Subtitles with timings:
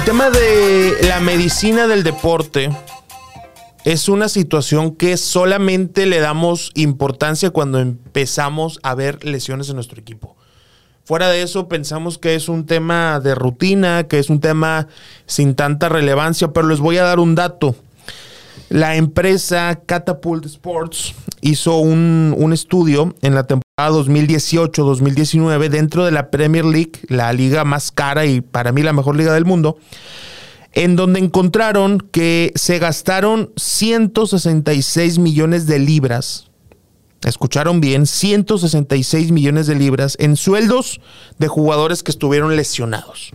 [0.00, 2.70] El tema de la medicina del deporte
[3.84, 10.00] es una situación que solamente le damos importancia cuando empezamos a ver lesiones en nuestro
[10.00, 10.36] equipo.
[11.04, 14.88] Fuera de eso, pensamos que es un tema de rutina, que es un tema
[15.26, 17.76] sin tanta relevancia, pero les voy a dar un dato.
[18.70, 26.30] La empresa Catapult Sports hizo un, un estudio en la temporada 2018-2019 dentro de la
[26.30, 29.76] Premier League, la liga más cara y para mí la mejor liga del mundo,
[30.72, 36.50] en donde encontraron que se gastaron 166 millones de libras
[37.28, 41.00] escucharon bien, 166 millones de libras en sueldos
[41.38, 43.32] de jugadores que estuvieron lesionados.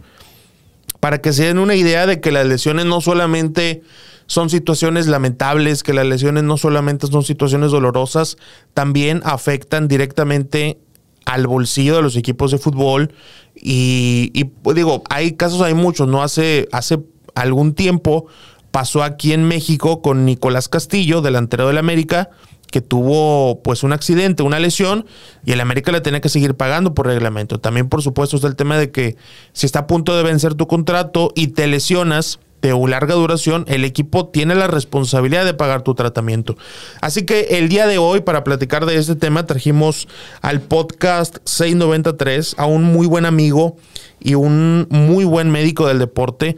[1.00, 3.84] Para que se den una idea de que las lesiones no solamente
[4.28, 8.38] son situaciones lamentables, que las lesiones no solamente son situaciones dolorosas,
[8.74, 10.78] también afectan directamente
[11.26, 13.14] al bolsillo de los equipos de fútbol.
[13.56, 16.24] Y, pues, digo, hay casos, hay muchos, ¿no?
[16.24, 17.00] Hace, hace
[17.36, 18.28] algún tiempo
[18.72, 22.30] pasó aquí en México con Nicolás Castillo, delantero del América,
[22.72, 25.06] que tuvo pues un accidente, una lesión,
[25.46, 27.60] y el América le tenía que seguir pagando por reglamento.
[27.60, 29.16] También, por supuesto, está el tema de que
[29.54, 33.86] si está a punto de vencer tu contrato y te lesionas de larga duración, el
[33.86, 36.58] equipo tiene la responsabilidad de pagar tu tratamiento.
[37.02, 40.08] Así que el día de hoy, para platicar de este tema, trajimos
[40.42, 43.78] al podcast 693 a un muy buen amigo
[44.20, 46.56] y un muy buen médico del deporte,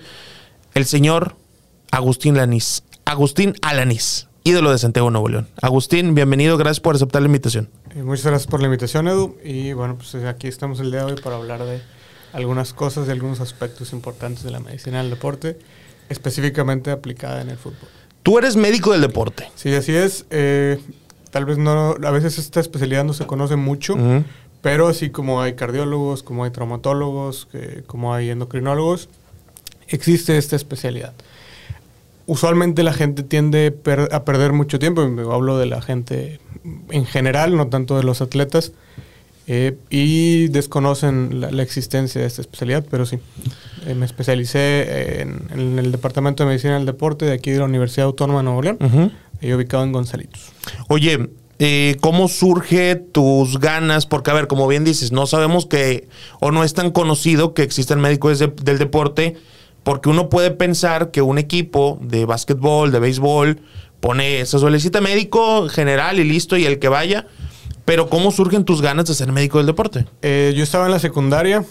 [0.73, 1.35] el señor
[1.91, 2.83] Agustín Lanís.
[3.05, 5.47] Agustín Alanís ídolo de Santiago Nuevo León.
[5.61, 7.69] Agustín, bienvenido, gracias por aceptar la invitación.
[7.93, 9.35] Eh, muchas gracias por la invitación, Edu.
[9.43, 11.81] Y bueno, pues eh, aquí estamos el día de hoy para hablar de
[12.31, 15.59] algunas cosas y algunos aspectos importantes de la medicina del deporte,
[16.09, 17.89] específicamente aplicada en el fútbol.
[18.23, 19.49] Tú eres médico del deporte.
[19.55, 20.25] Sí, así es.
[20.29, 20.79] Eh,
[21.31, 23.95] tal vez no, a veces esta especialidad no se conoce mucho,
[24.61, 27.47] pero así como hay cardiólogos, como hay traumatólogos,
[27.85, 29.09] como hay endocrinólogos,
[29.87, 31.13] existe esta especialidad
[32.27, 33.73] usualmente la gente tiende
[34.11, 35.01] a perder mucho tiempo,
[35.31, 36.39] hablo de la gente
[36.91, 38.73] en general, no tanto de los atletas,
[39.47, 43.17] eh, y desconocen la, existencia de esta especialidad, pero sí.
[43.85, 48.07] Eh, me especialicé en, el Departamento de Medicina del Deporte de aquí de la Universidad
[48.07, 50.51] Autónoma de Nuevo León, y ubicado en Gonzalitos.
[50.89, 54.05] Oye, eh, ¿cómo surge tus ganas?
[54.05, 56.07] Porque, a ver, como bien dices, no sabemos que,
[56.39, 59.35] o no es tan conocido que existen médicos del deporte
[59.83, 63.61] porque uno puede pensar que un equipo de básquetbol, de béisbol,
[64.01, 67.25] pone, se solicita médico general y listo, y el que vaya.
[67.87, 70.05] Pero ¿cómo surgen tus ganas de ser médico del deporte?
[70.21, 71.63] Eh, yo estaba en la secundaria,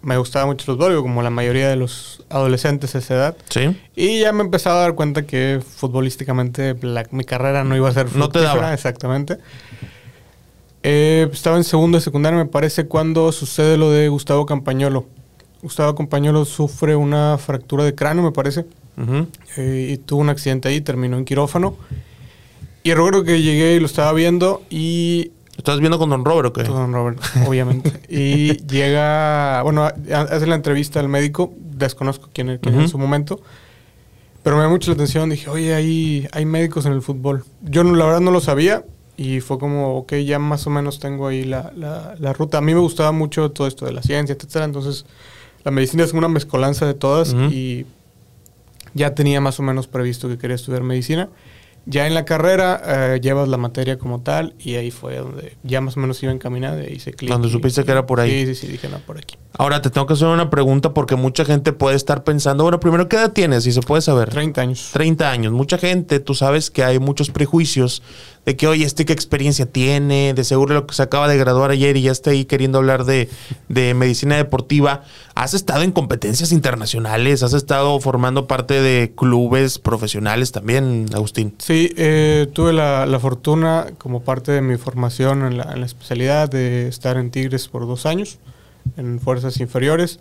[0.00, 3.36] me gustaba mucho el fútbol, como la mayoría de los adolescentes de esa edad.
[3.50, 3.78] Sí.
[3.94, 6.74] Y ya me empezaba a dar cuenta que futbolísticamente
[7.10, 8.72] mi carrera no iba a ser No te daba.
[8.72, 9.36] Exactamente.
[10.82, 15.04] Eh, estaba en segundo de secundaria, me parece, cuando sucede lo de Gustavo Campañolo.
[15.60, 18.64] Gustavo Compañero sufre una fractura de cráneo, me parece.
[19.58, 21.76] Eh, y tuvo un accidente ahí, terminó en quirófano.
[22.82, 25.32] Y recuerdo que llegué y lo estaba viendo y...
[25.60, 26.62] ¿Lo estabas viendo con Don Robert o qué?
[26.64, 27.92] Con Don Robert, obviamente.
[28.08, 29.60] y llega...
[29.62, 31.52] Bueno, hace la entrevista al médico.
[31.58, 33.42] Desconozco quién, es en su momento.
[34.42, 35.28] Pero me da mucho la atención.
[35.28, 37.44] Dije, oye, hay, hay médicos en el fútbol.
[37.60, 38.86] Yo la verdad no lo sabía.
[39.18, 42.56] Y fue como, ok, ya más o menos tengo ahí la, la, la ruta.
[42.56, 44.64] A mí me gustaba mucho todo esto de la ciencia, etcétera.
[44.64, 45.04] Entonces
[45.62, 47.84] la medicina es una mezcolanza de todas y
[48.94, 51.28] ya tenía más o menos previsto que quería estudiar medicina.
[51.86, 55.80] Ya en la carrera eh, llevas la materia como tal y ahí fue donde ya
[55.80, 57.30] más o menos iba encaminada y hice clic.
[57.30, 58.46] Donde supiste que era por ahí.
[58.46, 59.36] Sí, sí, sí, dije no, por aquí.
[59.58, 63.08] Ahora te tengo que hacer una pregunta porque mucha gente puede estar pensando, bueno, primero,
[63.08, 63.64] ¿qué edad tienes?
[63.64, 64.30] Si se puede saber.
[64.30, 64.90] 30 años.
[64.92, 65.52] 30 años.
[65.52, 68.02] Mucha gente, tú sabes que hay muchos prejuicios
[68.46, 71.70] de que, oye, este qué experiencia tiene, de seguro lo que se acaba de graduar
[71.70, 73.28] ayer y ya está ahí queriendo hablar de,
[73.68, 75.02] medicina deportiva.
[75.34, 81.54] Has estado en competencias internacionales, has estado formando parte de clubes profesionales también, Agustín.
[81.58, 87.18] Sí, eh, tuve la, fortuna como parte de mi formación en la, especialidad de estar
[87.18, 88.38] en Tigres por dos años,
[88.96, 90.20] en fuerzas inferiores.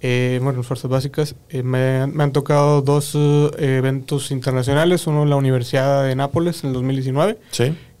[0.00, 5.30] Eh, bueno, en fuerzas básicas, eh, me, han tocado dos eh, eventos internacionales, uno en
[5.30, 7.38] la Universidad de Nápoles en el 2019,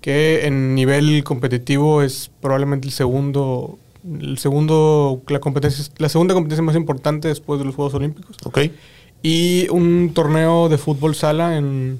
[0.00, 6.62] que en nivel competitivo es probablemente el segundo, el segundo, la competencia, la segunda competencia
[6.62, 8.36] más importante después de los Juegos Olímpicos.
[8.44, 8.74] Okay.
[9.22, 11.98] Y un torneo de fútbol sala en,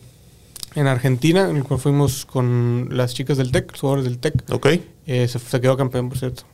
[0.74, 4.52] en Argentina, en el cual fuimos con las chicas del TEC, los jugadores del TEC.
[4.52, 4.86] Okay.
[5.06, 6.44] se, se quedó campeón, por cierto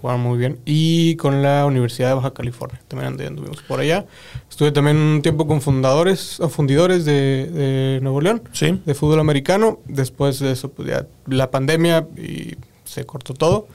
[0.00, 0.58] jugaron muy bien.
[0.64, 4.06] Y con la Universidad de Baja California, también anduvimos por allá.
[4.48, 8.80] Estuve también un tiempo con fundadores, fundidores de, de Nuevo León, ¿Sí?
[8.84, 9.80] de fútbol americano.
[9.86, 13.68] Después de eso, pues ya la pandemia y se cortó todo.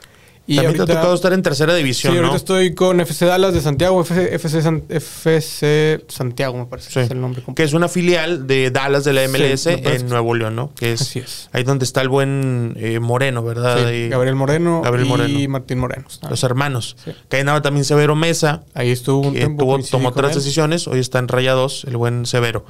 [0.45, 3.53] Y También te ha tocado estar en tercera división, Sí, ahorita estoy con FC Dallas
[3.53, 7.55] de Santiago, FC, Santiago, me parece es el nombre completo.
[7.55, 10.73] Que es una filial de Dallas de la MLS en Nuevo León, ¿no?
[10.75, 11.49] Que es, Así es.
[11.53, 13.77] Ahí donde está el buen eh, Moreno, ¿verdad?
[14.09, 14.81] Gabriel Moreno
[15.27, 16.05] y Martín Moreno.
[16.29, 16.97] Los hermanos.
[17.29, 18.63] Que ahí también Severo Mesa.
[18.73, 19.79] Ahí estuvo un tiempo.
[19.89, 22.65] tomó otras decisiones, hoy está en Raya 2, el buen Severo.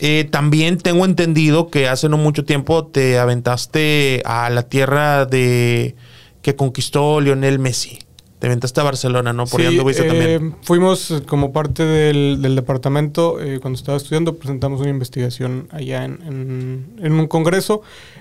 [0.00, 5.96] Eh, también tengo entendido que hace no mucho tiempo te aventaste a la tierra de
[6.44, 7.98] que conquistó Lionel Messi.
[8.38, 9.46] Te aventaste a Barcelona, ¿no?
[9.46, 10.54] Por ahí eh, también.
[10.60, 17.26] Fuimos como parte del, departamento, eh, cuando estaba estudiando, presentamos una investigación allá en, un
[17.28, 17.80] congreso.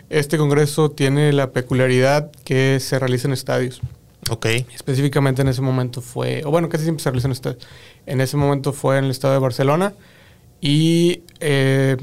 [0.10, 3.82] Este congreso tiene la peculiaridad que se realiza en estadios.
[4.30, 4.46] Ok.
[4.74, 7.68] Específicamente en ese momento fue, o bueno, casi siempre se realiza en estadios.
[8.06, 9.94] En ese momento fue en el estado de Barcelona
[10.62, 11.98] y eh,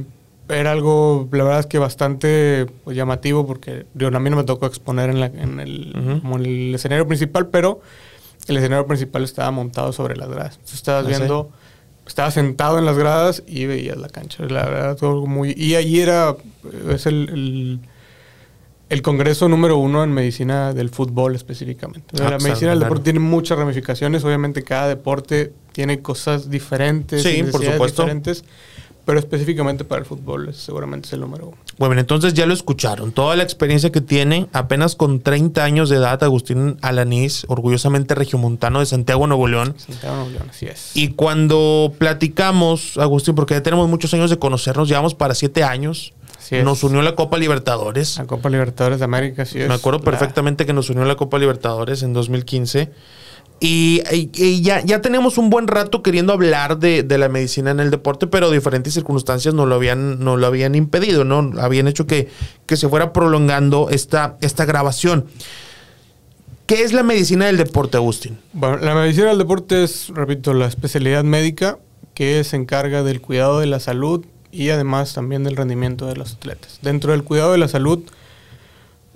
[0.50, 4.66] era algo, la verdad es que bastante pues, llamativo porque a mí no me tocó
[4.66, 7.80] exponer en, el, escenario principal, pero
[8.46, 10.54] el escenario principal estaba montado sobre las gradas.
[10.54, 11.50] Entonces estabas ¿Ah, viendo,
[12.06, 14.44] estaba sentado en las gradas y veías la cancha.
[14.44, 15.54] La verdad, todo muy...
[15.56, 16.36] Y ahí era,
[16.88, 17.80] es el,
[18.88, 22.16] el, congreso número uno en medicina del fútbol específicamente.
[22.18, 24.24] la ah, medicina del deporte tiene muchas ramificaciones.
[24.24, 28.02] Obviamente cada deporte tiene cosas diferentes, sí, por supuesto.
[28.02, 28.44] diferentes
[29.10, 31.56] pero específicamente para el fútbol seguramente es el número uno.
[31.78, 33.10] Bueno, entonces ya lo escucharon.
[33.10, 38.78] Toda la experiencia que tiene, apenas con 30 años de edad, Agustín Alanís, orgullosamente regiomontano
[38.78, 39.74] de Santiago, Nuevo León.
[39.78, 40.92] Santiago, Nuevo León, así es.
[40.94, 46.12] Y cuando platicamos, Agustín, porque ya tenemos muchos años de conocernos, llevamos para siete años.
[46.62, 48.16] Nos unió la Copa Libertadores.
[48.16, 49.66] La Copa Libertadores de América, sí es.
[49.66, 52.92] Me acuerdo perfectamente que nos unió la Copa Libertadores en 2015.
[53.62, 54.00] Y,
[54.62, 58.50] ya, ya tenemos un buen rato queriendo hablar de, la medicina en el deporte, pero
[58.50, 61.52] diferentes circunstancias no lo habían, no lo habían impedido, ¿no?
[61.60, 62.28] Habían hecho que,
[62.64, 65.26] que se fuera prolongando esta, esta grabación.
[66.64, 68.38] ¿Qué es la medicina del deporte, Agustín?
[68.54, 71.78] Bueno, la medicina del deporte es, repito, la especialidad médica
[72.14, 76.34] que se encarga del cuidado de la salud y además también del rendimiento de los
[76.34, 76.78] atletas.
[76.80, 78.04] Dentro del cuidado de la salud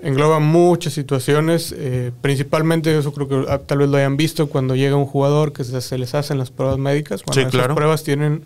[0.05, 4.77] engloba muchas situaciones, eh, principalmente eso creo que ah, tal vez lo hayan visto cuando
[4.77, 7.23] llega un jugador que se, les hacen las pruebas médicas.
[7.25, 8.45] Bueno, esas pruebas tienen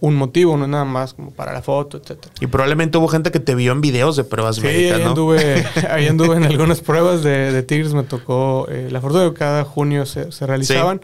[0.00, 2.32] un motivo, no es nada más como para la foto, etcétera.
[2.40, 6.06] Y probablemente hubo gente que te vio en videos de pruebas médicas, ahí Anduve, ahí
[6.08, 10.28] anduve en algunas pruebas de, Tigres, me tocó, eh, la fortuna de cada junio se,
[10.46, 11.00] realizaban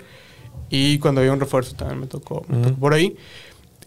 [0.71, 3.15] y cuando había un refuerzo también me tocó, me tocó por ahí.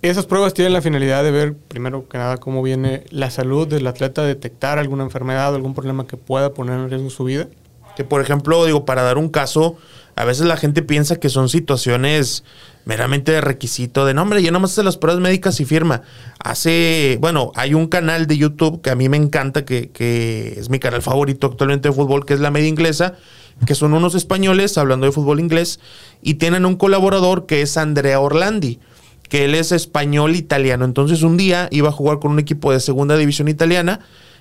[0.06, 3.88] Esas pruebas tienen la finalidad de ver, primero que nada, cómo viene la salud del
[3.88, 7.48] atleta, detectar alguna enfermedad o algún problema que pueda poner en riesgo su vida.
[7.96, 9.78] Que, por ejemplo, digo, para dar un caso,
[10.16, 12.44] a veces la gente piensa que son situaciones
[12.86, 14.44] meramente de requisito de nombre.
[14.44, 16.04] Yo nomás hace las pruebas médicas y firma.
[16.38, 20.70] Hace, bueno, hay un canal de YouTube que a mí me encanta, que, que es
[20.70, 23.16] mi canal favorito actualmente de fútbol, que es la media inglesa,
[23.66, 25.80] que son unos españoles hablando de fútbol inglés
[26.22, 28.80] y tienen un colaborador que es Andrea Orlandi
[29.30, 30.86] que él es español italiano.
[30.86, 34.00] Entonces un día iba a jugar con un equipo de segunda división italiana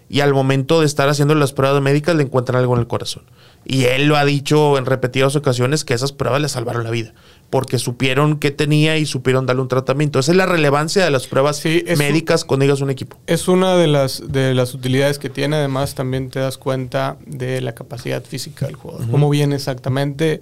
[0.08, 3.24] y al momento de estar haciendo las pruebas médicas le encuentran algo en el corazón.
[3.64, 7.14] Y él lo ha dicho en repetidas ocasiones que esas pruebas le salvaron la vida,
[7.54, 10.18] porque supieron qué tenía y supieron darle un tratamiento.
[10.18, 13.16] Esa es la relevancia de las pruebas médicas cuando digas un equipo.
[13.28, 17.60] Es una de las, de las utilidades que tiene, además también te das cuenta de
[17.60, 20.40] la capacidad física del jugador, cómo viene exactamente,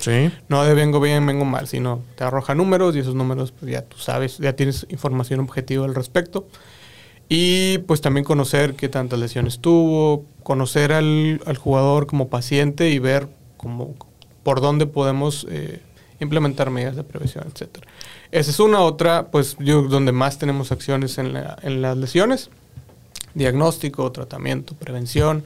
[0.49, 3.83] no de vengo bien, vengo mal, sino te arroja números y esos números pues ya
[3.83, 6.49] tú sabes, ya tienes información objetiva al respecto.
[7.29, 13.29] Y pues también conocer qué tantas lesiones tuvo, conocer al, jugador como paciente y ver
[13.59, 13.97] cómo,
[14.43, 15.83] por dónde podemos eh,
[16.23, 17.85] implementar medidas de prevención, etc.
[18.31, 22.51] Esa es una otra, pues yo donde más tenemos acciones en, en las lesiones.
[23.35, 25.45] Diagnóstico, tratamiento, prevención,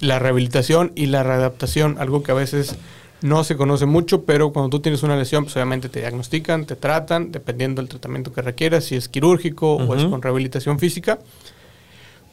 [0.00, 2.76] la rehabilitación y la readaptación, algo que a veces
[3.20, 6.76] no se conoce mucho, pero cuando tú tienes una lesión, pues obviamente te diagnostican, te
[6.76, 11.18] tratan, dependiendo del tratamiento que requieras, si es quirúrgico o es con rehabilitación física.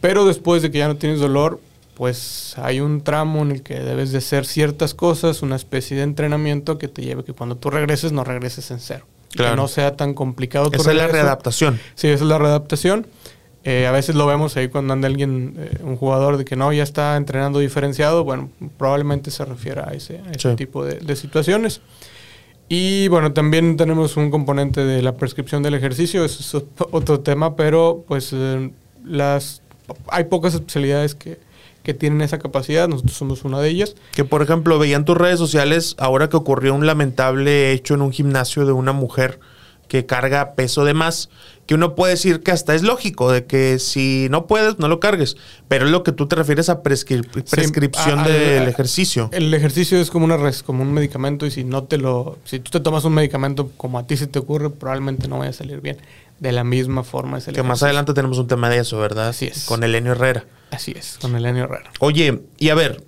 [0.02, 1.60] Pero después de que ya no tienes dolor,
[1.96, 6.04] pues hay un tramo en el que debes de hacer ciertas cosas, una especie de
[6.04, 9.06] entrenamiento que te lleve que cuando tú regreses no regreses en cero.
[9.32, 10.70] Que no sea tan complicado.
[10.72, 11.80] Esa es la readaptación.
[11.96, 13.08] Sí, esa es la readaptación.
[13.66, 16.72] Eh, a veces lo vemos ahí cuando anda alguien, eh, un jugador de que no,
[16.72, 18.24] ya está entrenando diferenciado.
[18.24, 20.22] Bueno, probablemente se refiera a ese,
[20.56, 21.82] tipo de, situaciones.
[22.70, 27.56] Y bueno, también tenemos un componente de la prescripción del ejercicio, eso es otro tema,
[27.56, 28.72] pero pues eh,
[29.04, 29.62] las
[30.08, 31.38] hay pocas especialidades que,
[31.86, 33.96] que tienen esa capacidad, nosotros somos una de ellas.
[34.12, 38.12] Que por ejemplo, veían tus redes sociales ahora que ocurrió un lamentable hecho en un
[38.12, 39.40] gimnasio de una mujer
[39.88, 41.30] que carga peso de más,
[41.68, 45.00] que uno puede decir que hasta es lógico, de que si no puedes, no lo
[45.00, 45.38] cargues,
[45.68, 49.30] pero es lo que tú te refieres a prescri- prescripción a- a- del ejercicio.
[49.32, 52.60] El ejercicio es como una res- como un medicamento y si no te lo si
[52.60, 55.54] tú te tomas un medicamento como a ti se te ocurre, probablemente no vaya a
[55.54, 55.98] salir bien.
[56.40, 59.30] De la misma forma es el Que más adelante tenemos un tema de eso, ¿verdad?
[59.30, 59.66] Así es.
[59.66, 60.46] Con Elenio Herrera.
[60.72, 61.92] Así es, con Elenio Herrera.
[62.00, 63.04] Oye, y a ver,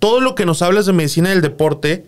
[0.00, 2.04] todo lo que nos hablas de medicina del deporte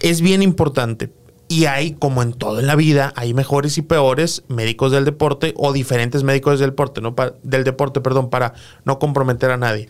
[0.00, 1.10] es bien importante.
[1.50, 5.54] Y hay, como en todo en la vida, hay mejores y peores médicos del deporte
[5.56, 8.52] o diferentes médicos del deporte, no del deporte, perdón, para
[8.84, 9.88] no comprometer a nadie.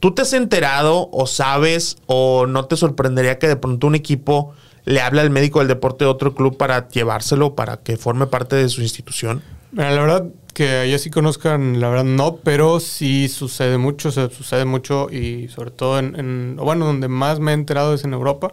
[0.00, 4.54] ¿Tú te has enterado o sabes o no te sorprendería que de pronto un equipo
[4.84, 8.56] le hable al médico del deporte de otro club para llevárselo, para que forme parte
[8.56, 9.42] de su institución?
[9.72, 14.12] Mira, la verdad que allá sí conozcan, la verdad no, pero sí sucede mucho, o
[14.12, 18.04] sea, sucede mucho y sobre todo en, en- bueno, donde más me he enterado es
[18.04, 18.52] en Europa,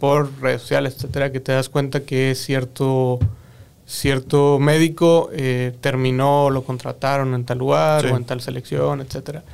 [0.00, 3.20] por redes sociales, etcétera, que te das cuenta que cierto
[3.86, 8.08] cierto médico eh, terminó, lo contrataron en tal lugar Sí.
[8.10, 9.44] o en tal selección, etcétera.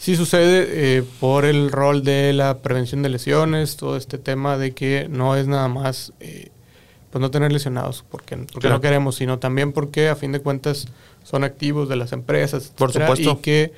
[0.00, 0.66] Sí sucede
[0.98, 5.36] eh, por el rol de la prevención de lesiones, todo este tema de que no
[5.36, 6.48] es nada más eh,
[7.10, 8.76] pues no tener lesionados, porque, porque Claro.
[8.76, 10.88] no queremos, sino también porque a fin de cuentas
[11.22, 13.32] son activos de las empresas, Por etcétera, supuesto.
[13.40, 13.72] y que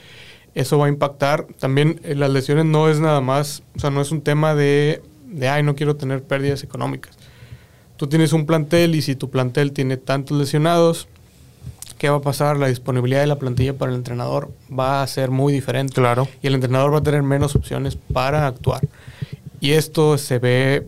[0.55, 1.49] eso va a impactar.
[1.59, 5.03] También eh, las lesiones no es nada más, o sea, no es un tema de,
[5.27, 7.17] de, ay, no quiero tener pérdidas económicas.
[7.97, 11.09] Tú tienes un plantel y si tu plantel tiene tantos lesionados,
[12.03, 12.57] ¿qué va a pasar?
[12.57, 16.27] La disponibilidad de la plantilla para el entrenador va a ser muy diferente Claro.
[16.43, 18.81] y el entrenador va a tener menos opciones para actuar.
[19.61, 20.85] Y esto se ve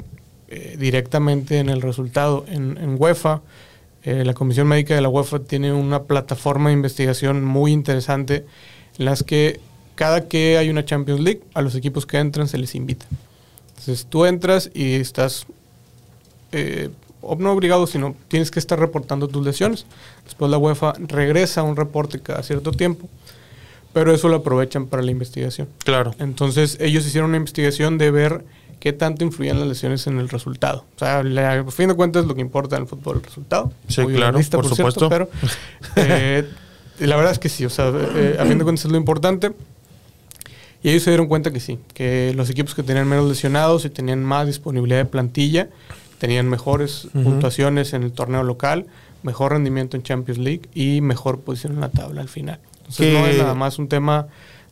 [0.48, 2.44] eh, directamente en el resultado.
[2.48, 3.42] En, en UEFA,
[4.02, 8.44] eh, la Comisión Médica de la UEFA tiene una plataforma de investigación muy interesante
[8.98, 9.60] en las que
[9.94, 13.06] cada que hay una Champions League, a los equipos que entran se les invita.
[13.68, 15.46] Entonces tú entras y estás,
[16.50, 16.90] eh,
[17.38, 19.86] no obligado, sino tienes que estar reportando tus lesiones.
[20.24, 23.08] Después la UEFA regresa un reporte cada cierto tiempo,
[23.92, 25.68] pero eso lo aprovechan para la investigación.
[25.84, 26.14] Claro.
[26.18, 28.44] Entonces ellos hicieron una investigación de ver
[28.80, 30.84] qué tanto influían las lesiones en el resultado.
[30.96, 33.28] O sea, la- a fin de cuentas lo que importa en el fútbol es el
[33.28, 33.72] resultado.
[33.88, 35.08] Sí, Muy claro, por cierto, supuesto.
[35.08, 35.28] pero
[35.96, 36.46] eh,
[37.00, 37.64] la verdad es que sí.
[37.64, 39.52] O sea, eh, a fin de cuentas es lo importante.
[40.82, 43.88] Y ellos se dieron cuenta que sí, que los equipos que tenían menos lesionados y
[43.90, 45.68] tenían más disponibilidad de plantilla,
[46.24, 48.86] tenían mejores puntuaciones en el torneo local,
[49.22, 52.58] mejor rendimiento en Champions League y mejor posición en la tabla al final.
[52.78, 54.26] Entonces no es nada más un tema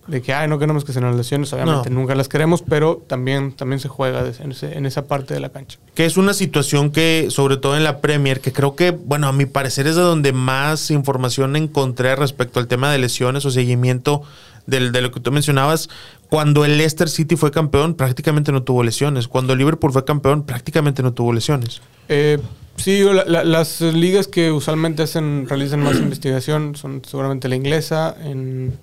[0.07, 2.01] de que, ay, no queremos que se nos lesiones, obviamente No.
[2.01, 5.51] nunca las queremos, pero también, también se juega en, ese- en esa parte de la
[5.51, 5.79] cancha.
[5.95, 9.33] que es una situación que, sobre todo en la Premier, que creo que, bueno, a
[9.33, 14.23] mi parecer es de donde más información encontré respecto al tema de lesiones o seguimiento
[14.67, 15.89] del- de lo que tú mencionabas.
[16.29, 19.29] Cuando el Leicester City fue campeón, prácticamente no tuvo lesiones.
[19.29, 21.83] Cuando el Liverpool fue campeón, prácticamente no tuvo lesiones.
[22.09, 22.39] Eh,
[22.77, 28.17] sí, la- la- las ligas que usualmente hacen, realizan más investigación son seguramente la inglesa,
[28.25, 28.79] en,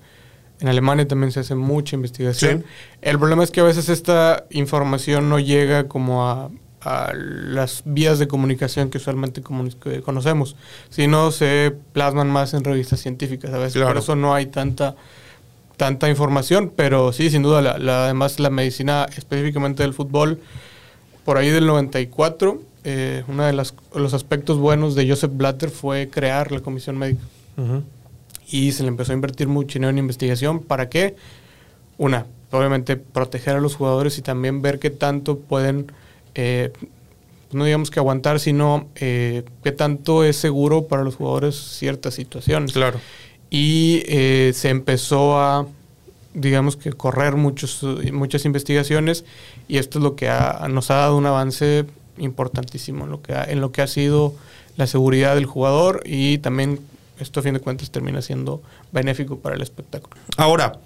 [0.60, 2.60] en Alemania también se hace mucha investigación.
[2.60, 2.64] Sí.
[3.02, 6.50] El problema es que a veces esta información no llega como a,
[6.82, 9.42] a las vías de comunicación que usualmente
[9.82, 10.56] que conocemos,
[10.88, 13.74] sino se plasman más en revistas científicas a veces.
[13.74, 13.88] Claro.
[13.88, 14.94] Por eso no hay tanta
[15.80, 20.38] tanta información, pero sí, sin duda, la, la- además la medicina específicamente del fútbol,
[21.24, 26.10] por ahí del 94, eh, uno de las- los aspectos buenos de Joseph Blatter fue
[26.10, 27.22] crear la comisión médica.
[28.50, 30.60] Y se le empezó a invertir mucho dinero en investigación.
[30.60, 31.16] ¿Para qué?
[31.96, 35.90] Una, obviamente proteger a los jugadores y también ver qué tanto pueden,
[36.34, 36.72] eh,
[37.52, 42.72] no digamos que aguantar, sino eh, qué tanto es seguro para los jugadores ciertas situaciones
[42.74, 43.00] Claro.
[43.50, 45.66] Y eh, se empezó a,
[46.34, 49.24] digamos que, correr muchos, muchas investigaciones
[49.68, 51.84] y esto es lo que ha- nos ha dado un avance
[52.18, 54.34] importantísimo en lo, que ha, en lo que ha sido
[54.76, 56.78] la seguridad del jugador y también
[57.18, 60.16] esto a fin de cuentas termina siendo benéfico para el espectáculo.
[60.36, 60.78] Ahora,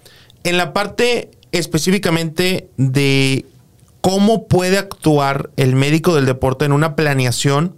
[0.43, 3.45] en la parte específicamente de
[4.01, 7.73] cómo puede actuar el médico del deporte en una planeación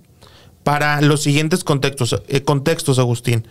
[0.64, 3.46] para los siguientes contextos, eh, contextos Agustín.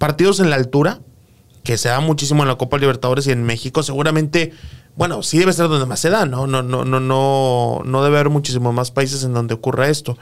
[0.00, 1.00] Partidos en la altura,
[1.62, 4.54] que se da muchísimo en la Copa Libertadores y en México, seguramente,
[4.96, 6.46] bueno, sí debe ser donde más se da, ¿no?
[6.46, 10.16] No, no, no, no, no debe haber muchísimos más países en donde ocurra esto.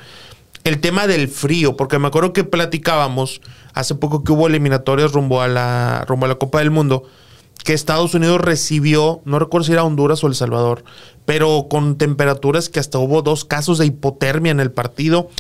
[0.65, 3.41] El tema del frío, porque me acuerdo que platicábamos
[3.73, 7.05] hace poco que hubo eliminatorias rumbo a la, rumbo a la Copa del Mundo,
[7.63, 10.83] que Estados Unidos recibió, no recuerdo si era Honduras o El Salvador,
[11.25, 15.31] pero con temperaturas que hasta hubo dos casos de hipotermia en el partido.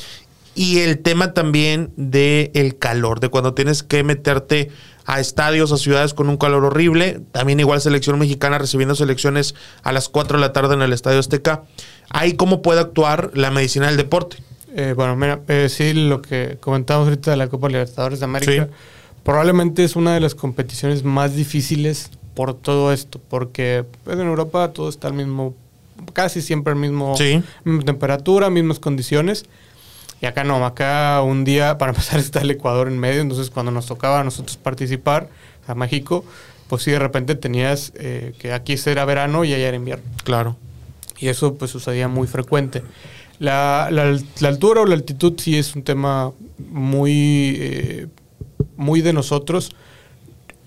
[0.58, 4.72] Y el tema también del el calor, de cuando tienes que meterte
[5.04, 7.20] a estadios, a ciudades con un calor horrible.
[7.30, 11.20] También igual selección mexicana recibiendo selecciones a las 4 de la tarde en el Estadio
[11.20, 11.62] Azteca.
[12.10, 14.38] Ahí cómo puede actuar la medicina del deporte.
[14.74, 18.68] Eh, bueno, mira, eh, sí, lo que comentamos ahorita de la Copa Libertadores de América,
[19.22, 24.72] probablemente es una de las competiciones más difíciles por todo esto, porque pues, en Europa
[24.72, 25.54] todo está al mismo,
[26.14, 27.44] casi siempre al mismo, Sí.
[27.84, 29.44] temperatura, mismas condiciones.
[30.20, 33.72] Y acá no, acá un día, para empezar, está el Ecuador en medio, entonces cuando
[33.72, 35.28] nos tocaba a nosotros participar,
[35.66, 36.24] a México,
[36.68, 40.04] pues sí, de repente tenías eh, que aquí era verano y allá era invierno.
[40.24, 40.56] Claro.
[41.18, 42.82] Y eso pues sucedía muy frecuente.
[43.38, 46.32] La, la- la altura o la altitud sí es un tema
[46.70, 48.06] muy, eh,
[48.76, 49.70] muy de nosotros.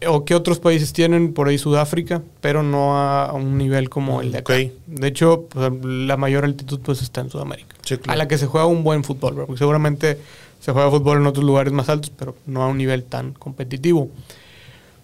[0.07, 4.31] O que otros países tienen, por ahí Sudáfrica, pero no a, un nivel como el
[4.31, 4.53] de acá.
[4.87, 7.75] De hecho, pues, la mayor altitud pues está en Sudamérica.
[7.83, 8.13] Sí, claro.
[8.13, 10.17] A la que se juega un buen fútbol, porque seguramente
[10.59, 14.09] se juega fútbol en otros lugares más altos, pero no a un nivel tan competitivo.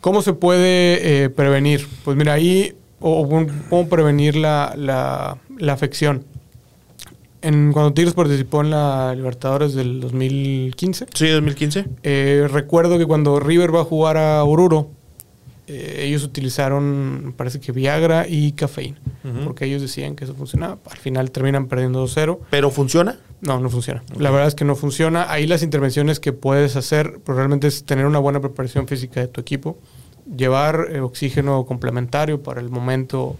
[0.02, 1.88] ¿Cómo se puede eh, prevenir?
[2.04, 6.24] Pues mira, ahí, o, o cómo prevenir la, la- la afección.
[7.42, 11.86] En, cuando Tigres participó en la Libertadores del 2015, Sí, 2015.
[12.04, 14.90] eh, recuerdo que cuando River va a jugar a Oruro,
[15.68, 18.98] eh, ellos utilizaron, parece que Viagra y cafeína,
[19.44, 20.78] porque ellos decían que eso funcionaba.
[20.90, 22.40] Al final terminan perdiendo 2-0.
[22.50, 23.18] ¿Pero funciona?
[23.42, 24.02] No, no funciona.
[24.18, 25.30] La verdad es que no funciona.
[25.32, 29.28] Ahí las intervenciones que puedes hacer, pues realmente es tener una buena preparación física de
[29.28, 29.78] tu equipo,
[30.36, 33.36] llevar eh, oxígeno complementario para el momento,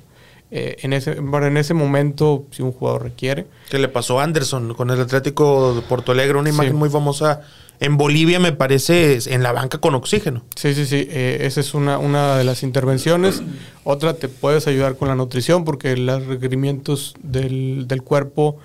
[0.52, 3.46] eh, en, ese, bueno, en ese momento, si un jugador requiere.
[3.70, 6.38] ¿Qué le pasó a Anderson con el Atlético de Porto Alegre?
[6.40, 6.78] Una imagen Sí.
[6.78, 7.42] muy famosa
[7.80, 10.44] en Bolivia, me parece, en la banca con oxígeno.
[10.56, 11.08] Sí, sí, sí.
[11.12, 13.44] eh, esa es una, una de las intervenciones.
[13.84, 18.58] Otra, te puedes ayudar con la nutrición porque los requerimientos del, del cuerpo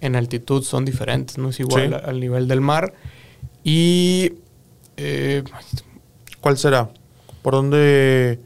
[0.00, 1.94] en altitud son diferentes, no es igual Sí.
[1.94, 2.92] a- al nivel del mar.
[3.62, 4.32] Y
[4.96, 5.42] eh,
[6.40, 6.88] ¿Cuál será?
[7.42, 8.38] ¿Por dónde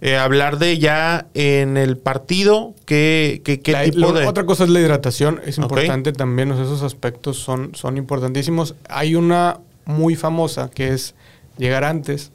[0.00, 2.74] eh, hablar de ya en el partido?
[2.84, 4.26] ¿Qué, qué, qué La- tipo lo- de...?
[4.26, 8.74] Otra cosa es la hidratación, es importante también, esos aspectos son, son importantísimos.
[8.88, 11.14] Hay una muy famosa que es
[11.56, 12.30] llegar antes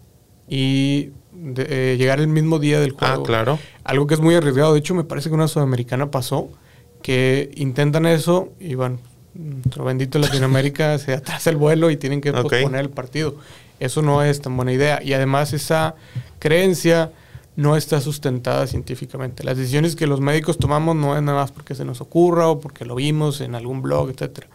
[0.49, 3.23] y de- eh, llegar el mismo día del Ah, juego.
[3.23, 3.59] claro.
[3.83, 6.49] Algo que es muy arriesgado, de hecho me parece que una sudamericana pasó,
[7.01, 8.99] que intentan eso y van,
[9.33, 12.43] nuestro bendito Latinoamérica se atrasa el vuelo y tienen que Ok.
[12.43, 13.35] posponer el partido.
[13.79, 15.01] Eso no es tan buena idea.
[15.03, 15.95] Y además esa
[16.39, 17.11] creencia
[17.55, 19.43] no está sustentada científicamente.
[19.43, 22.59] Las decisiones que los médicos tomamos no es nada más porque se nos ocurra o
[22.59, 24.47] porque lo vimos en algún blog, etcétera.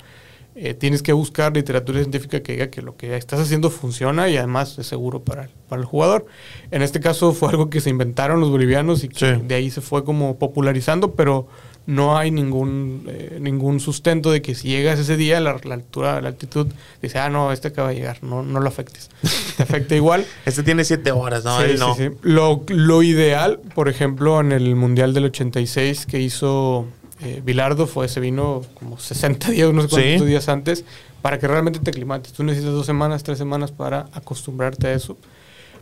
[0.61, 4.37] Eh, tienes que buscar literatura científica que diga que lo que estás haciendo funciona y
[4.37, 6.27] además es seguro para el, para el jugador.
[6.73, 9.43] En este caso fue algo que se inventaron los bolivianos y que Sí.
[9.47, 11.47] de ahí se fue como popularizando, pero
[11.89, 16.21] no hay ningún, eh, ningún sustento de que si llegas ese día, la, la altura,
[16.21, 16.67] la altitud,
[17.01, 19.09] dice, ah, no, este acaba de llegar, no, no lo afectes.
[19.57, 20.27] Te afecta igual.
[20.45, 21.57] Este tiene siete horas, ¿no?
[21.59, 21.95] Sí, Él no.
[21.95, 22.15] sí, sí.
[22.21, 26.87] Lo, lo ideal, por ejemplo, en el Mundial del 86 que hizo
[27.23, 30.27] eh, Bilardo, fue se vino como 60 días, no sé cuántos Sí.
[30.27, 30.85] días antes,
[31.23, 32.35] para que realmente te aclimates.
[32.35, 35.17] Tú necesitas dos semanas, tres semanas para acostumbrarte a eso.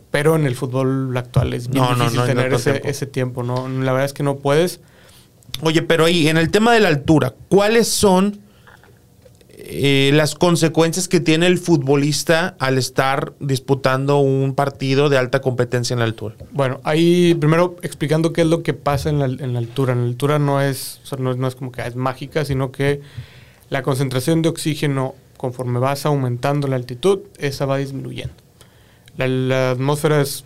[0.09, 2.87] Pero en el fútbol actual es bien No, difícil no tener ese tiempo.
[2.87, 3.43] ese tiempo.
[3.43, 3.67] ¿no?
[3.67, 4.79] La verdad es que no puedes.
[5.61, 8.39] Oye, pero ahí, en el tema de la altura, ¿cuáles son
[9.49, 15.93] eh, las consecuencias que tiene el futbolista al estar disputando un partido de alta competencia
[15.93, 16.35] en la altura?
[16.51, 19.93] Bueno, ahí primero explicando qué es lo que pasa en la, altura.
[19.93, 23.01] En la altura no es, no, es- como que es mágica, sino que
[23.69, 28.33] la concentración de oxígeno, conforme vas aumentando la altitud, esa va disminuyendo.
[29.17, 30.43] La atmósfera es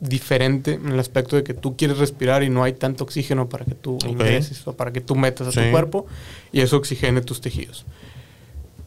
[0.00, 3.64] diferente en el aspecto de que tú quieres respirar y no hay tanto oxígeno para
[3.64, 5.60] que tú ingreses o para que tú metas a Sí.
[5.60, 6.06] tu cuerpo
[6.52, 7.84] y eso oxigene tus tejidos.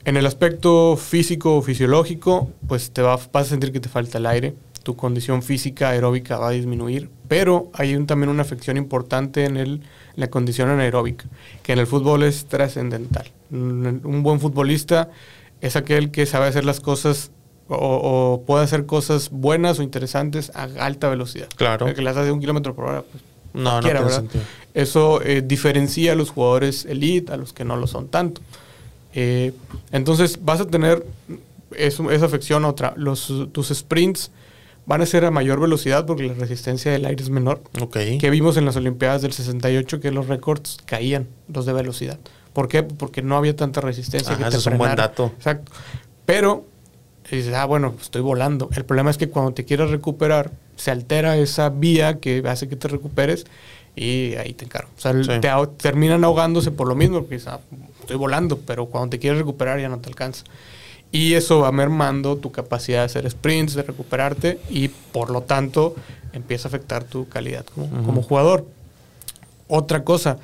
[0.06, 4.17] En el aspecto físico o fisiológico, pues te va, vas a sentir que te falta
[4.17, 8.76] el aire, tu condición física aeróbica va a disminuir, pero hay un- también una afección
[8.76, 9.82] importante en, el, en
[10.17, 11.26] la condición anaeróbica,
[11.62, 13.32] que en el fútbol es trascendental.
[13.52, 15.10] Un buen futbolista
[15.62, 17.32] es aquel que sabe hacer las cosas
[17.67, 21.47] o, o puede hacer cosas buenas o interesantes a alta velocidad.
[21.56, 21.88] Claro.
[21.88, 23.23] El que las hace un kilómetro por hora, pues
[23.54, 24.43] No, no tiene sentido.
[24.73, 28.41] Eso eh, diferencia a los jugadores elite a los que no lo son tanto.
[29.13, 29.54] Eh,
[29.91, 31.06] entonces vas a tener
[31.76, 32.93] eso- esa afección otra.
[32.97, 34.32] Los, tus sprints
[34.86, 37.62] van a ser a mayor velocidad porque la resistencia del aire es menor.
[37.80, 37.97] Ok.
[38.19, 42.19] Que vimos en las Olimpiadas del 68 que los récords caían, los de velocidad.
[42.54, 42.84] ¿Por qué?
[42.84, 45.32] Porque no había tanta resistencia Ah, que te ese es un buen dato.
[45.38, 45.71] Exacto.
[46.26, 46.65] Pero
[47.31, 48.69] dices, ah, bueno, estoy volando.
[48.75, 52.75] El problema es que cuando te quieres recuperar, se altera esa vía que hace que
[52.75, 53.45] te recuperes
[53.95, 54.89] y ahí te encargo.
[54.97, 55.29] O sea, Sí.
[55.39, 57.59] te terminan ahogándose por lo mismo, porque dices, ah,
[58.01, 60.43] estoy volando, pero cuando te quieres recuperar ya no te alcanza.
[61.12, 65.95] Y eso va mermando tu capacidad de hacer sprints, de recuperarte y por lo tanto
[66.33, 68.65] empieza a afectar tu calidad como, como jugador.
[69.67, 70.38] Otra cosa,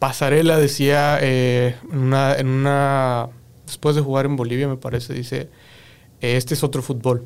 [0.00, 3.28] Pasarela decía eh, en, una, en una
[3.66, 5.48] después de jugar en Bolivia, me parece, dice,
[6.20, 7.24] este es otro fútbol,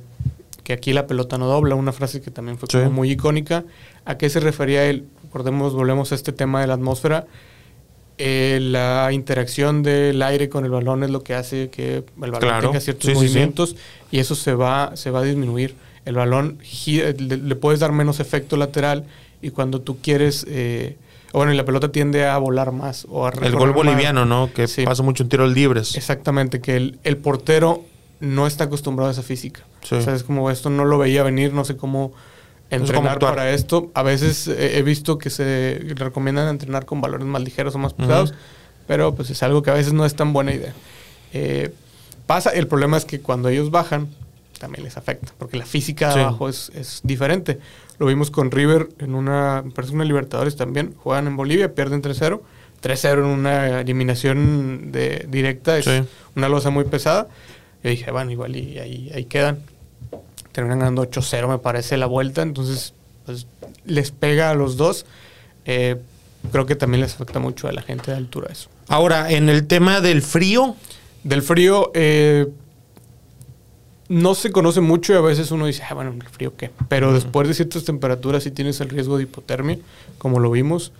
[0.64, 3.64] que aquí la pelota no dobla, una frase que también fue como muy icónica.
[4.05, 5.07] ¿A qué se refería él?
[5.24, 7.26] Recordemos, volvemos a este tema de la atmósfera.
[8.18, 12.61] Eh, la interacción del aire con el balón es lo que hace que el balón
[12.61, 13.74] tenga ciertos movimientos
[14.11, 15.74] y eso se va, se va a disminuir.
[16.05, 16.59] El balón
[17.18, 19.07] le, puedes dar menos efecto lateral
[19.40, 20.44] y cuando tú quieres...
[20.48, 20.96] Eh,
[21.33, 23.07] bueno, y la pelota tiende a volar más.
[23.09, 24.52] O a el gol boliviano, ¿no?
[24.52, 25.96] Que pasa mucho en tiros libres.
[25.96, 27.85] Exactamente, que el, el, portero
[28.22, 29.62] no está acostumbrado a esa física.
[29.82, 32.12] O sea, es como esto no lo veía venir, no sé cómo
[32.70, 33.90] entrenar para esto.
[33.94, 38.32] A veces he visto que se recomiendan entrenar con valores más ligeros o más pesados,
[38.87, 40.72] pero pues es algo que a veces no es tan buena idea.
[41.32, 41.74] Eh,
[42.28, 44.08] pasa, el problema es que cuando ellos bajan,
[44.61, 47.58] también les afecta, porque la física de abajo es, es, diferente.
[47.98, 52.40] Lo vimos con River en una, parece una Libertadores también, juegan en Bolivia, pierden 3-0.
[52.82, 55.88] 3-0 en una eliminación de, directa es
[56.35, 57.28] una losa muy pesada.
[57.83, 59.59] Yo dije, bueno, igual y ahí, ahí quedan
[60.53, 62.42] terminan ganando 8-0, me parece, la vuelta.
[62.42, 62.95] Entonces,
[63.27, 63.47] pues,
[63.85, 65.07] les pega a los dos.
[65.64, 65.97] Eh,
[66.53, 68.68] creo que también les afecta mucho a la gente de altura eso.
[68.88, 70.77] Ahora, en el tema del frío.
[71.25, 72.49] Del frío, eh,
[74.09, 76.71] no se conoce mucho y a veces uno dice, ah, bueno, el frío qué.
[76.88, 79.79] Pero después de ciertas temperaturas sí tienes el riesgo de hipotermia,
[80.18, 80.92] como lo vimos.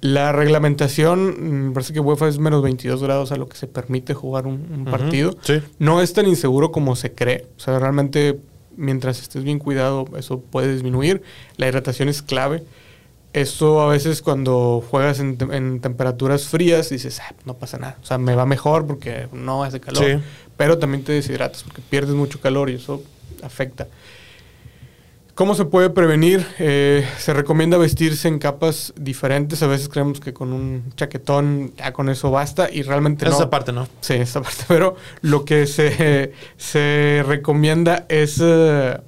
[0.00, 4.14] La reglamentación, me parece que UEFA es menos 22 grados a lo que se permite
[4.14, 5.36] jugar un, partido.
[5.78, 7.46] No es tan inseguro como se cree.
[7.56, 8.38] O sea, realmente
[8.76, 11.22] mientras estés bien cuidado, eso puede disminuir.
[11.56, 12.62] La hidratación es clave.
[13.32, 17.98] Eso a veces cuando juegas en, temperaturas frías dices, ah, no pasa nada.
[18.02, 20.22] O sea, me va mejor porque no hace calor.
[20.56, 23.02] Pero también te deshidratas porque pierdes mucho calor y eso
[23.42, 23.86] afecta.
[25.40, 26.46] ¿Cómo se puede prevenir?
[26.58, 29.62] Eh, se recomienda vestirse en capas diferentes.
[29.62, 33.30] A veces creemos que con un chaquetón ya con eso basta y realmente no.
[33.30, 33.88] Esa parte no.
[34.02, 34.64] Sí, esa parte.
[34.68, 39.00] Pero lo que se, se recomienda es eh,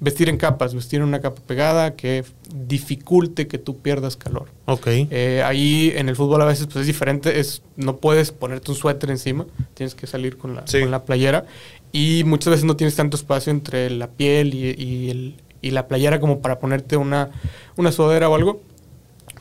[0.00, 4.46] vestir en capas, vestir en una capa pegada que dificulte que tú pierdas calor.
[4.64, 4.86] Ok.
[4.86, 7.40] Eh, ahí en el fútbol a veces pues, es diferente.
[7.40, 9.44] Es, no puedes ponerte un suéter encima.
[9.74, 11.44] Tienes que salir con la, con la playera.
[11.92, 16.20] Y muchas veces no tienes tanto espacio entre la piel y el y la playera
[16.20, 17.30] como para ponerte una,
[17.76, 18.60] una sudadera o algo.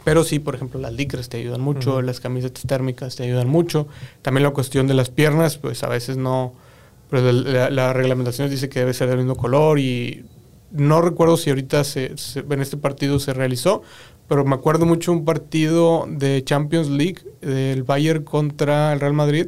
[0.04, 3.88] Pero sí, por ejemplo, las licras te ayudan mucho, las camisetas térmicas te ayudan mucho.
[4.22, 6.54] También la cuestión de las piernas, pues a veces no...
[7.12, 10.26] La, la, reglamentación dice que debe ser del mismo color y
[10.72, 13.82] no recuerdo si ahorita se, en este partido se realizó,
[14.28, 19.48] pero me acuerdo mucho un partido de Champions League del Bayern contra el Real Madrid,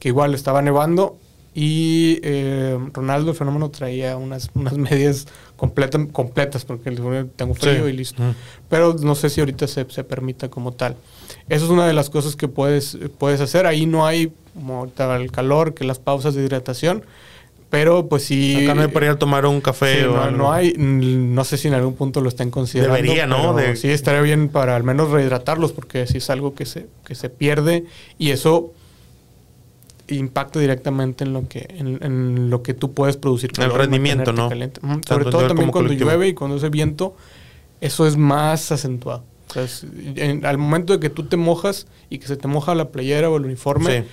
[0.00, 1.16] que igual estaba nevando
[1.58, 6.90] y eh, Ronaldo, el fenómeno, traía unas, unas medias completas porque
[7.34, 8.22] tengo frío y listo.
[8.68, 10.96] Pero no sé si ahorita se, se, permita como tal.
[11.48, 13.64] Eso es una de las cosas que puedes, puedes hacer.
[13.64, 17.04] Ahí no hay, como ahorita el calor, que las pausas de hidratación.
[17.70, 18.64] Pero pues sí.
[18.64, 20.74] Acá no hay para ir a tomar un café o no, hay.
[20.76, 22.96] No sé si en algún punto lo estén considerando.
[22.96, 23.56] Debería, ¿no?
[23.76, 27.30] Sí, estaría bien para al menos rehidratarlos porque sí es algo que se, que se
[27.30, 27.86] pierde
[28.18, 28.74] y eso
[30.08, 33.50] impacta directamente en lo que en, lo que tú puedes producir.
[33.58, 34.48] El rendimiento, ¿no?
[35.06, 37.16] Sobre todo también cuando llueve y cuando hace viento,
[37.80, 39.24] eso es más acentuado.
[40.44, 43.36] al momento de que tú te mojas y que se te moja la playera o
[43.36, 44.04] el uniforme,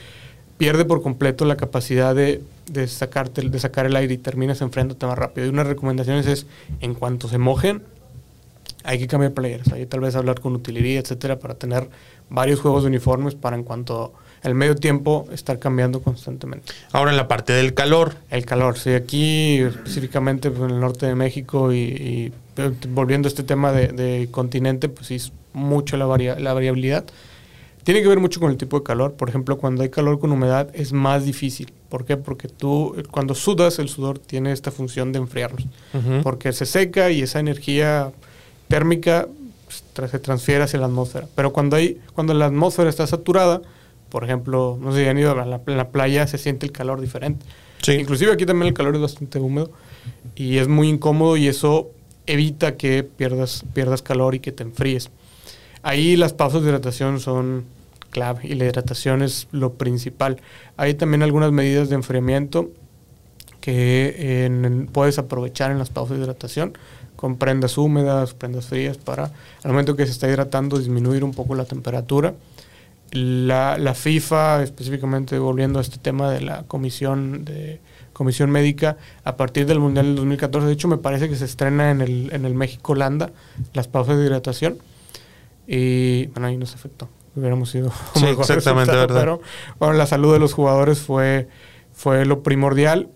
[0.58, 5.06] pierde por completo la capacidad de, de, sacarte, de sacar el aire y terminas enfriándote
[5.06, 5.48] más rápido.
[5.48, 6.46] Y una recomendación es,
[6.80, 7.84] en cuanto se mojen,
[8.84, 9.72] hay que cambiar playeras.
[9.72, 11.90] Hay tal vez hablar con utilería, etcétera, para tener
[12.30, 16.74] varios juegos de uniformes para en cuanto el medio tiempo estar cambiando constantemente.
[16.92, 18.16] Ahora en la parte del calor.
[18.30, 22.32] El calor, sí, aquí específicamente pues, en el norte de México y,
[22.90, 26.06] volviendo a este tema de, continente, pues sí, es mucho la,
[26.40, 27.06] la variabilidad.
[27.84, 29.14] Tiene que ver mucho con el tipo de calor.
[29.14, 31.74] Por ejemplo, cuando hay calor con humedad es más difícil.
[31.90, 32.16] ¿Por qué?
[32.16, 35.66] Porque tú, cuando sudas, el sudor tiene esta función de enfriarnos.
[36.22, 38.12] Porque se seca y esa energía
[38.70, 39.28] térmica
[39.94, 41.28] pues, se transfiere hacia la atmósfera.
[41.36, 43.62] Pero cuando, hay, cuando la atmósfera está saturada,
[44.14, 47.44] por ejemplo, no sé si han ido a la, playa, se siente el calor diferente.
[47.88, 49.72] Inclusive aquí también el calor es bastante húmedo
[50.36, 51.90] y es muy incómodo y eso
[52.28, 55.10] evita que pierdas, pierdas calor y que te enfríes.
[55.82, 57.66] Ahí las pausas de hidratación son
[58.12, 60.40] clave y la hidratación es lo principal.
[60.78, 62.70] Hay también algunas medidas de enfriamiento
[63.62, 66.78] que puedes aprovechar en las pausas de hidratación
[67.16, 69.32] con prendas húmedas, prendas frías para
[69.64, 72.36] al momento que se está hidratando disminuir un poco la temperatura
[73.14, 77.80] la, la, FIFA, específicamente volviendo a este tema de la comisión de
[78.12, 81.92] comisión médica, a partir del Mundial del 2014, de hecho me parece que se estrena
[81.92, 83.32] en el, en el México-Holanda
[83.74, 84.78] las pausas de hidratación
[85.68, 87.10] y bueno, ahí no se afectó.
[87.36, 89.20] hubiéramos sido sí, exactamente, verdad.
[89.20, 89.42] Pero
[89.80, 91.48] bueno, la salud de los jugadores fue,
[91.94, 93.10] fue lo primordial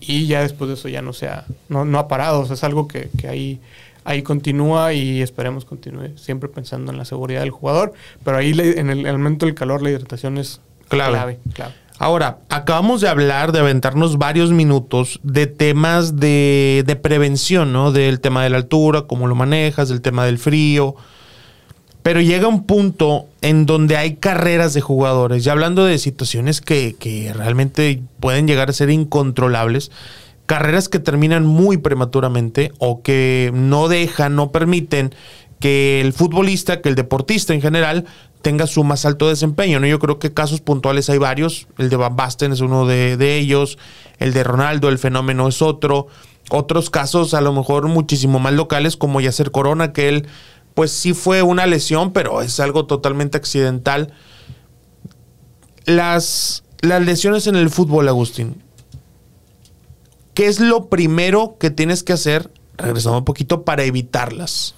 [0.00, 2.40] y ya después de eso ya no se ha, no, no ha parado.
[2.40, 3.60] O sea, es algo que, que ahí,
[4.04, 7.92] ahí continúa y esperemos continúe siempre pensando en la seguridad del jugador.
[8.24, 11.38] Pero ahí en el, momento del calor la hidratación es clave.
[11.54, 17.92] clave, Ahora, acabamos de hablar, de aventarnos varios minutos de temas de, de prevención, ¿no?
[17.92, 20.96] Del tema de la altura, cómo lo manejas, del tema del frío.
[22.02, 26.96] Pero llega un punto en donde hay carreras de jugadores, ya hablando de situaciones que,
[26.98, 29.90] que, realmente pueden llegar a ser incontrolables,
[30.46, 35.14] carreras que terminan muy prematuramente o que no dejan, no permiten
[35.60, 38.04] que el futbolista, que el deportista en general,
[38.42, 39.80] tenga su más alto desempeño.
[39.80, 39.86] ¿no?
[39.86, 41.66] Yo creo que casos puntuales hay varios.
[41.78, 43.78] El de Van Basten es uno de, de ellos,
[44.18, 46.08] el de Ronaldo, el fenómeno es otro.
[46.50, 50.28] Otros casos a lo mejor muchísimo más locales, como Yacer Corona, que él
[50.74, 54.12] pues sí fue una lesión, pero es algo totalmente accidental.
[55.86, 58.63] Las, las lesiones en el fútbol, Agustín.
[60.34, 64.74] ¿Qué es lo primero que tienes que hacer, regresando un poquito, para evitarlas?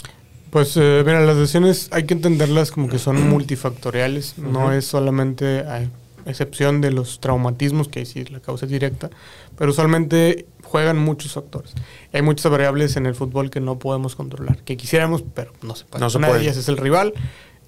[0.51, 5.61] Pues eh, mira, las lesiones hay que entenderlas como que son multifactoriales, no es solamente
[5.61, 5.83] a
[6.27, 9.11] excepción de los traumatismos, que sí la causa es directa,
[9.57, 11.73] pero usualmente juegan muchos factores.
[12.13, 15.85] Hay muchas variables en el fútbol que no podemos controlar, que quisiéramos, pero no se
[15.85, 16.05] puede.
[16.17, 17.15] Una de ellas es el rival.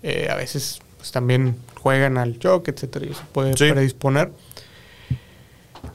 [0.03, 4.33] Eh, a veces pues, también juegan al choque, etcétera, y eso puede predisponer.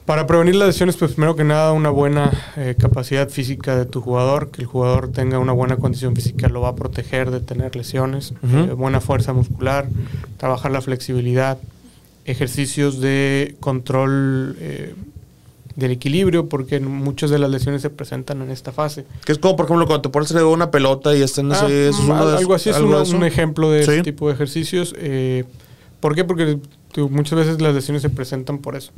[0.05, 4.01] Para prevenir las lesiones, pues primero que nada, una buena eh, capacidad física de tu
[4.01, 7.75] jugador, que el jugador tenga una buena condición física lo va a proteger de tener
[7.75, 9.87] lesiones, eh, buena fuerza muscular,
[10.37, 11.57] trabajar la flexibilidad,
[12.25, 14.57] ejercicios de control
[15.75, 19.05] del equilibrio, porque muchas de las lesiones se presentan en esta fase.
[19.25, 22.11] Que es como, por ejemplo, cuando te pones de una pelota y están ah, mm,
[22.11, 24.93] algo así es un ejemplo de ese tipo de ejercicios.
[24.97, 25.45] Eh,
[25.99, 26.23] ¿Por qué?
[26.25, 26.59] Porque
[27.01, 28.91] muchas veces las lesiones se presentan por eso.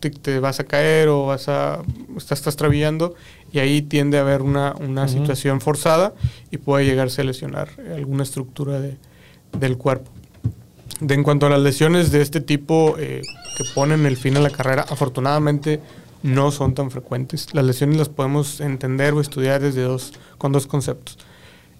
[0.00, 1.82] te, vas a caer o vas a
[2.16, 3.14] estás, estás trabillando
[3.52, 6.14] y ahí tiende a haber una, una situación forzada
[6.50, 8.96] y puede llegarse a lesionar alguna estructura de,
[9.58, 10.10] del cuerpo.
[11.00, 13.22] De, en cuanto a las lesiones de este tipo eh,
[13.56, 15.80] que ponen el fin a la carrera, afortunadamente
[16.22, 17.54] no son tan frecuentes.
[17.54, 21.18] Las lesiones las podemos entender o estudiar desde dos, con dos conceptos.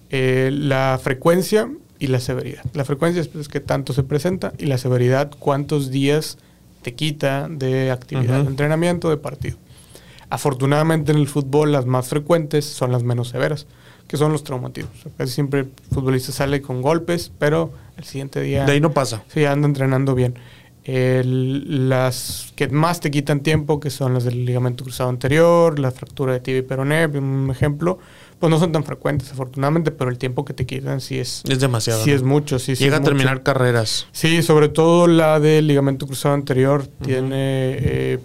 [0.09, 2.63] Eh, la frecuencia y la severidad.
[2.73, 6.37] La frecuencia es pues, que tanto se presenta y la severidad cuántos días
[6.81, 9.57] te quita de actividad de entrenamiento, de partido.
[10.29, 13.67] Afortunadamente en el fútbol las más frecuentes son las menos severas,
[14.07, 14.95] que son los traumatismos.
[15.17, 18.65] Casi siempre el futbolista sale con golpes, pero el siguiente día...
[18.65, 19.23] De ahí no pasa.
[19.27, 20.35] Sí, anda entrenando bien
[20.91, 26.33] las que más te quitan tiempo, que son las del ligamento cruzado anterior, la fractura
[26.33, 27.99] de tibia y peroné, un ejemplo,
[28.39, 31.43] pues no son tan frecuentes, afortunadamente, pero el tiempo que te quitan sí es...
[31.47, 32.03] Es demasiado.
[32.03, 32.75] Sí es mucho, sí.
[32.75, 34.07] Llega a terminar carreras.
[34.13, 38.19] Sí, sobre todo la del ligamento cruzado anterior tiene, eh,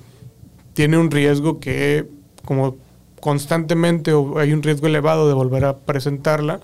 [0.72, 2.07] tiene un riesgo que,
[2.44, 2.77] como
[3.20, 6.61] constantemente hay un riesgo elevado de volver a presentarla,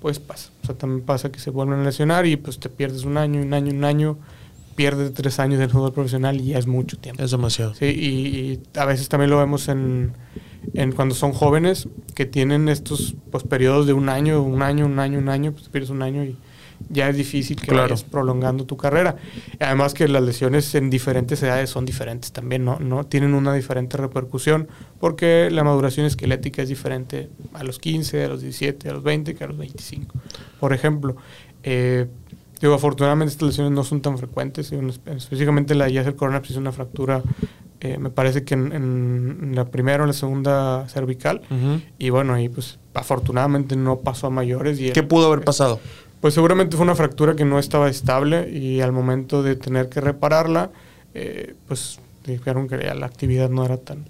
[0.00, 0.50] pues pasa.
[0.62, 3.40] O sea, también pasa que se vuelven a lesionar y pues te pierdes un año,
[3.40, 4.18] un año, un año
[4.74, 7.22] pierde tres años del fútbol profesional y ya es mucho tiempo.
[7.22, 7.74] Es demasiado.
[7.74, 10.12] Sí, y, a veces también lo vemos en,
[10.94, 15.18] cuando son jóvenes que tienen estos pues, periodos de un año, un año, un año,
[15.18, 16.36] un año, pues pierdes un año y
[16.88, 19.16] ya es difícil que vayas prolongando tu carrera.
[19.60, 22.78] Además que las lesiones en diferentes edades son diferentes también, ¿no?
[22.78, 24.68] no tienen una diferente repercusión
[25.00, 29.34] porque la maduración esquelética es diferente a los 15, a los 17, a los 20
[29.34, 30.14] que a los 25.
[30.60, 31.16] Por ejemplo,
[31.62, 32.06] eh,
[32.60, 34.72] Digo, afortunadamente estas lesiones no son tan frecuentes.
[34.72, 37.22] Específicamente la Yasser Corona es una fractura,
[37.80, 41.42] eh, me parece que en, la primera o la segunda cervical.
[41.98, 44.80] Y bueno, ahí pues afortunadamente no pasó a mayores.
[44.80, 45.80] Y ¿Qué pudo haber pasado?
[46.20, 50.00] Pues seguramente fue una fractura que no estaba estable y al momento de tener que
[50.00, 50.70] repararla,
[51.14, 54.04] eh, pues dijeron que la actividad no era tan,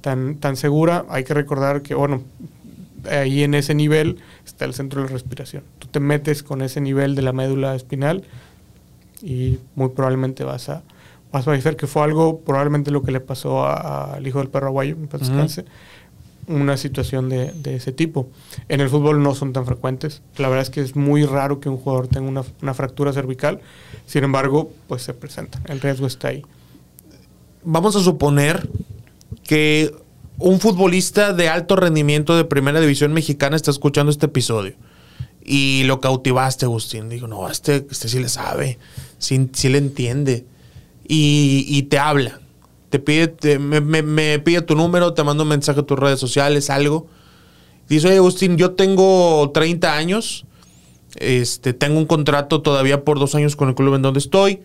[0.00, 1.04] tan, tan segura.
[1.08, 2.22] Hay que recordar que, bueno,
[3.10, 5.62] ahí en ese nivel está el centro de la respiración.
[5.78, 8.24] Tú te metes con ese nivel de la médula espinal
[9.22, 10.82] y muy probablemente vas a,
[11.32, 14.68] vas a ver que fue algo, probablemente lo que le pasó al hijo del perro
[14.68, 14.96] aguayo,
[16.46, 18.28] una situación de, ese tipo.
[18.68, 20.22] En el fútbol no son tan frecuentes.
[20.38, 23.60] La verdad es que es muy raro que un jugador tenga una, una fractura cervical.
[24.06, 25.60] Sin embargo, pues se presenta.
[25.66, 26.42] El riesgo está ahí.
[27.64, 28.66] Vamos a suponer
[29.44, 29.94] que
[30.38, 34.74] un futbolista de alto rendimiento de primera división mexicana está escuchando este episodio.
[35.44, 37.08] Y lo cautivaste, Agustín.
[37.08, 38.78] Digo, no, este, este sí le sabe,
[39.18, 40.46] sí, le entiende.
[41.06, 42.40] Y, te habla.
[42.90, 47.06] Te pide, me, pide tu número, te manda un mensaje a tus redes sociales, algo.
[47.88, 50.44] Dice, oye, Agustín, yo tengo 30 años
[51.16, 54.60] este, tengo un contrato todavía por dos años con el club en donde estoy,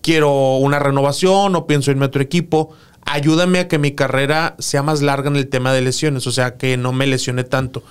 [0.00, 2.70] quiero una renovación o pienso irme a otro equipo,
[3.06, 6.56] ayúdame a que mi carrera sea más larga en el tema de lesiones, o sea,
[6.56, 7.82] que no me lesione tanto.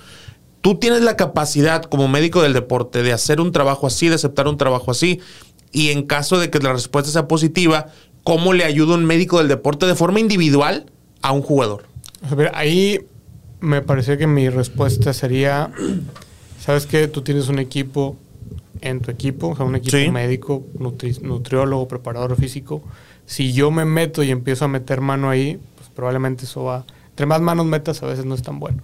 [0.60, 4.48] Tú tienes la capacidad como médico del deporte de hacer un trabajo así, de aceptar
[4.48, 5.20] un trabajo así,
[5.72, 7.88] y en caso de que la respuesta sea positiva,
[8.22, 11.84] ¿cómo le ayuda un médico del deporte de forma individual a un jugador?
[12.30, 13.00] A ver, ahí
[13.60, 15.70] me parecía que mi respuesta sería,
[16.60, 18.16] sabes que tú tienes un equipo
[18.80, 20.66] en tu equipo, o sea, un equipo médico,
[21.22, 22.82] nutriólogo, preparador físico.
[23.26, 27.26] Si yo me meto y empiezo a meter mano ahí, pues probablemente eso va, entre
[27.26, 28.82] más manos metas a veces no es tan bueno.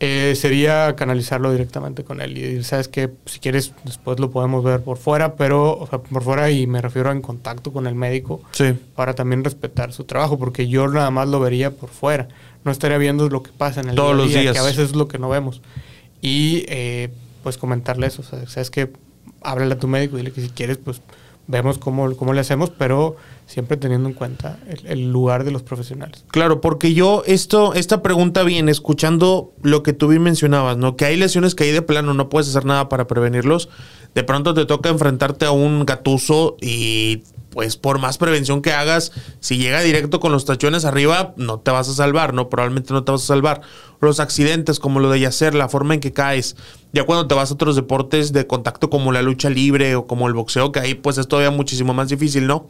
[0.00, 4.62] Eh, sería canalizarlo directamente con él y decir, sabes que si quieres después lo podemos
[4.62, 8.40] ver por fuera, pero por fuera y me refiero a en contacto con el médico
[8.94, 12.28] para también respetar su trabajo, porque yo nada más lo vería por fuera,
[12.62, 14.52] no estaría viendo lo que pasa en el Todos día, los días.
[14.52, 15.62] que a veces es lo que no vemos.
[16.22, 17.10] Y eh,
[17.42, 18.92] pues comentarle eso, o sea, sabes que
[19.42, 21.00] háblale a tu médico y dile que si quieres pues
[21.48, 26.24] vemos cómo, cómo le hacemos, pero siempre teniendo en cuenta el, lugar de los profesionales.
[26.28, 30.94] Claro, porque yo esto, esta pregunta viene escuchando lo que tú bien mencionabas, ¿no?
[30.94, 33.70] Que hay lesiones que hay de plano, no puedes hacer nada para prevenirlos.
[34.14, 37.22] De pronto te toca enfrentarte a un gatuso y
[37.58, 41.72] pues por más prevención que hagas, si llega directo con los tachones arriba, no te
[41.72, 42.48] vas a salvar, ¿no?
[42.48, 43.62] Probablemente no te vas a salvar.
[44.00, 46.54] Los accidentes, como lo de yacer, la forma en que caes,
[46.92, 50.28] ya cuando te vas a otros deportes de contacto como la lucha libre o como
[50.28, 52.68] el boxeo, que ahí pues es todavía muchísimo más difícil, ¿no?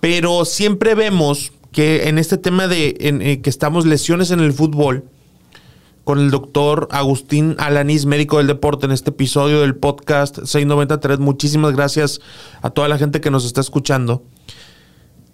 [0.00, 5.04] Pero siempre vemos que en este tema de eh, que estamos lesiones en el fútbol,
[6.08, 11.18] con el doctor Agustín Alanís, médico del deporte, en este episodio del podcast 693.
[11.18, 12.22] Muchísimas gracias
[12.62, 14.22] a toda la gente que nos está escuchando.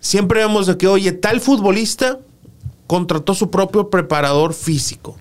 [0.01, 2.19] Siempre vemos de que, oye, tal futbolista
[2.89, 5.17] contrató su propio preparador físico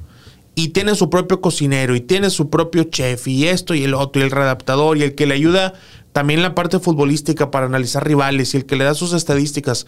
[0.56, 4.24] y tiene su propio cocinero y tiene su propio chef y esto y el otro
[4.24, 5.76] y el redactador y el que le ayuda
[6.14, 9.86] también la parte futbolística para analizar rivales y el que le da sus estadísticas,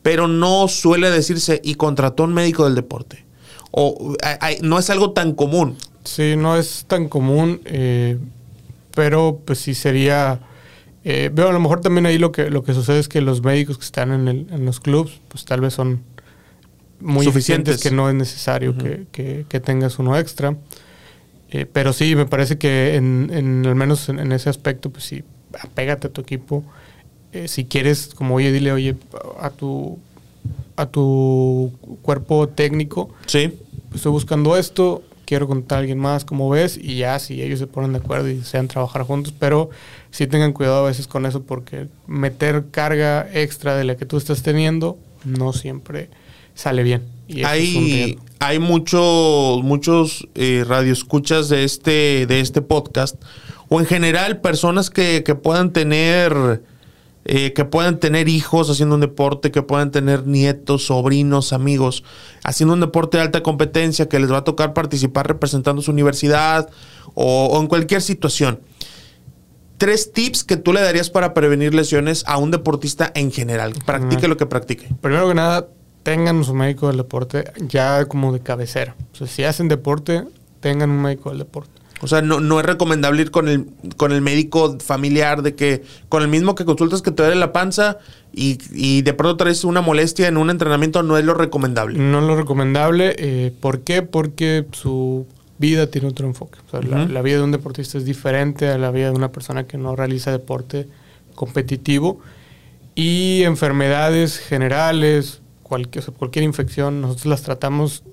[0.00, 3.26] pero no suele decirse y contrató un médico del deporte
[3.70, 4.16] o
[4.62, 5.76] no es algo tan común.
[6.04, 8.18] Sí, no es tan común, eh,
[8.94, 10.40] pero pues sí sería...
[11.04, 13.42] Eh, veo a lo mejor también ahí lo que, lo que sucede es que los
[13.42, 16.02] médicos que están en, el, en los clubs, pues tal vez son
[17.00, 19.06] muy suficientes que no es necesario que,
[19.48, 20.56] que, tengas uno extra.
[21.50, 25.24] Eh, pero sí, me parece que en, en al menos en, ese aspecto, pues sí,
[25.60, 26.64] apégate a tu equipo.
[27.46, 28.96] si quieres, como oye, dile, oye,
[29.40, 29.98] a tu
[30.78, 33.10] a tu cuerpo técnico.
[33.26, 33.52] Sí.
[33.92, 37.66] Estoy buscando esto, quiero contar a alguien más, como ves, y ya si ellos se
[37.66, 39.70] ponen de acuerdo y desean trabajar juntos, pero
[40.12, 44.16] sí tengan cuidado a veces con eso porque meter carga extra de la que tú
[44.16, 46.10] estás teniendo no siempre
[46.54, 47.02] sale bien.
[47.44, 53.16] hay, hay muchos muchos eh, radioescuchas de este, de este podcast,
[53.68, 56.62] o en general personas que, que puedan tener
[57.30, 62.02] eh, que puedan tener hijos haciendo un deporte, que puedan tener nietos, sobrinos, amigos,
[62.42, 66.70] haciendo un deporte de alta competencia, que les va a tocar participar representando su universidad
[67.12, 68.60] o, en cualquier situación.
[69.76, 73.74] Tres tips que tú le darías para prevenir lesiones a un deportista en general.
[73.84, 74.88] Practique lo que practique.
[75.02, 75.68] Primero que nada,
[76.04, 78.96] tengan su médico del deporte ya como de cabecera.
[79.12, 80.24] O sea, si hacen deporte,
[80.60, 81.78] tengan un médico del deporte.
[82.00, 85.82] O sea, no, no es recomendable ir con el, con el médico familiar de que
[86.08, 87.98] con el mismo que consultas que te duele la panza
[88.32, 91.98] y, de pronto traes una molestia en un entrenamiento, no es lo recomendable.
[91.98, 93.16] No es lo recomendable.
[93.18, 94.02] Eh, ¿Por qué?
[94.02, 95.26] Porque su
[95.58, 96.58] vida tiene otro enfoque.
[96.68, 99.66] O sea, la, vida de un deportista es diferente a la vida de una persona
[99.66, 100.86] que no realiza deporte
[101.34, 102.20] competitivo.
[102.94, 108.04] Y enfermedades generales, cualquier, cualquier infección, nosotros las tratamos,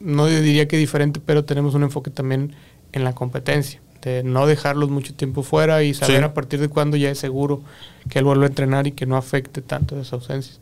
[0.00, 2.54] no diría que diferente, pero tenemos un enfoque también
[2.92, 6.96] en la competencia, de no dejarlos mucho tiempo fuera y saber a partir de cuándo
[6.96, 7.62] ya es seguro
[8.08, 10.60] que él vuelva a entrenar y que no afecte tanto esas ausencias.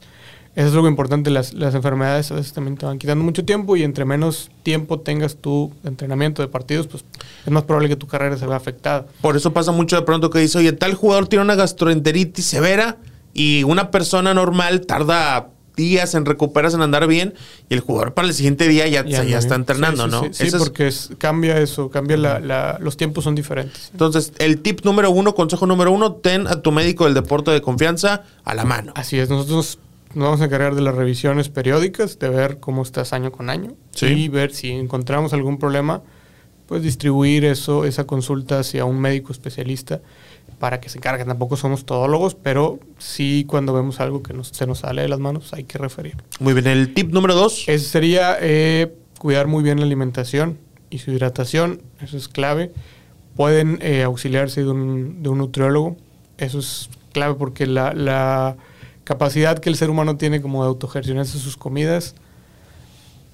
[0.56, 3.76] Eso es algo importante, las, las enfermedades a veces también te van quitando mucho tiempo
[3.76, 7.04] y entre menos tiempo tengas tu entrenamiento de partidos, pues
[7.46, 9.06] es más probable que tu carrera se vea afectada.
[9.20, 12.98] Por eso pasa mucho de pronto que dice, oye, tal jugador tiene una gastroenteritis severa
[13.32, 17.34] y una persona normal tarda días en recuperarse, en andar bien,
[17.68, 20.24] y el jugador para el siguiente día ya, ya, está entrenando, ¿no?
[20.32, 23.90] Sí, porque cambia eso, cambia la, los tiempos son diferentes.
[23.92, 27.60] Entonces, el tip número uno, consejo número uno, ten a tu médico del deporte de
[27.60, 28.92] confianza a la mano.
[28.96, 29.78] Así es, nosotros
[30.14, 33.74] nos vamos a encargar de las revisiones periódicas, de ver cómo estás año con año
[34.00, 36.02] y ver si encontramos algún problema,
[36.66, 40.00] pues distribuir eso, esa consulta hacia un médico especialista
[40.60, 41.26] para que se encarguen.
[41.26, 45.52] Tampoco somos todólogos, pero sí cuando vemos algo que se nos sale de las manos
[45.52, 46.18] hay que referir.
[46.38, 47.64] Muy bien, el tip número dos.
[47.66, 50.58] Ese sería eh, cuidar muy bien la alimentación
[50.90, 52.72] y su hidratación, eso es clave,
[53.34, 55.96] pueden eh, auxiliarse de un, de un nutriólogo.
[56.36, 58.56] Eso es clave porque la, la
[59.04, 62.14] capacidad que el ser humano tiene como de autogestionarse sus comidas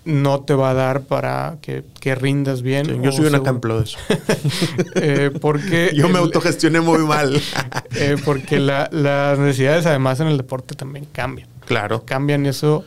[0.07, 2.86] no te va a dar para que, que rindas bien.
[2.86, 3.98] Sí, yo soy un ejemplo de eso.
[4.94, 7.40] Eh, porque Yo me el- autogestioné muy mal.
[7.96, 11.48] eh, porque la- las necesidades además en el deporte también cambian.
[11.66, 12.04] claro.
[12.04, 12.84] Cambian eso,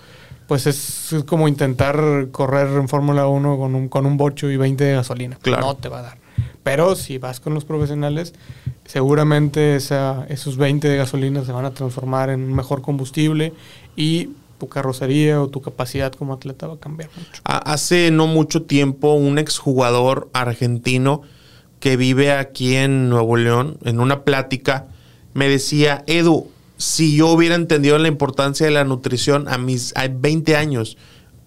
[0.48, 4.58] pues es, es como intentar correr en Fórmula 1 con un, con un bocho y
[4.58, 5.38] 20 de gasolina.
[5.42, 5.66] Claro.
[5.68, 6.18] No te va a dar.
[6.64, 8.34] Pero si vas con los profesionales,
[8.86, 13.54] seguramente esa, esos 20 de gasolina se van a transformar en un mejor combustible
[13.96, 14.30] y
[14.60, 17.42] tu carrocería o tu capacidad como atleta va a cambiar mucho.
[17.46, 21.22] A- Hace no mucho tiempo, un exjugador argentino
[21.80, 24.88] que vive aquí en Nuevo León, en una plática,
[25.34, 30.08] me decía, Edu, si yo hubiera entendido la importancia de la nutrición a mis a
[30.08, 30.98] 20 años,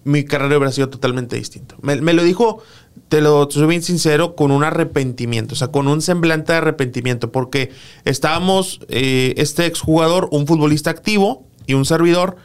[0.05, 1.75] mi carrera hubiera sido totalmente distinta.
[1.81, 2.61] Me, lo dijo,
[3.09, 7.31] te lo soy bien sincero, con un arrepentimiento, o sea, con un semblante de arrepentimiento,
[7.31, 7.71] porque
[8.03, 12.35] estábamos, eh, este exjugador, un futbolista activo y un servidor,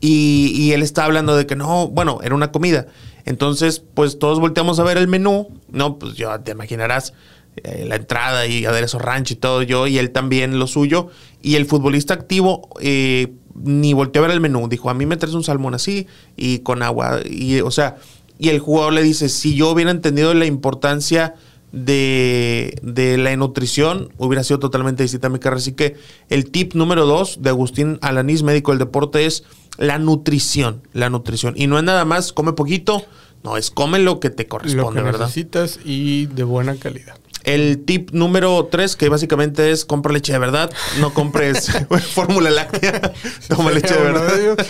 [0.00, 2.86] y, él estaba hablando de que no, bueno, era una comida.
[3.24, 5.48] Entonces, pues todos volteamos a ver el menú.
[5.70, 7.12] No, pues ya te imaginarás
[7.56, 11.08] eh, la entrada y aderezo ranch y todo yo, y él también lo suyo.
[11.42, 14.68] Y el futbolista activo eh, ni volteó a ver el menú.
[14.68, 17.20] Dijo, a mí me traes un salmón así y con agua.
[17.28, 17.96] Y, o sea,
[18.38, 21.34] y el jugador le dice, si yo hubiera entendido la importancia
[21.72, 25.58] de, de la nutrición, hubiera sido totalmente distinta mi carrera.
[25.58, 25.96] Así que
[26.28, 29.44] el tip número dos de Agustín Alanís, médico del deporte, es
[29.76, 30.82] la nutrición.
[30.92, 31.54] La nutrición.
[31.56, 33.04] Y no es nada más come poquito,
[33.42, 35.20] no, es come lo que te Lo corresponde, que ¿verdad?
[35.20, 37.16] necesitas y de buena calidad.
[37.42, 41.70] El tip número tres, que básicamente es compra leche de verdad, no compres
[42.14, 43.12] fórmula láctea,
[43.48, 44.66] toma leche de verdad.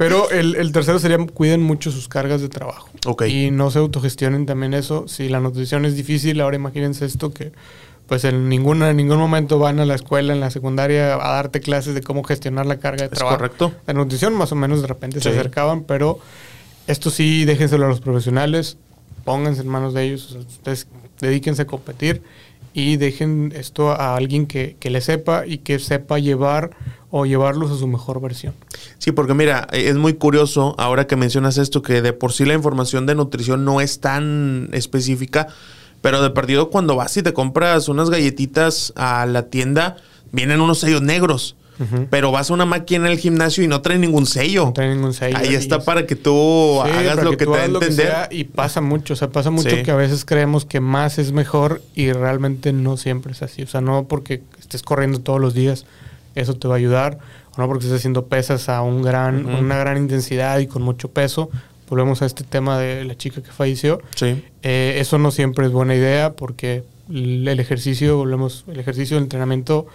[0.00, 2.88] Pero el, el tercero sería cuiden mucho sus cargas de trabajo.
[3.04, 3.24] Ok.
[3.26, 5.06] Y no se autogestionen también eso.
[5.08, 7.52] Si la nutrición es difícil, ahora imagínense esto que
[8.06, 11.60] pues en ninguna, en ningún momento van a la escuela, en la secundaria, a darte
[11.60, 13.36] clases de cómo gestionar la carga de Es trabajo.
[13.36, 13.74] correcto.
[13.86, 16.18] La nutrición más o menos de repente se acercaban, pero
[16.86, 18.78] esto sí déjenselo a los profesionales,
[19.26, 20.88] pónganse en manos de ellos, o sea, ustedes
[21.20, 22.22] dedíquense a competir
[22.72, 26.70] y dejen esto a alguien que, que le sepa y que sepa llevar
[27.10, 28.54] o llevarlos a su mejor versión.
[28.98, 32.44] Sí, porque mira, eh, es muy curioso ahora que mencionas esto, que de por sí
[32.44, 35.48] la información de nutrición no es tan específica,
[36.00, 39.96] pero de perdido cuando vas y te compras unas galletitas a la tienda,
[40.32, 41.56] vienen unos sellos negros.
[42.10, 44.66] Pero vas a una máquina en el gimnasio y no trae ningún sello.
[44.66, 45.36] No trae ningún sello.
[45.38, 47.90] Ahí está es- para que tú Sí, hagas lo que, te da a entender.
[48.06, 49.82] sea, y pasa mucho, o sea, pasa mucho Sí.
[49.82, 53.62] que a veces creemos que más es mejor y realmente no siempre es así.
[53.62, 55.86] O sea, no porque estés corriendo todos los días,
[56.34, 57.18] eso te va a ayudar,
[57.56, 59.58] o no porque estés haciendo pesas a un gran, Ujú.
[59.58, 61.50] una gran intensidad y con mucho peso.
[61.88, 64.00] Volvemos a este tema de la chica que falleció.
[64.14, 64.44] Sí.
[64.62, 69.24] Eh, eso no siempre es buena idea porque el el ejercicio, volvemos, el ejercicio, el
[69.24, 69.86] entrenamiento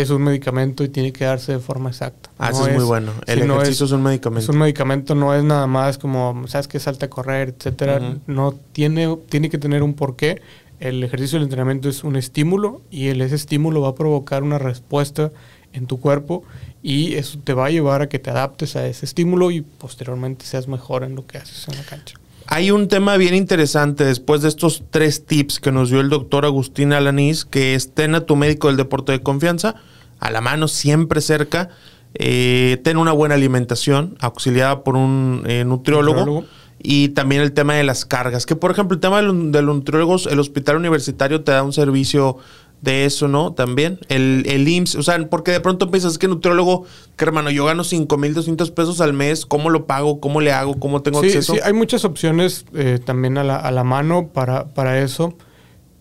[0.00, 2.30] es un medicamento y tiene que darse de forma exacta.
[2.38, 3.12] Ah, No eso es muy bueno.
[3.26, 4.52] El no ejercicio es, un es medicamento.
[4.52, 8.00] un medicamento, no es nada más como, sabes que salta a correr, etcétera.
[8.26, 10.40] No tiene, tiene que tener un porqué.
[10.80, 14.58] El ejercicio del entrenamiento es un estímulo y el, ese estímulo va a provocar una
[14.58, 15.30] respuesta
[15.72, 16.44] en tu cuerpo
[16.82, 20.44] y eso te va a llevar a que te adaptes a ese estímulo y posteriormente
[20.44, 22.16] seas mejor en lo que haces en la cancha.
[22.54, 26.44] Hay un tema bien interesante después de estos tres tips que nos dio el doctor
[26.44, 29.74] Agustín Alanís, que es ten a tu médico del deporte de confianza
[30.20, 31.70] a la mano, siempre cerca,
[32.14, 36.46] eh, ten una buena alimentación, auxiliada por un eh, nutriólogo, Nutriólogo.
[36.80, 39.60] y también el tema de las cargas, que por ejemplo el tema de los, de
[39.60, 42.36] los nutriólogos, el hospital universitario te da un servicio
[42.84, 43.52] de eso, ¿no?
[43.54, 43.98] También.
[44.08, 46.84] El, el IMSS, o sea, porque de pronto piensas que nutriólogo,
[47.16, 50.20] que hermano, yo gano 5.200 pesos al mes, ¿cómo lo pago?
[50.20, 50.78] ¿Cómo le hago?
[50.78, 51.54] ¿Cómo tengo Sí, acceso?
[51.54, 55.36] sí, hay muchas opciones eh, también a la, a la mano para, para eso.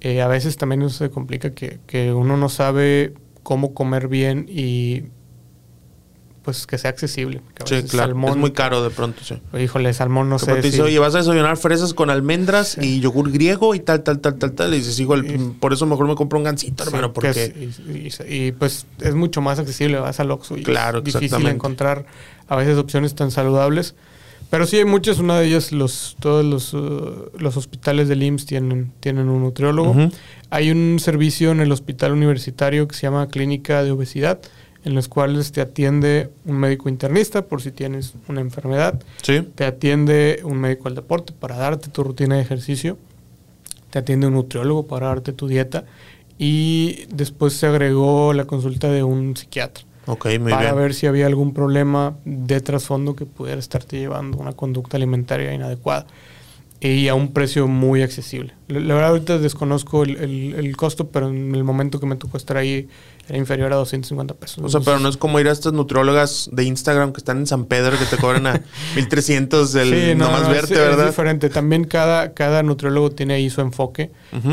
[0.01, 4.45] Eh, a veces también eso se complica que, que uno no sabe cómo comer bien
[4.49, 5.03] y
[6.43, 7.41] pues que sea accesible.
[7.65, 8.13] Sí, claro.
[8.13, 9.35] salmón- es muy caro de pronto, sí.
[9.57, 12.77] Híjole, salmón no Que sé te dice, si- oye, vas a desayunar fresas con almendras
[12.81, 14.73] y yogur griego y tal, tal, tal, tal, tal.
[14.73, 15.25] Y dices, igual,
[15.59, 17.29] por eso mejor me compro un gansito, Sí, hermano, que porque...
[17.29, 21.05] es- y, y- y, pues es mucho más accesible, vas al Oxxo y Claro, es
[21.05, 22.05] difícil encontrar
[22.47, 23.95] a veces opciones tan saludables.
[24.49, 28.45] Pero sí hay muchas, una de ellas, los, todos los, uh, los hospitales del IMSS
[28.45, 29.95] tienen, tienen un nutriólogo.
[30.51, 34.39] Hay un servicio en el hospital universitario que se llama Clínica de Obesidad,
[34.83, 39.47] en los cuales te atiende un médico internista por si tienes una enfermedad, Sí.
[39.55, 42.97] te atiende un médico del deporte para darte tu rutina de ejercicio,
[43.89, 45.85] te atiende un nutriólogo para darte tu dieta
[46.37, 50.75] y después se agregó la consulta de un psiquiatra Ok, muy para bien.
[50.75, 56.05] ver si había algún problema de trasfondo que pudiera estarte llevando una conducta alimentaria inadecuada.
[56.85, 58.51] y a un precio muy accesible.
[58.67, 62.35] La, verdad ahorita desconozco el, el- el costo, pero en el momento que me tocó
[62.35, 62.89] estar ahí
[63.29, 64.63] inferior a 250 pesos.
[64.63, 67.47] O sea, pero no es como ir a estas nutriólogas de Instagram que están en
[67.47, 68.61] San Pedro que te cobran a
[68.95, 71.05] 1300 el Sí, no, nomás no, verte, es, es ¿verdad?
[71.07, 71.49] diferente.
[71.49, 74.11] También cada, cada nutriólogo tiene ahí su enfoque.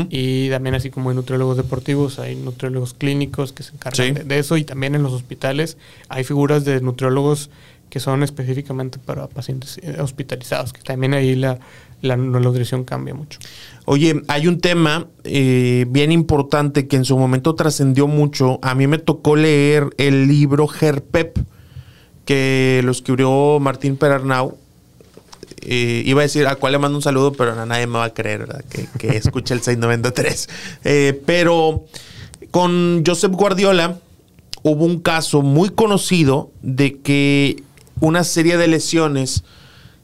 [0.09, 4.11] Y también así como hay nutriólogos deportivos, hay nutriólogos clínicos que se encargan Sí.
[4.13, 4.55] de, de eso.
[4.57, 7.49] Y también en los hospitales hay figuras de nutriólogos
[7.89, 10.71] que son específicamente para pacientes eh, hospitalizados.
[10.71, 11.59] Que también ahí la,
[12.01, 13.37] la nutrición cambia mucho.
[13.85, 18.59] Oye, hay un tema eh, bien importante que en su momento trascendió mucho.
[18.61, 21.37] A mí me tocó leer el libro Herpep,
[22.25, 24.57] que lo escribió Martín Perarnau.
[25.63, 28.05] Eh, iba a decir a cuál le mando un saludo, pero a nadie me va
[28.05, 28.63] a creer, ¿verdad?
[28.69, 30.49] Que, que escuche el 693.
[30.83, 31.85] Eh, pero
[32.51, 33.99] con Josep Guardiola
[34.63, 37.63] hubo un caso muy conocido de que
[37.99, 39.43] una serie de lesiones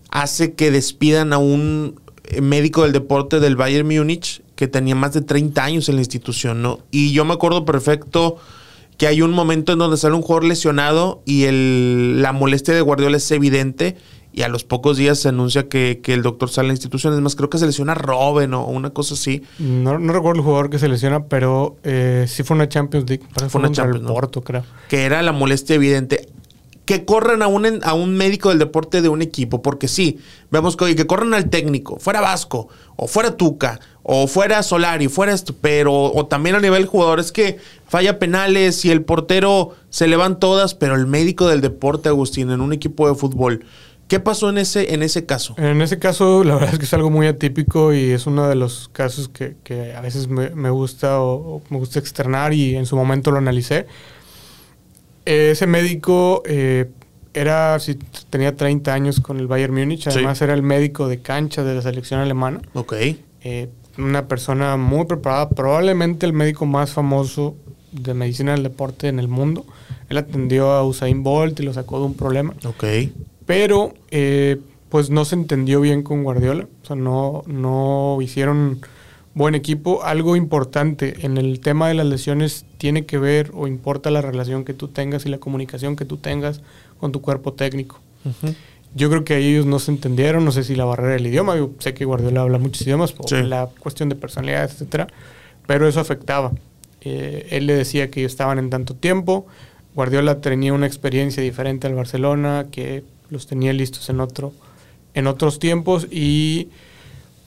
[0.10, 2.00] hace que despidan a un
[2.42, 6.62] médico del deporte del Bayern Múnich que tenía más de 30 años en la institución,
[6.62, 6.80] ¿no?
[6.92, 8.38] Y yo me acuerdo perfecto
[8.98, 12.82] que hay un momento en donde sale un jugador lesionado y el, la molestia de
[12.82, 13.96] Guardiola es evidente
[14.34, 17.14] y a los pocos días se anuncia que, que el doctor sale a la institución.
[17.14, 19.44] Es más, creo que se lesiona Robben o una cosa así.
[19.58, 23.24] No, no recuerdo el jugador que se lesiona, pero eh, sí fue una Champions League.
[23.36, 24.14] Fue fue una Champions, el ¿no?
[24.14, 24.64] Porto, creo.
[24.90, 26.28] que era la molestia evidente.
[26.88, 30.20] Que corran a un, a un médico del deporte de un equipo, porque sí,
[30.50, 35.10] vemos que, oye, que corran al técnico, fuera Vasco, o fuera Tuca, o fuera Solari,
[35.10, 37.58] fuera esto, pero, o también a nivel jugador, es que
[37.88, 42.52] falla penales y el portero se le van todas, pero el médico del deporte, Agustín,
[42.52, 43.66] en un equipo de fútbol,
[44.08, 45.56] ¿qué pasó en ese, en ese caso?
[45.58, 48.56] En ese caso, la verdad es que es algo muy atípico y es uno de
[48.56, 52.86] los casos que, que a veces me, me gusta o me gusta externar y en
[52.86, 53.88] su momento lo analicé.
[55.28, 56.90] Ese médico eh,
[57.34, 57.96] era, si
[58.30, 60.10] tenía 30 años con el Bayern Múnich, Sí.
[60.10, 62.62] además era el médico de cancha de la selección alemana.
[62.74, 62.94] Ok.
[63.44, 67.56] Eh, una persona muy preparada, probablemente el médico más famoso
[67.92, 69.66] de medicina del deporte en el mundo.
[70.10, 72.54] Él atendió a Usain Bolt y lo sacó de un problema.
[72.66, 72.84] Ok.
[73.46, 74.58] Pero, eh,
[74.90, 76.68] pues no se entendió bien con Guardiola.
[76.84, 78.80] O sea, no, no hicieron
[79.38, 80.04] buen equipo.
[80.04, 84.66] Algo importante en el tema de las lesiones tiene que ver o importa la relación
[84.66, 86.62] que tú tengas y la comunicación que tú tengas
[87.00, 88.00] con tu cuerpo técnico.
[88.96, 91.56] Yo creo que ahí ellos no se entendieron, no sé si la barrera del idioma,
[91.56, 93.36] yo sé que Guardiola habla muchos idiomas, por Sí.
[93.44, 95.08] la cuestión de personalidad, etcétera,
[95.68, 96.52] pero eso afectaba.
[97.02, 99.46] Eh, él le decía que ellos estaban en tanto tiempo,
[99.94, 104.52] Guardiola tenía una experiencia diferente al Barcelona, que los tenía listos en otro,
[105.14, 106.70] en otros tiempos y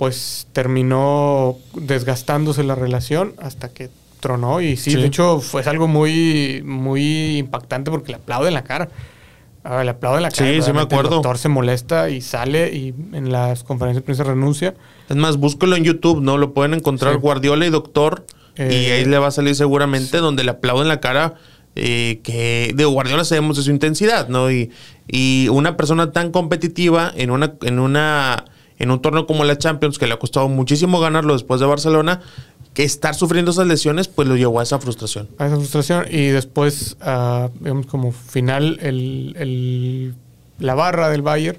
[0.00, 3.90] pues terminó desgastándose la relación hasta que
[4.20, 4.96] tronó y sí, Sí.
[4.96, 8.88] de hecho fue algo muy muy impactante porque le aplaude en la cara.
[9.62, 10.46] Ah, le aplaude en la cara.
[10.50, 11.10] sí me Obviamente acuerdo.
[11.10, 14.74] El doctor se molesta y sale y en las conferencias de prensa renuncia.
[15.10, 16.38] Es más, búsquelo en YouTube, ¿no?
[16.38, 17.20] Lo pueden encontrar Sí.
[17.20, 18.24] Guardiola y Doctor.
[18.56, 21.34] y Eh, ahí le va a salir seguramente donde le aplauden la cara.
[21.76, 24.50] eh, que de Guardiola sabemos de su intensidad, ¿no?
[24.50, 24.70] Y,
[25.06, 28.44] y una persona tan competitiva en una, en una,
[28.80, 32.20] en un torneo como la Champions, que le ha costado muchísimo ganarlo después de Barcelona,
[32.74, 35.28] que estar sufriendo esas lesiones, pues lo llevó a esa frustración.
[35.38, 40.14] a esa frustración y después, ah, digamos, como final, el, el-
[40.58, 41.58] la barra del Bayern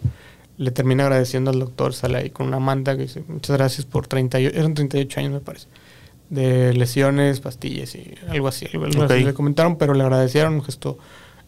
[0.58, 4.06] le termina agradeciendo al doctor, sale ahí con una manta que dice, muchas gracias por
[4.08, 5.68] 38, eran 38 años me parece,
[6.30, 10.98] de lesiones, pastillas y algo así, algo, así le comentaron, pero le agradecieron, un gesto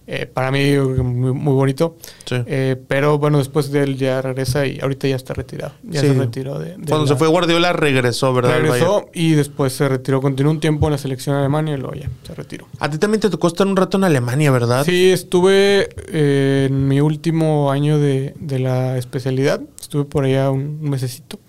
[0.06, 1.95] eh, para mí muy, muy bonito,
[2.26, 2.36] Sí.
[2.45, 6.08] Eh, pero bueno, después de él ya regresa y ahorita ya está retirado, ya Sí.
[6.08, 6.70] se retiró de...
[6.72, 8.60] de Cuando la- se fue Guardiola regresó, ¿verdad?
[8.60, 12.10] Regresó y después se retiró, continuó un tiempo en la selección alemana y luego ya
[12.28, 12.68] se retiró.
[12.80, 14.84] A ti también te tocó estar un rato en Alemania, ¿verdad?
[14.86, 19.62] Sí, estuve eh, en mi último año de, de la especialidad.
[19.80, 21.39] Estuve por allá un mesecito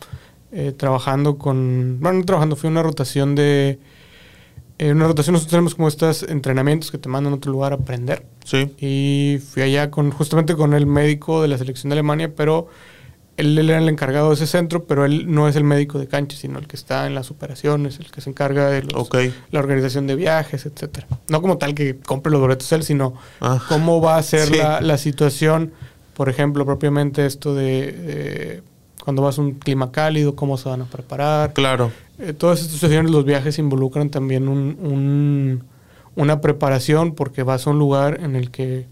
[0.52, 1.98] eh, trabajando con...
[2.00, 3.78] Bueno, no trabajando, fue una rotación de...
[4.78, 7.76] En una rotación nosotros tenemos como estos entrenamientos que te mandan a otro lugar a
[7.76, 8.26] aprender.
[8.44, 8.74] Sí.
[8.80, 12.66] Y fui allá con justamente con el médico de la selección de Alemania, pero
[13.36, 16.08] él, él era el encargado de ese centro, pero él no es el médico de
[16.08, 19.08] cancha, sino el que está en las operaciones, el que se encarga de los,
[19.50, 21.06] la organización de viajes, etcétera.
[21.28, 23.60] No como tal que compre los boletos él, sino Ah.
[23.68, 24.56] cómo va a ser Sí.
[24.56, 25.72] la, la situación,
[26.14, 28.62] por ejemplo, propiamente esto de, de
[29.04, 31.52] cuando vas a un clima cálido, cómo se van a preparar.
[31.52, 31.92] Claro.
[32.18, 35.64] Eh, todas estas situaciones, los viajes involucran también un, un-
[36.16, 38.86] una preparación porque vas a un lugar en el que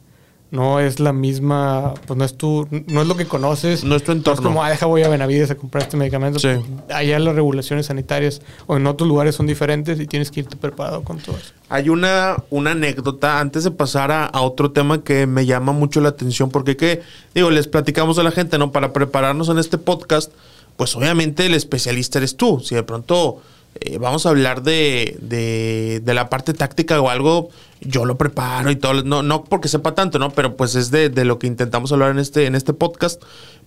[0.52, 3.84] no es la misma, pues no es tu, no es lo que conoces.
[3.84, 4.42] No es tu entorno.
[4.42, 6.38] como, ah, deja voy a Benavides a comprar este medicamento.
[6.38, 6.48] Sí.
[6.90, 11.04] Allá las regulaciones sanitarias o en otros lugares son diferentes y tienes que irte preparado
[11.04, 11.54] con todo eso.
[11.70, 16.02] Hay una, una anécdota antes de pasar a, a otro tema que me llama mucho
[16.02, 17.00] la atención porque que,
[17.34, 18.72] digo, les platicamos a la gente, ¿no?
[18.72, 20.32] Para prepararnos en este podcast,
[20.76, 22.60] pues obviamente el especialista eres tú.
[22.60, 23.40] Si de pronto
[23.80, 27.48] eh, vamos a hablar de, de, la parte táctica o algo,
[27.80, 30.30] yo lo preparo y todo, no, no porque sepa tanto, ¿no?
[30.30, 33.22] Pero pues es de, de lo que intentamos hablar en este, en este podcast.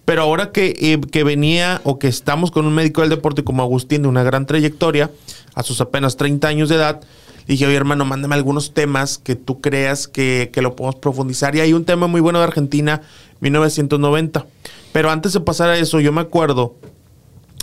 [0.05, 3.63] Pero ahora que, eh, que, venía o que estamos con un médico del deporte como
[3.63, 5.09] Agustín de una gran trayectoria,
[5.55, 7.01] a sus apenas 30 años de edad,
[7.47, 11.55] dije, oye hermano, mándame algunos temas que tú creas que, que lo podemos profundizar.
[11.55, 13.01] Y hay un tema muy bueno de Argentina,
[13.39, 14.45] 1990.
[14.93, 16.75] Pero antes de pasar a eso, yo me acuerdo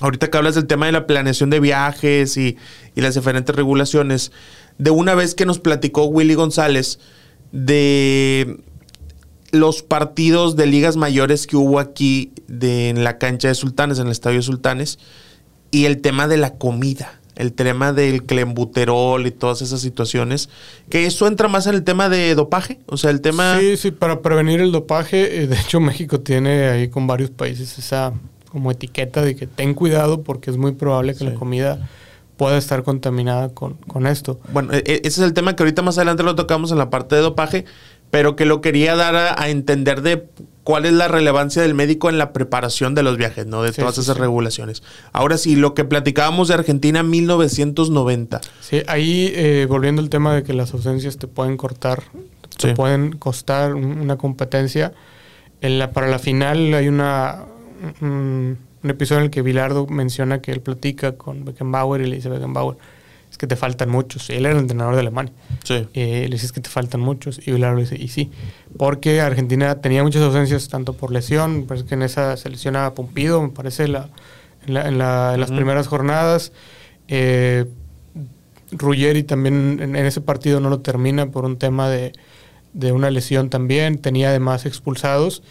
[0.02, 2.56] ahorita que hablas del tema de la planeación de viajes y,
[2.94, 4.32] y, las diferentes regulaciones,
[4.78, 6.98] de una vez que nos platicó Willy González
[7.52, 8.58] de
[9.52, 14.06] los partidos de ligas mayores que hubo aquí de, en la cancha de Sultanes, en
[14.06, 14.98] el estadio de Sultanes,
[15.70, 20.48] y el tema de la comida, el tema del clembuterol y todas esas situaciones,
[20.88, 23.58] que eso entra más en el tema de dopaje, o sea, el tema...
[23.60, 27.78] Sí, sí, para prevenir el dopaje, eh, de hecho México tiene ahí con varios países
[27.78, 28.14] esa
[28.52, 31.24] como etiqueta de que ten cuidado porque es muy probable que sí.
[31.24, 31.88] la comida
[32.36, 34.38] pueda estar contaminada con, con, esto.
[34.52, 37.16] Bueno, e, ese es el tema que ahorita más adelante lo tocamos en la parte
[37.16, 37.64] de dopaje,
[38.10, 40.28] pero que lo quería dar a, a entender de
[40.64, 43.62] cuál es la relevancia del médico en la preparación de los viajes, ¿no?
[43.62, 44.20] De sí, todas sí, esas sí.
[44.20, 44.82] regulaciones.
[45.14, 48.42] Ahora sí, lo que platicábamos de Argentina 1990.
[48.60, 52.02] Sí, ahí eh, volviendo al tema de que las ausencias te pueden cortar,
[52.58, 54.92] te pueden costar una competencia.
[55.62, 57.44] En la, para la final hay una,
[58.00, 62.16] un, un, episodio en el que Bilardo menciona que él platica con Beckenbauer y le
[62.16, 62.76] dice Beckenbauer,
[63.30, 64.28] es que te faltan muchos.
[64.30, 65.32] Él era el entrenador de Alemania.
[65.64, 65.86] Sí.
[65.94, 67.40] Eh, le dice es que te faltan muchos.
[67.46, 68.30] Y Bilardo le dice, y sí,
[68.76, 72.94] porque Argentina tenía muchas ausencias, tanto por lesión, parece que en esa se lesiona a
[72.94, 74.08] Pumpido, me parece, la,
[74.66, 75.56] en, la, en, la, en las uh -huh.
[75.56, 76.52] primeras jornadas.
[77.08, 77.66] Eh,
[78.70, 82.12] Ruggeri también en, en, ese partido no lo termina por un tema de,
[82.72, 83.98] de una lesión también.
[83.98, 85.42] Tenía además expulsados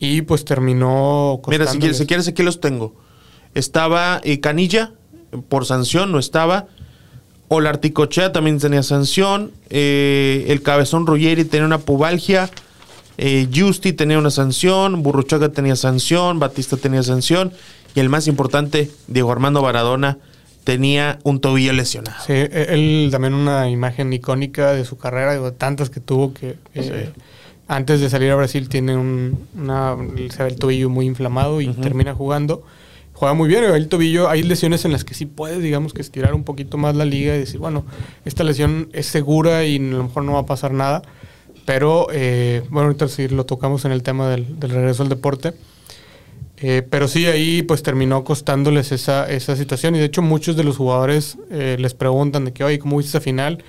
[0.00, 1.40] y pues terminó.
[1.46, 2.94] Mira, si quieres, si quieres, aquí los tengo.
[3.54, 4.94] Estaba eh, Canilla
[5.48, 6.66] por sanción, no estaba.
[7.48, 9.52] Olarticochea también tenía sanción.
[9.68, 12.48] Eh, el cabezón Ruggeri tenía una pubalgia.
[13.18, 15.02] Eh, Justi tenía una sanción.
[15.02, 16.38] Burruchaga tenía sanción.
[16.38, 17.52] Batista tenía sanción.
[17.94, 20.16] Y el más importante, Diego Armando Baradona
[20.64, 22.24] tenía un tobillo lesionado.
[22.26, 26.56] Sí, él también una imagen icónica de su carrera, de tantas que tuvo que.
[26.74, 27.22] Eh, sí
[27.70, 29.96] antes de salir a Brasil tiene un, una,
[30.28, 31.80] se ve el tobillo muy inflamado y uh -huh.
[31.80, 32.64] termina jugando.
[33.12, 36.34] Juega muy bien, el tobillo, hay lesiones en las que sí puedes, digamos, que estirar
[36.34, 37.84] un poquito más la liga y decir, bueno,
[38.24, 41.02] esta lesión es segura y a lo mejor no va a pasar nada.
[41.64, 45.52] Pero, eh, bueno, ahorita sí lo tocamos en el tema del, del regreso al deporte.
[46.62, 49.94] Eh, pero sí, ahí pues terminó costándoles esa, esa situación.
[49.94, 53.10] Y de hecho, muchos de los jugadores eh, les preguntan de que, oye, ¿cómo viste
[53.10, 53.62] esa final?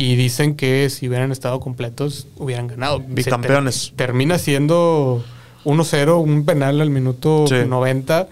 [0.00, 3.00] Y dicen que si hubieran estado completos hubieran ganado.
[3.06, 3.88] Bicampeones.
[3.88, 5.22] Ter termina siendo
[5.66, 7.56] 1-0, un penal al minuto sí.
[7.68, 8.26] 90.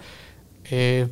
[0.71, 1.07] Eh,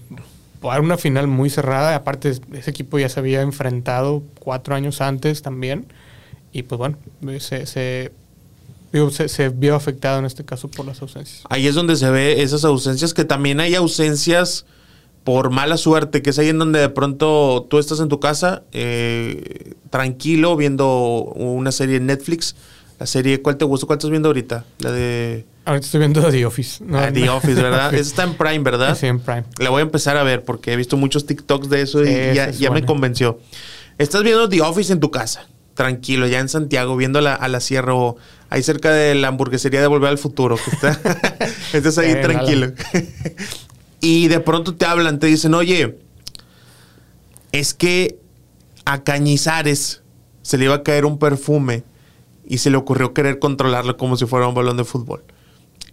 [0.59, 1.93] para una final muy cerrada.
[1.93, 5.85] Aparte, ese equipo ya se había enfrentado cuatro años antes también.
[6.51, 6.97] Y pues bueno,
[7.39, 8.11] se, se,
[9.11, 11.43] se, se vio afectado en este caso por las ausencias.
[11.51, 14.65] Ahí es donde se ve esas ausencias, que también hay ausencias
[15.27, 18.63] por mala suerte, que es ahí en donde de pronto tú estás en tu casa,
[18.71, 20.87] eh, tranquilo, viendo
[21.35, 22.55] una serie en Netflix.
[22.97, 23.87] La serie, ¿cuál te gustó?
[23.87, 24.63] ¿Cuál estás viendo ahorita?
[24.79, 25.45] La de...
[25.65, 26.81] Ahorita estoy viendo The Office.
[26.81, 27.35] No, ah, The no.
[27.35, 27.93] Office, ¿verdad?
[27.93, 28.97] Esa está en Prime, ¿verdad?
[28.97, 29.43] Sí, en Prime.
[29.59, 32.49] La voy a empezar a ver porque he visto muchos TikToks de eso y ya,
[32.49, 33.37] ya me convenció.
[33.97, 37.59] Estás viendo The Office en tu casa, tranquilo, ya en Santiago, viendo la, a la
[37.59, 38.15] sierra o
[38.49, 40.55] ahí cerca de la hamburguesería de Volver al Futuro.
[40.55, 41.01] Que está,
[41.73, 42.71] estás ahí eh, tranquilo.
[43.99, 45.97] Y de pronto te hablan, te dicen, oye,
[47.51, 48.19] es que
[48.85, 50.01] a Cañizares
[50.41, 51.83] se le iba a caer un perfume
[52.45, 55.23] y se le ocurrió querer controlarlo como si fuera un balón de fútbol.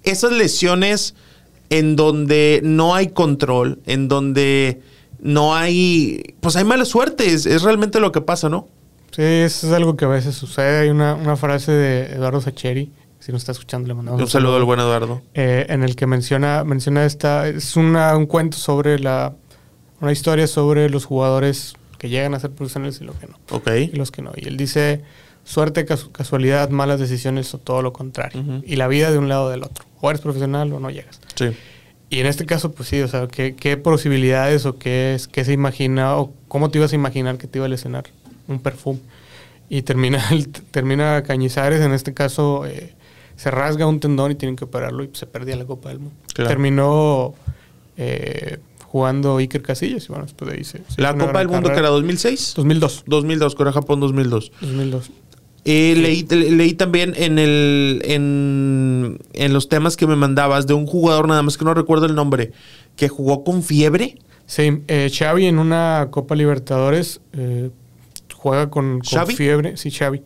[0.02, 1.14] Esas lesiones
[1.70, 4.82] en donde no hay control, en donde
[5.18, 8.68] no hay, pues hay mala suerte, es, es realmente lo que pasa, ¿no?
[9.10, 10.82] Sí, eso es algo que a veces sucede.
[10.82, 12.92] Hay una, una frase de Eduardo Sacheri,
[13.24, 15.22] si nos está escuchando, le mandamos un, un saludo, saludo al buen Eduardo.
[15.32, 19.32] Eh, en el que menciona, menciona esta, es una, un cuento sobre la,
[20.02, 23.38] una historia sobre los jugadores que llegan a ser profesionales y los que no.
[23.50, 23.70] Ok.
[23.94, 24.32] Y los que no.
[24.36, 25.00] Y él dice,
[25.42, 28.42] suerte, casualidad, malas decisiones o todo lo contrario.
[28.42, 28.62] Uh -huh.
[28.66, 29.86] Y la vida de un lado del otro.
[30.02, 31.18] O eres profesional o no llegas.
[31.34, 31.46] Sí.
[32.10, 35.46] Y en este caso, pues sí, o sea, ¿qué, qué posibilidades o qué, es, qué
[35.46, 38.04] se imagina o cómo te ibas a imaginar que te iba a lesionar
[38.48, 38.98] un perfume?
[39.70, 40.22] Y termina,
[40.72, 42.66] termina Cañizares, en este caso...
[42.66, 42.92] Eh,
[43.36, 46.16] se rasga un tendón y tienen que operarlo y se perdía la Copa del Mundo.
[46.32, 46.48] Claro.
[46.48, 47.34] Terminó
[47.96, 50.78] eh, jugando Iker Casillas y bueno, después de ahí se...
[50.88, 52.54] se ¿La Copa del Mundo que era 2006?
[52.56, 53.04] 2002.
[53.06, 54.52] 2002, Corea Japón 2002.
[54.60, 55.10] 2002.
[55.66, 60.86] Eh, leí, leí también en, el, en, en los temas que me mandabas de un
[60.86, 62.52] jugador, nada más que no recuerdo el nombre,
[62.96, 64.18] que jugó con fiebre.
[64.46, 67.70] Sí, eh, Xavi en una Copa Libertadores eh,
[68.34, 69.34] juega con, con ¿Xavi?
[69.34, 69.76] fiebre.
[69.78, 70.22] Sí, Xavi.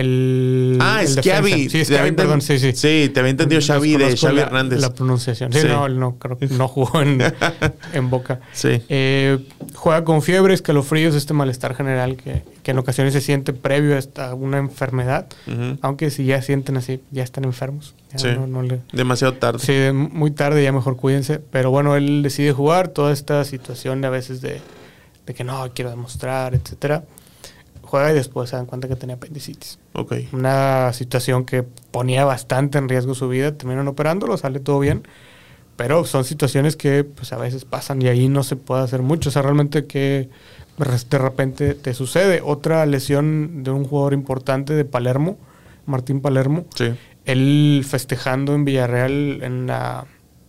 [0.00, 1.20] El, Ah, el es.
[1.24, 1.68] Xavi.
[1.68, 2.40] Sí, es Xavi, perdón.
[2.40, 2.72] Sí, sí.
[2.74, 4.80] Sí, te había entendido Xavi de Xavi Hernández.
[4.80, 5.52] La pronunciación.
[5.52, 5.66] Sí, Sí.
[5.68, 7.20] no, no, creo que no jugó en,
[7.92, 8.40] en Boca.
[8.52, 8.82] Sí.
[8.88, 9.38] Eh,
[9.74, 14.34] juega con fiebre, escalofríos, este malestar general que, que en ocasiones se siente previo a
[14.34, 15.26] una enfermedad.
[15.82, 17.94] Aunque si ya sienten así, ya están enfermos.
[18.12, 18.28] Ya Sí.
[18.34, 19.58] no- no le- Demasiado tarde.
[19.60, 21.38] Sí, muy tarde, ya mejor cuídense.
[21.50, 24.60] Pero bueno, él decide jugar toda esta situación de a veces de,
[25.26, 27.04] de que no, quiero demostrar, etcétera.
[27.88, 29.78] Juega y después se dan cuenta que tenía apendicitis.
[29.94, 30.12] Ok.
[30.32, 33.56] Una situación que ponía bastante en riesgo su vida.
[33.56, 35.02] Terminan operándolo, sale todo bien.
[35.76, 39.30] Pero son situaciones que pues a veces pasan y ahí no se puede hacer mucho.
[39.30, 40.28] O sea, realmente que
[40.76, 42.42] de repente te sucede.
[42.44, 45.38] Otra lesión de un jugador importante de Palermo,
[45.86, 46.66] Martín Palermo.
[46.74, 46.92] Sí.
[47.24, 50.04] Él festejando en Villarreal en la...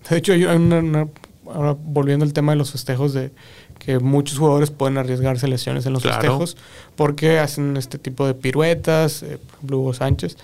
[0.09, 1.07] De hecho, hay una- una-
[1.45, 3.31] ahora volviendo al tema de los festejos, de
[3.79, 6.17] que muchos jugadores pueden arriesgarse lesiones en los Claro.
[6.21, 6.57] festejos
[6.95, 10.37] porque hacen este tipo de piruetas, eh, por ejemplo, Hugo Sánchez,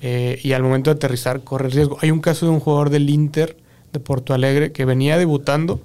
[0.00, 1.96] eh, y al momento de aterrizar corre el riesgo.
[2.02, 3.56] Hay un caso de un jugador del Inter
[3.92, 5.80] de Porto Alegre que venía debutando,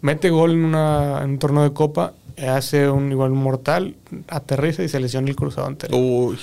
[0.00, 2.14] mete gol en, una- en un torneo de copa,
[2.48, 3.94] hace un igual mortal,
[4.28, 6.00] aterriza y se lesiona el cruzado anterior.
[6.00, 6.38] Uy.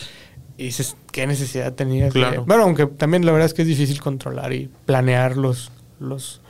[0.57, 2.13] Y dices, ¿qué necesidad tenías?
[2.13, 2.43] de- Claro.
[2.45, 6.41] Bueno, aunque también la verdad es que es difícil controlar y planear los, los,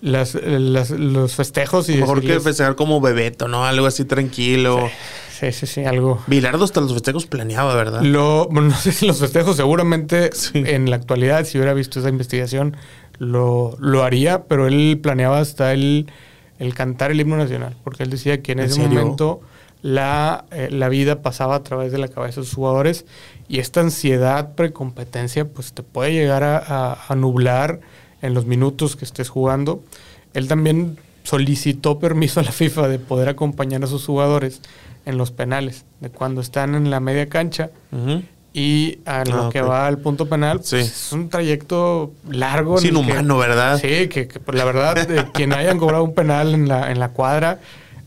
[0.00, 3.64] las- las- los festejos y Mejor que festejar como Bebeto, ¿no?
[3.64, 4.88] Algo así tranquilo.
[5.38, 6.22] Sí, sí, sí, algo.
[6.26, 8.02] Bilardo hasta los festejos planeaba, ¿verdad?
[8.02, 10.62] Lo, bueno, no sé si los festejos, seguramente Sí.
[10.66, 12.76] en la actualidad, si hubiera visto esa investigación,
[13.18, 16.06] lo, lo haría, pero él planeaba hasta el,
[16.58, 18.88] el cantar el himno nacional, porque él decía que en, ¿En ese serio?
[19.00, 19.40] momento
[19.82, 23.06] la, eh, la vida pasaba a través de la cabeza de sus jugadores
[23.48, 27.80] y esta ansiedad precompetencia pues te puede llegar a, a- a nublar
[28.22, 29.82] en los minutos que estés jugando.
[30.34, 34.60] Él también solicitó permiso a la FIFA de poder acompañar a sus jugadores
[35.06, 37.70] en los penales, de cuando están en la media cancha
[38.52, 40.76] y a lo Ah, que va al punto penal, pues, Sí.
[40.78, 42.78] es un trayecto largo.
[42.78, 43.78] Es el que- inhumano, ¿verdad?
[43.80, 46.98] Sí, que, que, pues, la verdad, eh, quien hayan cobrado un penal en la, en
[46.98, 47.60] la cuadra,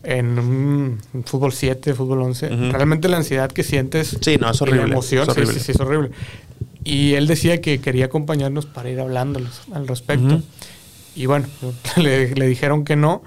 [0.03, 2.72] en un en fútbol 7, fútbol 11, Ujú.
[2.74, 5.72] realmente la ansiedad que sientes Sí, no, es horrible, la emoción, es sí, sí, sí,
[5.72, 6.11] es horrible.
[6.84, 10.36] Y él decía que quería acompañarnos para ir hablándoles al respecto.
[10.36, 10.43] Ujú.
[11.15, 11.47] Y bueno,
[11.97, 13.23] le, le dijeron que no.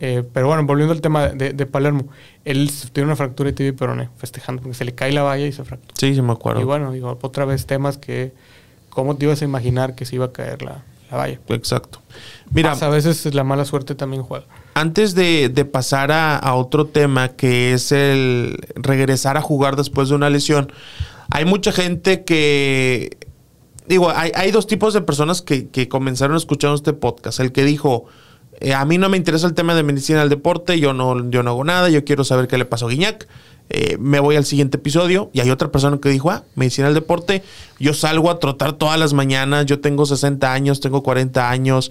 [0.00, 2.08] eh, pero bueno, volviendo al tema de, de Palermo,
[2.44, 5.46] él tiene una fractura de tibia y peroné, festejando, porque se le cae la valla
[5.46, 5.94] y se fractura.
[5.98, 6.60] Sí, sí me acuerdo.
[6.60, 8.32] Y bueno, digo, otra vez temas que,
[8.90, 11.38] ¿cómo te ibas a imaginar que se iba a caer la, la valla?
[11.48, 12.00] Exacto.
[12.50, 14.46] Mira, Pasa, a veces la mala suerte también juega.
[14.74, 20.08] antes de, de pasar a, a otro tema que es el regresar a jugar después
[20.08, 20.72] de una lesión,
[21.30, 23.16] hay mucha gente que...
[23.86, 27.40] Digo, hay, hay dos tipos de personas que, que comenzaron escuchando este podcast.
[27.40, 28.04] El que dijo,
[28.60, 31.42] eh, a mí no me interesa el tema de medicina del deporte, yo no, yo
[31.42, 33.28] no hago nada, yo quiero saber qué le pasó a Guiñac.
[33.70, 35.30] eh, me voy al siguiente episodio.
[35.32, 37.42] Y hay otra persona que dijo, ah, medicina del deporte,
[37.78, 41.90] yo salgo a trotar todas las mañanas, yo tengo 60 años, tengo 40 años.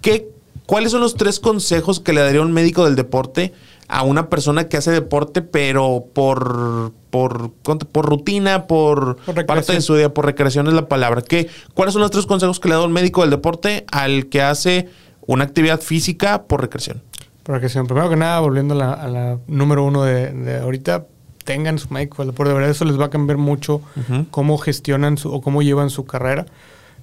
[0.00, 0.28] ¿Qué,
[0.66, 3.52] ¿Cuáles son los tres consejos que le daría un médico del deporte
[3.88, 9.76] a una persona que hace deporte, pero por, por, por rutina, por, Por parte recreación.
[9.76, 11.22] de su día, por recreación es la palabra?
[11.22, 14.42] ¿Qué, ¿Cuáles son los tres consejos que le da un médico del deporte al que
[14.42, 14.88] hace
[15.26, 17.02] una actividad física por recreación?
[17.42, 21.06] Porque si, primero que nada, volviendo a la, a la número uno de, de ahorita,
[21.44, 22.48] tengan su médico del deporte.
[22.48, 23.82] De verdad, eso les va a cambiar mucho
[24.30, 26.46] cómo gestionan su, o cómo llevan su carrera.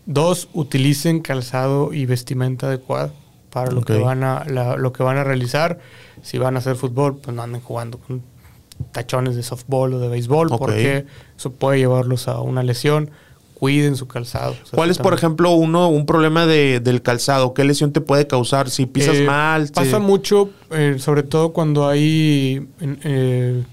[0.08, 3.12] Dos, utilicen calzado y vestimenta adecuada
[3.52, 5.80] para lo, que van a, la- lo que van a realizar.
[6.22, 8.22] Si van a hacer fútbol, pues no anden jugando con
[8.91, 11.06] tachones de softball o de béisbol, porque
[11.38, 13.12] eso puede llevarlos a una lesión.
[13.54, 14.54] Cuiden su calzado.
[14.54, 17.54] O sea, ¿Cuál es, por ejemplo, uno, un problema de- del calzado?
[17.54, 18.72] ¿Qué lesión te puede causar?
[18.72, 19.68] Si pisas Eh, mal.
[19.68, 23.64] si- Pasa mucho, eh, sobre todo cuando hay eh,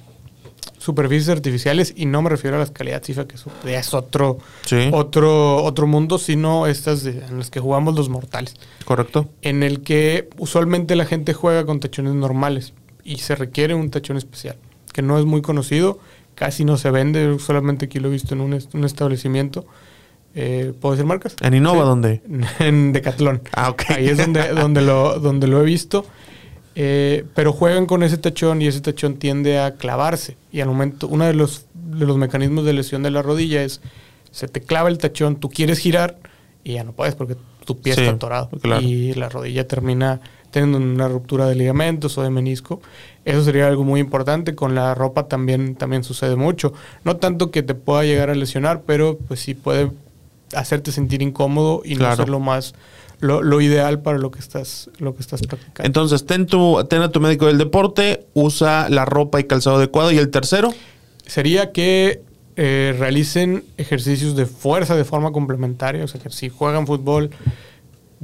[0.78, 4.38] superficies artificiales, y no me refiero a las calidades FIFA, que eso ya es otro,
[4.64, 4.88] Sí.
[4.92, 8.54] otro, otro mundo, sino estas de- en las que jugamos los mortales,
[8.84, 9.28] Correcto.
[9.42, 12.72] en el que usualmente la gente juega con tachones normales
[13.04, 14.56] y se requiere un tachón especial,
[14.92, 15.98] que no es muy conocido,
[16.34, 19.66] casi no se vende, solamente aquí lo he visto en un, un establecimiento.
[20.34, 21.34] Eh, ¿Puedo decir marcas?
[21.40, 22.20] ¿En Innova dónde?
[22.60, 23.40] En Decathlon.
[23.52, 23.82] Ah, ok.
[23.88, 26.04] Ahí es donde, donde, lo, donde lo he visto.
[26.80, 30.36] Eh, pero juegan con ese tachón y ese tachón tiende a clavarse.
[30.52, 33.80] Y al momento, uno de los, de los mecanismos de lesión de la rodilla es,
[34.30, 36.18] se te clava el tachón, tú quieres girar
[36.62, 38.48] y ya no puedes porque tu pie Sí, está atorado.
[38.62, 38.80] claro.
[38.80, 40.20] Y la rodilla termina
[40.52, 42.80] teniendo una ruptura de ligamentos o de menisco.
[43.24, 44.54] Eso sería algo muy importante.
[44.54, 46.72] Con la ropa también, también sucede mucho.
[47.02, 49.90] No tanto que te pueda llegar a lesionar, pero pues sí puede
[50.54, 52.74] hacerte sentir incómodo y no ser lo más
[53.20, 55.86] lo, ideal para lo que estás lo que estás practicando.
[55.86, 60.12] Entonces, ten, tu, ten a tu médico del deporte, usa la ropa y calzado adecuado.
[60.12, 60.72] ¿Y el tercero?
[61.26, 62.22] Sería que
[62.56, 66.04] eh, realicen ejercicios de fuerza de forma complementaria.
[66.04, 67.30] O sea, que si juegan fútbol,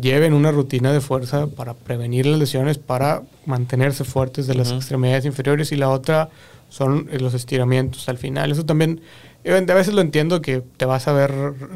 [0.00, 5.24] lleven una rutina de fuerza para prevenir las lesiones, para mantenerse fuertes de las extremidades
[5.24, 5.72] inferiores.
[5.72, 6.30] Y la otra
[6.68, 8.52] son eh, los estiramientos al final.
[8.52, 9.00] Eso también
[9.46, 11.32] a veces lo entiendo que te vas a ver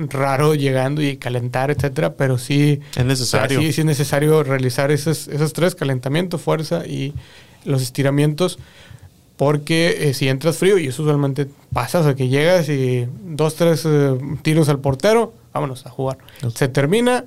[0.09, 3.61] raro llegando y calentar, etcétera, pero sí es necesario.
[3.61, 7.13] sí, sí es necesario realizar esos, esos tres, calentamiento, fuerza y
[7.65, 8.59] los estiramientos,
[9.37, 13.55] porque eh, si entras frío, y eso usualmente pasa, o sea, que llegas y dos,
[13.55, 16.19] tres eh, tiros al portero, vámonos a jugar.
[16.55, 17.27] Se termina,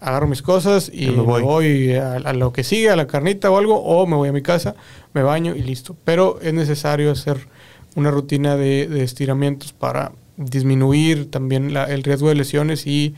[0.00, 3.56] agarro mis cosas y me voy, a, a, lo que sigue, a la carnita o
[3.56, 4.74] algo, o me voy a mi casa,
[5.14, 5.96] me baño y listo.
[6.04, 7.48] Pero es necesario hacer
[7.94, 13.14] una rutina de, estiramientos para disminuir también el riesgo de lesiones y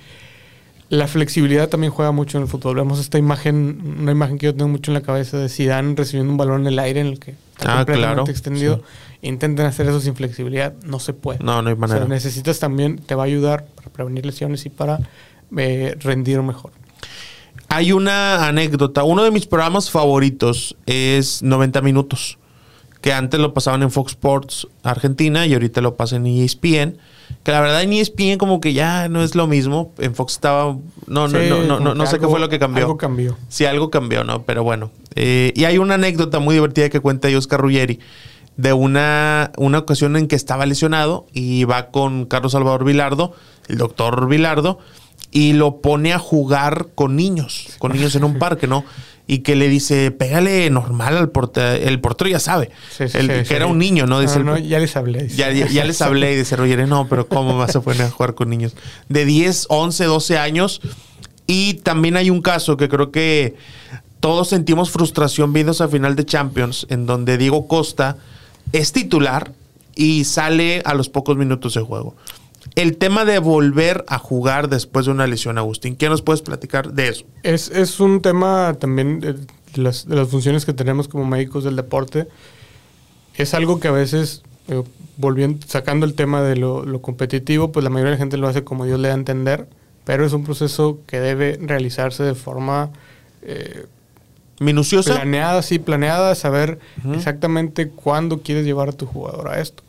[0.89, 2.77] la flexibilidad también juega mucho en el fútbol.
[2.77, 6.33] Vemos esta imagen, una imagen que yo tengo mucho en la cabeza de Zidane recibiendo
[6.33, 8.83] un balón en el aire en el que está ah, completamente extendido.
[9.23, 11.39] Intenten hacer eso sin flexibilidad, no se puede.
[11.45, 12.07] No, no hay manera.
[12.07, 14.99] necesitas también, te va a ayudar para prevenir lesiones y para
[15.57, 16.73] eh, rendir mejor.
[17.69, 19.05] Hay una anécdota.
[19.05, 22.39] Uno de mis programas favoritos es 90 minutos
[23.01, 26.99] que antes lo pasaban en Fox Sports Argentina y ahorita lo pasan en ESPN.
[27.45, 29.93] Que la verdad en ESPN como que ya no es lo mismo.
[29.99, 30.77] En Fox estaba...
[31.07, 32.85] No, no, no, no, no, sé qué fue lo que cambió.
[32.85, 33.39] Algo cambió.
[33.49, 34.43] Sí, algo cambió, ¿no?
[34.43, 34.91] Pero bueno.
[35.15, 38.01] Eh, y hay una anécdota muy divertida que cuenta Oscar Ruggeri
[38.57, 43.33] de una, una ocasión en que estaba lesionado y va con Carlos Salvador Vilardo,
[43.69, 44.79] el doctor Vilardo,
[45.31, 48.85] y lo pone a jugar con niños, con niños en un parque, ¿no?
[49.31, 51.71] Y que le dice, pégale normal al portero.
[51.71, 52.73] El portero ya sabe.
[52.99, 54.19] el, que era un niño, ¿no?
[54.19, 55.29] Dice, ya les hablé.
[55.29, 58.35] Ya, ya, les hablé y dice Roger, no, pero ¿cómo vas a poner a jugar
[58.35, 58.75] con niños?
[59.09, 60.81] De 10, 11, 12 años.
[61.47, 63.55] Y también hay un caso que creo que
[64.19, 68.17] todos sentimos frustración viendo esa final de Champions, en donde Diego Costa
[68.73, 69.53] es titular
[69.95, 72.17] y sale a los pocos minutos de juego
[72.75, 75.97] el tema de volver a jugar después de una lesión, Agustín.
[75.97, 77.25] ¿Qué nos puedes platicar de eso?
[77.43, 79.37] Es, un tema también de
[79.75, 82.29] las, funciones que tenemos como médicos del deporte.
[83.35, 84.83] Es algo que a veces, eh,
[85.17, 88.65] volviendo, sacando el tema de lo, competitivo, pues la mayoría de la gente lo hace
[88.65, 89.67] como Dios le da a entender,
[90.05, 92.91] pero es un proceso que debe realizarse de forma...
[93.43, 93.87] Eh,
[94.59, 95.15] minuciosa.
[95.15, 96.79] Planeada, sí, planeada, saber
[97.15, 99.83] exactamente cuándo quieres llevar a tu jugador a esto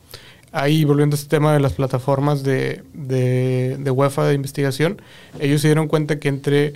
[0.51, 5.01] ahí volviendo a este tema de las plataformas de, de, UEFA de investigación,
[5.39, 6.73] ellos se dieron cuenta que entre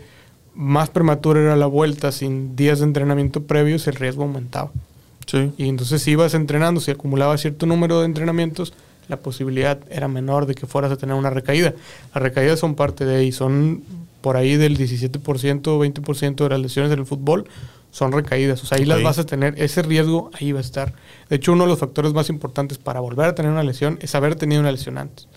[0.54, 4.72] más prematura era la vuelta sin días de entrenamiento previos, el riesgo aumentaba.
[5.26, 5.52] Sí.
[5.58, 8.74] Y entonces si ibas entrenando, si acumulabas cierto número de entrenamientos,
[9.08, 11.74] la posibilidad era menor de que fueras a tener una recaída.
[12.14, 13.84] Las recaídas son parte de ahí, son
[14.22, 17.46] por ahí del 17% o 20% de las lesiones en el fútbol
[17.96, 18.62] son recaídas.
[18.62, 20.92] O sea, ahí las vas a tener, ese riesgo ahí va a estar.
[21.30, 24.14] De hecho, uno de los factores más importantes para volver a tener una lesión es
[24.16, 25.30] haber tenido una lesión antes.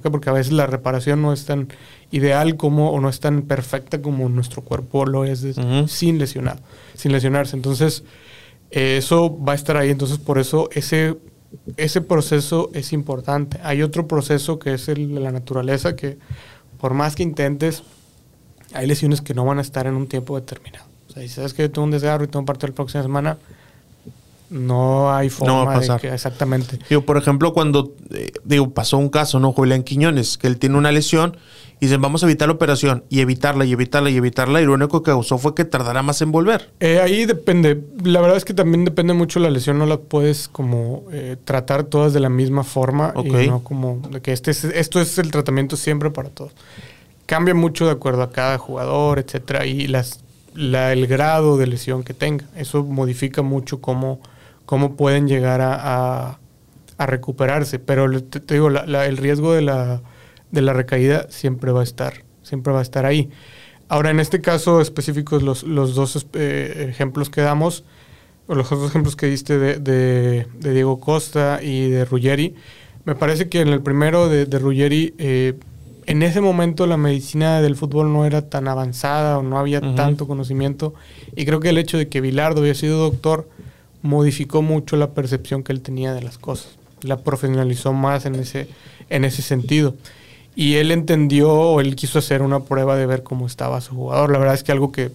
[0.00, 1.66] Porque a veces la reparación no es tan
[2.12, 5.44] ideal como, o no es tan perfecta como nuestro cuerpo lo es
[5.88, 6.60] sin lesionar,
[6.94, 7.56] sin lesionarse.
[7.56, 8.04] Entonces,
[8.70, 9.90] eso va a estar ahí.
[9.90, 11.16] Entonces, por eso ese,
[11.76, 13.58] ese proceso es importante.
[13.64, 16.16] Hay otro proceso que es el de la naturaleza, que
[16.78, 17.82] por más que intentes,
[18.72, 20.87] hay lesiones que no van a estar en un tiempo determinado.
[21.18, 23.38] Sea, si sabes que yo tengo un desgarro y tengo un partido la próxima semana,
[24.50, 26.78] no hay forma de que exactamente.
[26.88, 29.52] Digo, por ejemplo, cuando eh, digo, pasó un caso, ¿no?
[29.52, 31.36] Julián Quiñones, que él tiene una lesión
[31.80, 34.72] y dicen, vamos a evitar la operación y evitarla y evitarla y evitarla y lo
[34.72, 36.70] único que causó fue que tardará más en volver.
[36.80, 37.80] Eh, ahí depende.
[38.02, 41.84] La verdad es que también depende mucho la lesión, no la puedes como eh, tratar
[41.84, 45.76] todas de la misma forma y no como de que este esto es el tratamiento
[45.76, 46.52] siempre para todos.
[47.26, 50.20] Cambia mucho de acuerdo a cada jugador, etcétera, y las
[50.58, 52.46] el grado de lesión que tenga.
[52.56, 54.20] Eso modifica mucho cómo,
[54.66, 56.38] cómo pueden llegar a,
[56.98, 57.78] recuperarse.
[57.78, 60.02] Pero te, digo, el riesgo de la,
[60.50, 63.30] de la recaída siempre va a estar, siempre va a estar ahí.
[63.88, 67.84] Ahora, en este caso específico, los, los dos eh, ejemplos que damos,
[68.46, 72.54] o los dos ejemplos que diste de, de, Diego Costa y de Ruggeri,
[73.04, 75.54] me parece que en el primero de, de eh,
[76.08, 80.26] en ese momento la medicina del fútbol no era tan avanzada o no había tanto
[80.26, 80.94] conocimiento
[81.36, 83.46] y creo que el hecho de que Bilardo había sido doctor
[84.00, 88.68] modificó mucho la percepción que él tenía de las cosas, la profesionalizó más en ese,
[89.10, 89.96] en ese sentido.
[90.56, 94.32] Y él entendió o él quiso hacer una prueba de ver cómo estaba su jugador.
[94.32, 95.10] La verdad es que algo que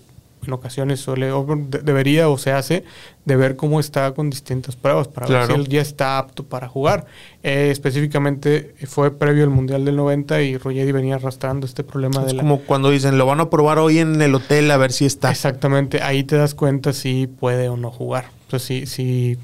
[0.47, 2.83] en ocasiones suele, o de- debería o se hace,
[3.25, 6.67] de ver cómo está con distintas pruebas para ver si él ya está apto para
[6.67, 7.05] jugar.
[7.43, 12.21] Eh, específicamente eh, fue previo al Mundial del 90 y Ruggeri venía arrastrando este problema
[12.21, 12.41] de Es la...
[12.43, 15.31] como cuando dicen, lo van a probar hoy en el hotel a ver si está.
[15.31, 18.25] Exactamente, ahí te das cuenta si puede o no jugar.
[18.49, 19.37] Sea, si, si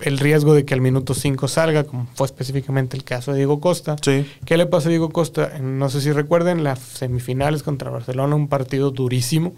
[0.00, 3.58] el riesgo de que al minuto 5 salga, como fue específicamente el caso de Diego
[3.60, 3.96] Costa.
[4.00, 4.24] Sí.
[4.44, 5.58] ¿Qué le pasa a Diego Costa?
[5.60, 9.54] No sé si recuerden, las semifinales contra Barcelona, un partido durísimo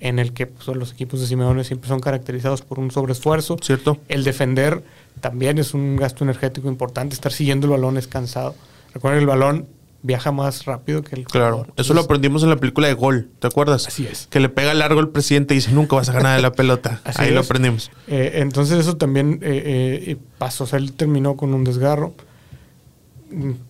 [0.00, 3.56] en el que pues, los equipos de Simeone siempre son caracterizados por un sobreesfuerzo.
[3.62, 3.98] ¿Cierto?
[4.08, 4.82] El defender
[5.20, 7.14] también es un gasto energético importante.
[7.14, 8.54] Estar siguiendo el balón es cansado.
[8.92, 9.66] Recuerden, el balón
[10.02, 11.56] viaja más rápido que el Claro.
[11.56, 11.74] jugador.
[11.78, 13.86] Eso lo aprendimos en la película de Gol, ¿te acuerdas?
[13.88, 14.26] Así es.
[14.28, 17.00] Que le pega largo el presidente y dice, nunca vas a ganar de la pelota.
[17.04, 17.90] Así Ahí lo aprendimos.
[18.06, 20.64] Eh, entonces eso también eh, eh, pasó.
[20.64, 22.12] O sea, él terminó con un desgarro.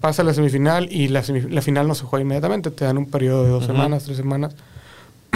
[0.00, 2.70] Pasa la semifinal y la, semif- la final no se juega inmediatamente.
[2.70, 4.54] Te dan un periodo de dos semanas, tres semanas.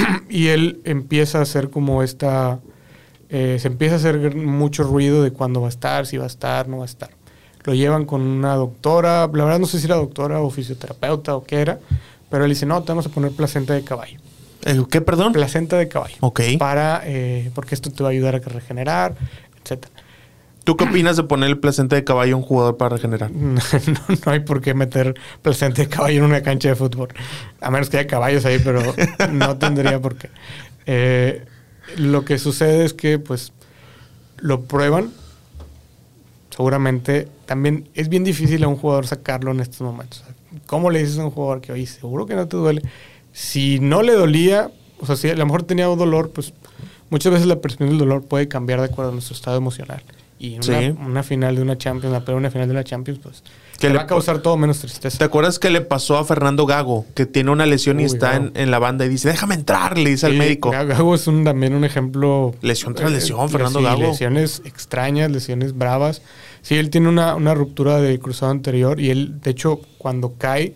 [0.28, 2.58] y él empieza a hacer como esta...
[3.30, 6.28] eh, se empieza a hacer mucho ruido de cuándo va a estar, si va a
[6.28, 7.10] estar, no va a estar.
[7.64, 11.44] Lo llevan con una doctora, la verdad no sé si era doctora o fisioterapeuta o
[11.44, 11.78] qué era,
[12.30, 14.18] pero él dice, no, te vamos a poner placenta de caballo
[14.64, 15.32] Eh, ¿Qué, perdón?
[15.32, 16.16] placenta de caballo.
[16.20, 16.40] Ok.
[16.58, 19.14] Para, eh, porque esto te va a ayudar a que regenerar,
[19.62, 19.92] etcétera.
[20.68, 23.30] ¿Tú qué opinas de poner el placenta de caballo a un jugador para regenerar?
[23.32, 23.60] No,
[24.26, 27.08] no hay por qué meter placenta de caballo en una cancha de fútbol.
[27.62, 28.82] A menos que haya caballos ahí, pero
[29.32, 30.28] no tendría por qué.
[30.84, 31.46] Eh,
[31.96, 33.54] lo que sucede es que, pues,
[34.36, 35.10] lo prueban.
[36.50, 40.22] Seguramente también es bien difícil a un jugador sacarlo en estos momentos.
[40.66, 42.82] ¿Cómo le dices a un jugador que, oye, seguro que no te duele?
[43.32, 46.52] Si no le dolía, o sea, si a lo mejor tenía un dolor, pues
[47.08, 50.02] muchas veces la percepción del dolor puede cambiar de acuerdo a nuestro estado emocional.
[50.40, 50.94] Y una, Sí.
[51.04, 53.96] una final de una Champions, la primera final de la Champions, pues Que te le
[53.96, 55.24] va a causar todo menos ¿Te tristeza.
[55.24, 57.06] acuerdas que le pasó a Fernando Gago?
[57.16, 60.10] Que tiene una lesión y Uy, está en, la banda y dice, déjame entrar, le
[60.10, 60.70] dice al médico.
[60.70, 62.54] Ga- Gago es un, también un ejemplo.
[62.62, 64.00] Lesión tras eh, lesión, Fernando Gago.
[64.02, 66.22] Lesiones extrañas, lesiones bravas.
[66.62, 70.72] Sí, él tiene una, una ruptura del cruzado anterior y él, de hecho, cuando cae,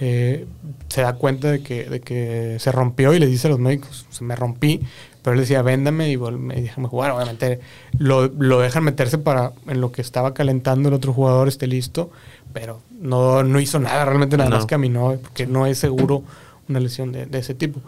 [0.00, 0.46] eh,
[0.88, 4.06] se da cuenta de que, de que se rompió y le dice a los médicos,
[4.10, 4.80] se me rompí.
[5.22, 7.10] Pero él decía, véndame y, y déjame jugar.
[7.12, 7.60] Obviamente
[7.98, 12.10] lo, lo dejan meterse para en lo que estaba calentando el otro jugador esté listo,
[12.52, 14.56] pero no, no hizo nada, realmente nada No.
[14.56, 16.22] más caminó, porque no es seguro
[16.68, 17.80] una lesión de, de ese tipo.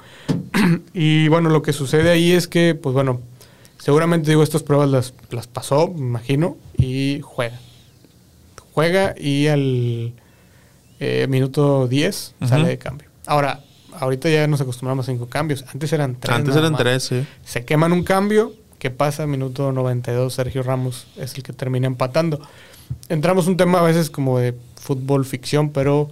[0.95, 3.21] y bueno, lo que sucede ahí es que, pues bueno,
[3.79, 7.59] seguramente digo, estas pruebas las, las pasó, me imagino, y juega.
[8.73, 10.13] Juega y al
[11.01, 12.49] eh, minuto 10 Ujú.
[12.49, 13.09] sale de cambio.
[13.27, 13.61] Ahora,
[13.99, 15.65] ahorita ya nos acostumbramos a cinco cambios.
[15.73, 16.37] Antes eran tres.
[16.37, 16.81] Antes eran más.
[16.81, 17.27] tres, sí.
[17.45, 18.55] Se queman un cambio.
[18.79, 19.27] ¿Qué pasa?
[19.27, 22.41] Minuto 92, Sergio Ramos es el que termina empatando.
[23.09, 26.09] Entramos un tema a veces como de fútbol ficción, pero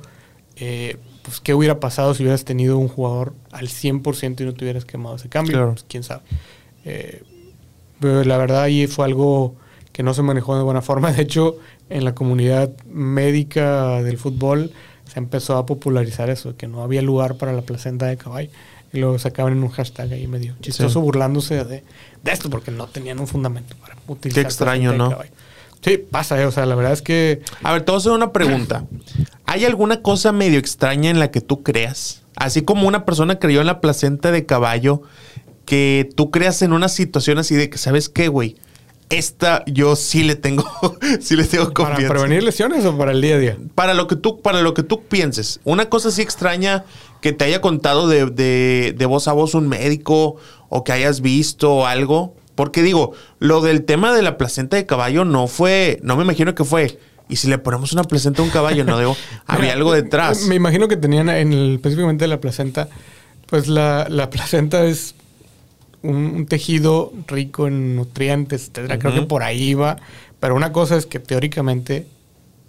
[0.57, 4.65] eh, pues qué hubiera pasado si hubieras tenido un jugador al 100% y no te
[4.65, 5.53] hubieras quemado ese cambio.
[5.53, 5.73] Claro.
[5.73, 6.23] Pues, quién sabe.
[6.85, 7.23] Eh,
[8.01, 9.57] pero la verdad ahí fue algo
[9.93, 11.11] que no se manejó de buena forma.
[11.13, 11.57] De hecho,
[11.89, 14.73] en la comunidad médica del fútbol
[15.13, 18.51] se empezó a popularizar eso, que no había lugar para la placenta de caballo.
[18.93, 21.05] Y lo sacaban en un hashtag ahí medio chistoso Sí.
[21.05, 21.85] burlándose de,
[22.23, 24.43] de esto porque no tenían un fundamento para utilizar.
[24.43, 25.11] Qué extraño, de ¿no?
[25.11, 25.31] caballo.
[25.83, 28.13] Sí, pasa, eh, o sea, la verdad es que A ver, te voy a hacer
[28.13, 28.85] una pregunta.
[29.47, 32.23] ¿Hay alguna cosa medio extraña en la que tú creas?
[32.35, 35.03] Así como una persona creyó en la placenta de caballo,
[35.67, 38.57] que tú creas en una situación así de que, ¿sabes qué, güey?
[39.11, 40.65] Esta yo sí le tengo,
[41.21, 42.09] sí le tengo para confianza.
[42.15, 43.57] prevenir lesiones o para el día a día.
[43.75, 45.61] Para lo que tú, para lo que tú pienses.
[45.65, 46.85] Una cosa así extraña
[47.23, 50.37] que te haya contado de, de- de voz a voz un médico
[50.69, 52.35] o que hayas visto algo.
[52.55, 56.55] Porque digo, lo del tema de la placenta de caballo no fue, no me imagino
[56.55, 56.99] que fue.
[57.29, 60.43] Y si le ponemos una placenta a un caballo, no digo, había algo detrás.
[60.47, 62.89] Me imagino que tenían en el, específicamente la placenta,
[63.47, 65.15] pues la, la placenta es
[66.03, 68.71] un, un tejido rico en nutrientes.
[68.73, 69.97] Creo que por ahí va.
[70.41, 72.07] Pero una cosa es que teóricamente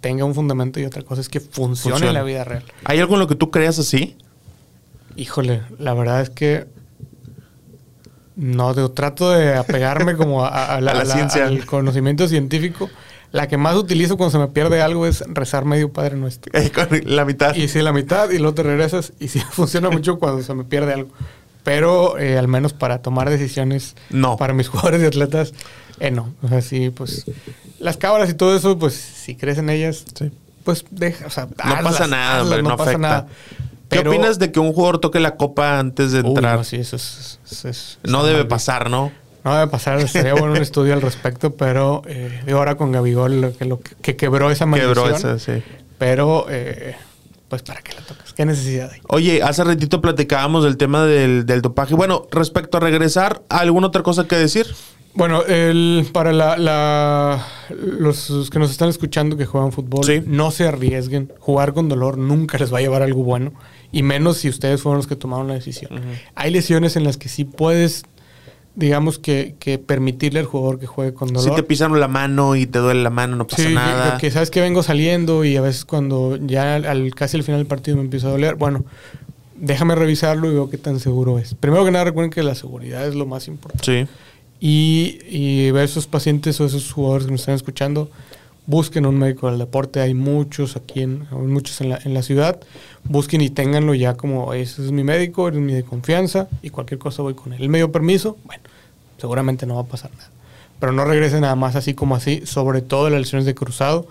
[0.00, 2.06] tenga un fundamento y otra cosa es que funcione, Funcione.
[2.08, 2.64] en la vida real.
[2.84, 4.16] ¿Hay algo en lo que tú creas así?
[5.16, 6.66] Híjole, la verdad es que
[8.36, 11.46] no, digo, trato de apegarme como a, a la, A la a la- ciencia.
[11.46, 12.88] al conocimiento científico.
[13.32, 16.50] La que más utilizo cuando se me pierde algo es rezar medio Padre Nuestro.
[16.58, 16.72] Eh,
[17.04, 17.54] la mitad.
[17.54, 20.64] Y si la mitad y luego te regresas y sí funciona mucho cuando se me
[20.64, 21.10] pierde algo.
[21.64, 24.36] Pero eh, al menos para tomar decisiones No.
[24.36, 25.52] para mis jugadores y atletas,
[25.98, 26.32] eh, no.
[26.42, 27.26] O sea, sí, pues
[27.78, 30.30] las cábalas y todo eso, pues si crees en ellas, Sí.
[30.64, 32.98] pues deja, o sea, No pasa nada, hombre, no pasa afecta.
[33.08, 33.26] nada.
[33.88, 36.58] ¿Qué opinas de que un jugador toque la copa antes de Uy, entrar?
[36.58, 39.10] no, sí, eso es, no debe mal pasar, ¿no?
[39.44, 43.56] No debe pasar, sería bueno un estudio al respecto, pero eh, ahora con Gabigol lo
[43.56, 44.94] que, lo que, que quebró esa maldición.
[44.94, 45.62] Quebró esa, sí.
[45.98, 46.94] Pero eh,
[47.50, 48.32] pues ¿para qué la tocas?
[48.32, 49.00] ¿Qué necesidad hay?
[49.08, 51.94] Oye, hace ratito platicábamos del tema del, del dopaje.
[51.94, 54.66] Bueno, respecto a regresar, ¿alguna otra cosa que decir?
[55.12, 60.22] Bueno, el, para la, la- los que nos están escuchando que juegan fútbol, Sí.
[60.24, 61.32] no se arriesguen.
[61.40, 63.52] Jugar con dolor nunca les va a llevar a algo bueno.
[63.92, 66.00] Y menos si ustedes fueron los que tomaron la decisión.
[66.36, 68.04] Hay lesiones en las que sí puedes,
[68.76, 71.42] digamos que, que permitirle al jugador que juegue con dolor.
[71.42, 74.16] Si te pisan la mano y te duele la mano, no pasa Sí, nada.
[74.18, 77.66] que, sabes que vengo saliendo y a veces cuando ya al, casi al final del
[77.66, 78.54] partido me empieza a doler.
[78.54, 78.84] Bueno,
[79.56, 81.54] déjame revisarlo y veo qué tan seguro es.
[81.54, 83.84] Primero que nada, recuerden que la seguridad es lo más importante.
[83.84, 84.08] Sí.
[84.60, 88.10] Y, y ver esos pacientes o esos jugadores que nos están escuchando,
[88.66, 90.00] busquen un médico del deporte.
[90.00, 92.60] Hay muchos aquí, en, muchos en la, en la ciudad.
[93.04, 96.98] Busquen y ténganlo ya como ese es mi médico, es mi de confianza y cualquier
[96.98, 97.62] cosa voy con él.
[97.62, 98.62] Él me dio permiso, bueno,
[99.18, 100.30] seguramente no va a pasar nada.
[100.78, 104.06] Pero no regresen nada más así como así, sobre todo las lesiones de cruzado.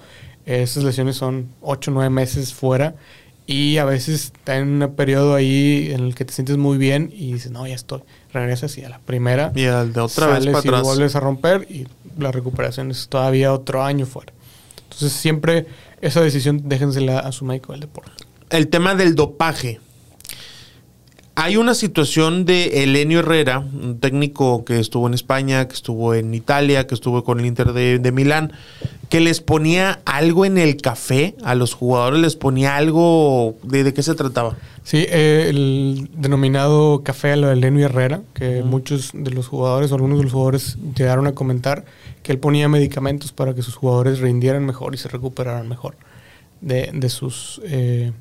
[0.45, 2.95] Esas lesiones son 8 o 9 meses fuera
[3.45, 7.11] y a veces está en un periodo ahí en el que te sientes muy bien
[7.11, 8.01] y dices, no, ya estoy.
[8.31, 10.83] Regresas y a la primera Y al de otra vez sales para y atrás.
[10.83, 11.87] vuelves a romper y
[12.19, 14.33] la recuperación es todavía otro año fuera.
[14.99, 15.65] Entonces siempre
[16.01, 18.11] esa decisión déjensela a su médico del deporte.
[18.49, 19.79] El tema del dopaje.
[21.41, 26.33] Hay una situación de Elenio Herrera, un técnico que estuvo en España, que estuvo en
[26.33, 28.51] Italia, que estuvo con el Inter de, de Milán,
[29.07, 33.55] que les ponía algo en el café a los jugadores, les ponía algo.
[33.63, 34.57] ¿De, de qué se trataba?
[34.83, 39.93] Sí, eh, el denominado café a lo de Lenny Herrera, que muchos de los jugadores
[39.93, 41.85] o algunos de los jugadores llegaron a comentar
[42.21, 45.95] que él ponía medicamentos para que sus jugadores rindieran mejor y se recuperaran mejor
[46.59, 48.11] de, de sus, eh,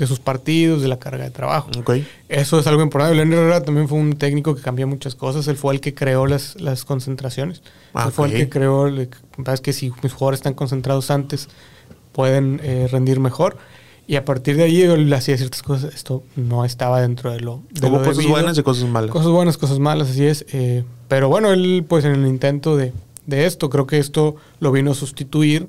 [0.00, 1.70] de sus partidos, de la carga de trabajo.
[1.78, 1.90] Ok.
[2.28, 3.14] Eso es algo importante.
[3.16, 5.46] Lenny Herrera también fue un técnico que cambió muchas cosas.
[5.46, 7.62] Él fue el que creó las, las concentraciones.
[7.94, 9.08] Ah, Él fue el que creó, el-
[9.44, 11.48] sabes que si mis jugadores están concentrados antes,
[12.12, 13.56] pueden eh, rendir mejor.
[14.06, 15.94] Y a partir de ahí él hacía ciertas cosas.
[15.94, 17.62] Esto no estaba dentro de lo.
[17.70, 18.32] De Hubo lo cosas debido.
[18.32, 19.10] buenas y cosas malas.
[19.10, 20.44] Cosas buenas, cosas malas, así es.
[20.52, 22.92] eh, pero bueno, él, pues en el intento de,
[23.26, 25.68] de esto, creo que esto lo vino a sustituir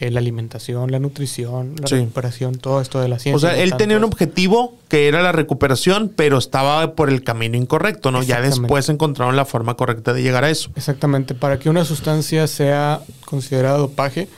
[0.00, 1.96] eh, la alimentación, la nutrición, la Sí.
[1.96, 3.36] recuperación, todo esto de la ciencia.
[3.36, 7.56] O sea, él tenía un objetivo que era la recuperación, pero estaba por el camino
[7.56, 8.22] incorrecto, ¿no?
[8.22, 10.70] Ya después encontraron la forma correcta de llegar a eso.
[10.74, 11.34] Exactamente.
[11.34, 14.28] Para que una sustancia sea considerada dopaje,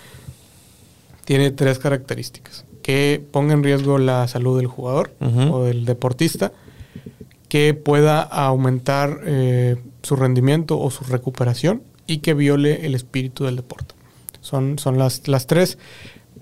[1.25, 2.65] tiene tres características.
[2.83, 6.51] Que ponga en riesgo la salud del jugador o del deportista,
[7.49, 13.55] que pueda aumentar eh, su rendimiento o su recuperación y que viole el espíritu del
[13.57, 13.95] deporte.
[14.43, 15.79] Son, son las, las tres,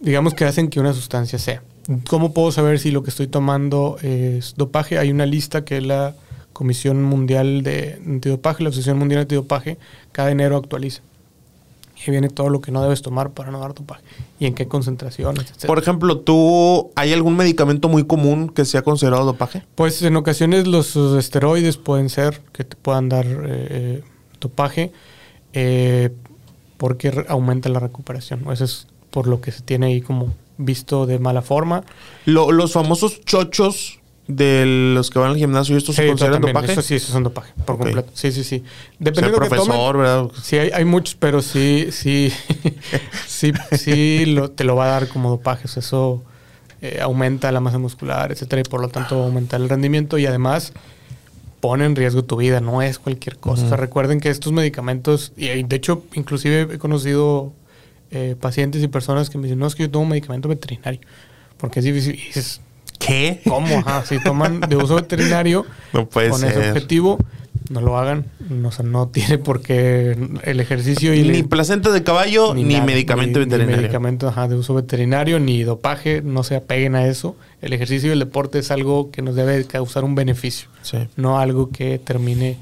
[0.01, 1.63] digamos, que hacen que una sustancia sea.
[2.09, 4.99] ¿Cómo puedo saber si lo que estoy tomando es dopaje?
[4.99, 6.15] Hay una lista que la
[6.53, 9.79] Comisión Mundial de Antidopaje, la Asociación Mundial de Antidopaje,
[10.13, 11.03] cada enero actualiza.
[12.07, 14.03] Y viene todo lo que no debes tomar para no dar dopaje.
[14.39, 15.67] Y en qué concentraciones, etc.
[15.67, 19.65] Por ejemplo, ¿tú hay algún medicamento muy común que sea considerado dopaje?
[19.75, 24.05] Pues en ocasiones los esteroides pueden ser que te puedan dar eh, eh,
[24.41, 24.93] dopaje
[25.53, 26.11] eh,
[26.81, 28.47] porque aumenta la recuperación.
[28.51, 31.85] Eso es por lo que se tiene ahí como visto de mala forma.
[32.25, 34.65] Lo- los famosos chochos de
[34.95, 36.73] los que van al gimnasio, ¿estos se Sí, consideran también, dopaje?
[36.73, 38.11] Eso sí, esos son dopaje, por completo.
[38.15, 38.57] Sí, sí, sí.
[38.57, 39.99] O sea, Dependiendo de lo que tomen.
[39.99, 40.29] ¿verdad?
[40.43, 42.33] Sí, hay, hay muchos, pero sí, sí,
[43.27, 45.67] sí, sí lo- te lo va a dar como dopaje.
[45.67, 46.23] O sea, eso
[46.81, 50.73] eh, aumenta la masa muscular, etcétera, y por lo tanto aumenta el rendimiento y además
[51.61, 53.65] pone en riesgo tu vida, no es cualquier cosa.
[53.65, 57.53] O sea, recuerden que estos medicamentos, y de hecho, inclusive he conocido
[58.11, 61.01] eh, pacientes y personas que me dicen, no, es que yo tomo un medicamento veterinario,
[61.59, 62.15] porque es difícil.
[62.15, 62.61] Y dices,
[62.99, 63.41] ¿Qué?
[63.49, 63.79] ¿cómo?
[63.79, 66.69] Ajá, si toman de uso veterinario No puede con ese ser.
[66.69, 67.19] objetivo,
[67.71, 68.27] no lo hagan.
[68.51, 72.53] No, o sea, no tiene por qué el ejercicio y Ni le- placenta de caballo,
[72.55, 73.77] ni, nada, medicamento ni- ni veterinario.
[73.83, 77.37] medicamento ajá, de uso veterinario, ni dopaje, no se apeguen a eso.
[77.63, 80.99] El ejercicio y el deporte es algo que nos debe causar un beneficio, Sí.
[81.17, 82.59] no algo que termine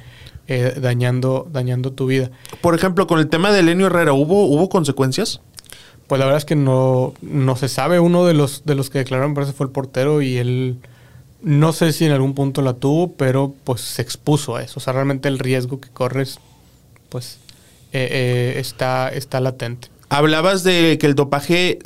[0.50, 2.30] eh, dañando, dañando tu vida.
[2.62, 5.40] Por ejemplo, con el tema de Elenio Herrera, ¿hubo, ¿hubo consecuencias?
[6.06, 8.00] Pues la verdad es que no, no se sabe.
[8.00, 10.78] Uno de los, de los que declararon, parece, fue el portero y él
[11.42, 14.74] no sé si en algún punto la tuvo, pero pues se expuso a eso.
[14.76, 16.38] O sea, realmente el riesgo que corres,
[17.08, 17.38] pues
[17.92, 19.88] eh, eh, está, está latente.
[20.08, 21.78] Hablabas de que el dopaje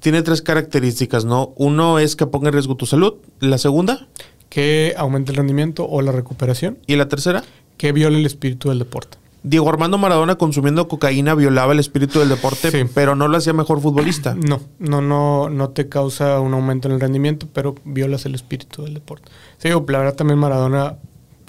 [0.00, 1.52] tiene tres características, ¿no?
[1.56, 4.08] Uno es que ponga en riesgo tu salud, la segunda
[4.48, 7.44] Que aumente el rendimiento o la recuperación, y la tercera.
[7.76, 9.16] que viole el espíritu del deporte.
[9.42, 12.82] Diego Armando Maradona consumiendo cocaína violaba el espíritu del deporte, Sí.
[12.94, 14.34] pero no lo hacía mejor futbolista.
[14.34, 18.82] No, no, no, no te causa un aumento en el rendimiento, pero violas el espíritu
[18.84, 19.30] del deporte.
[19.58, 20.96] Sí, digo, la verdad también Maradona,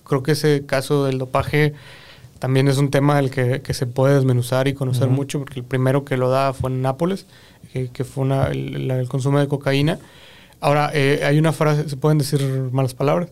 [0.05, 1.73] creo que ese caso del dopaje
[2.39, 5.65] también es un tema del que, que se puede desmenuzar y conocer mucho, porque el
[5.65, 7.25] primero que lo da fue en Nápoles,
[7.73, 9.99] que, que fue una- el, consumo de cocaína.
[10.61, 12.41] Ahora, eh, hay una frase, ¿se pueden decir
[12.71, 13.29] malas palabras?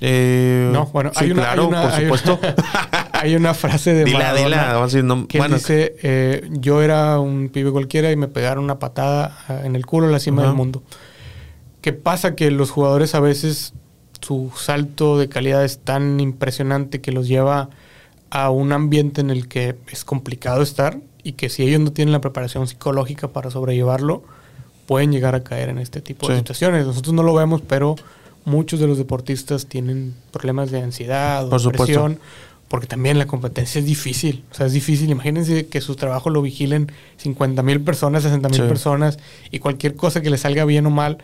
[0.00, 2.38] Eh, No, bueno, sí, hay una, claro, hay una- por hay- supuesto.
[3.20, 4.66] hay una frase de dila, Maradona dila.
[4.72, 8.28] vamos a decir, no- que bueno, dice, eh, yo era un pibe cualquiera y me
[8.28, 10.82] pegaron una patada ah, en el culo en la cima del mundo.
[11.82, 12.34] ¿Qué pasa?
[12.34, 13.74] Que los jugadores a veces
[14.20, 17.70] su salto de calidad es tan impresionante que los lleva
[18.30, 22.12] a un ambiente en el que es complicado estar y que si ellos no tienen
[22.12, 24.22] la preparación psicológica para sobrellevarlo,
[24.86, 26.86] pueden llegar a caer en este tipo de situaciones.
[26.86, 27.96] Nosotros no lo vemos, pero
[28.44, 32.14] muchos de los deportistas tienen problemas de ansiedad o Por supuesto.
[32.70, 34.44] Porque también la competencia es difícil.
[34.52, 35.10] O sea, es difícil.
[35.10, 38.66] Imagínense que su trabajo lo vigilen 50 mil personas, 60 mil Sí.
[38.68, 39.18] personas,
[39.50, 41.18] y cualquier cosa que le salga bien o mal,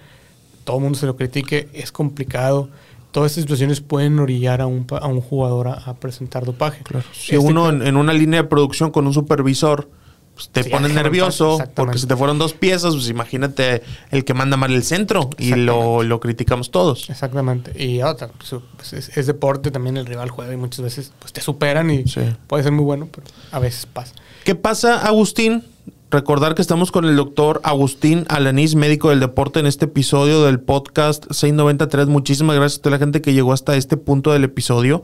[0.64, 2.68] todo el mundo se lo critique, es complicado.
[3.12, 6.82] Todas estas situaciones pueden orillar a un, a un jugador a, a presentar dopaje.
[7.12, 9.88] Si Este uno en una línea de producción con un supervisor
[10.36, 14.34] pues, te Sí, pones nervioso porque si te fueron dos piezas, pues imagínate el que
[14.34, 17.10] manda mal el centro y lo, lo criticamos todos.
[17.10, 17.72] Exactamente.
[17.82, 21.32] Y otra, pues, pues, es, es deporte, también el rival juega y muchas veces pues,
[21.32, 22.20] te superan y Sí.
[22.46, 24.14] puede ser muy bueno, pero a veces pasa.
[24.44, 25.64] ¿Qué pasa, Agustín?
[26.08, 30.60] Recordar que estamos con el doctor Agustín Alanís, médico del deporte, en este episodio del
[30.60, 32.06] podcast 693.
[32.06, 35.02] Muchísimas gracias a toda la gente que llegó hasta este punto del episodio.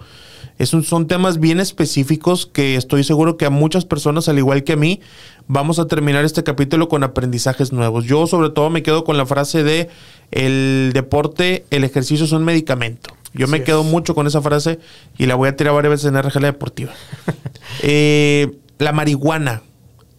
[0.59, 4.63] Es un- son temas bien específicos que estoy seguro que a muchas personas, al igual
[4.63, 5.01] que a mí,
[5.49, 8.05] vamos a terminar este capítulo con aprendizajes nuevos.
[8.05, 9.89] Yo sobre todo me quedo con la frase de
[10.31, 13.13] el deporte, el ejercicio es un medicamento.
[13.35, 13.87] Yo me quedo es.
[13.87, 14.79] mucho con esa frase
[15.19, 16.93] y la voy a tirar varias veces en RGL Deportiva.
[17.83, 19.63] Eh, la marihuana,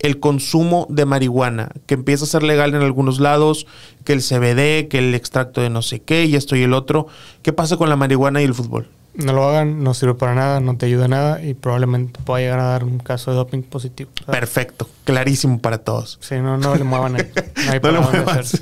[0.04, 3.66] el consumo de marihuana, que empieza a ser legal en algunos lados,
[4.04, 7.08] que el CBD, que el extracto de no sé qué, y esto y el otro.
[7.42, 8.90] ¿Qué pasa con la marihuana y el fútbol?
[9.16, 12.42] No lo hagan, no sirve para nada, no te ayuda a nada y probablemente pueda
[12.42, 14.10] llegar a dar un caso de doping positivo.
[14.26, 16.18] Perfecto, clarísimo para todos.
[16.20, 17.32] Sí, no, no le muevan ahí.
[17.66, 18.62] No hay No lo muevas.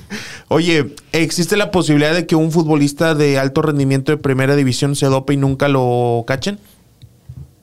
[0.49, 5.07] Oye, ¿existe la posibilidad de que un futbolista de alto rendimiento de primera división se
[5.07, 6.59] dope y nunca lo cachen?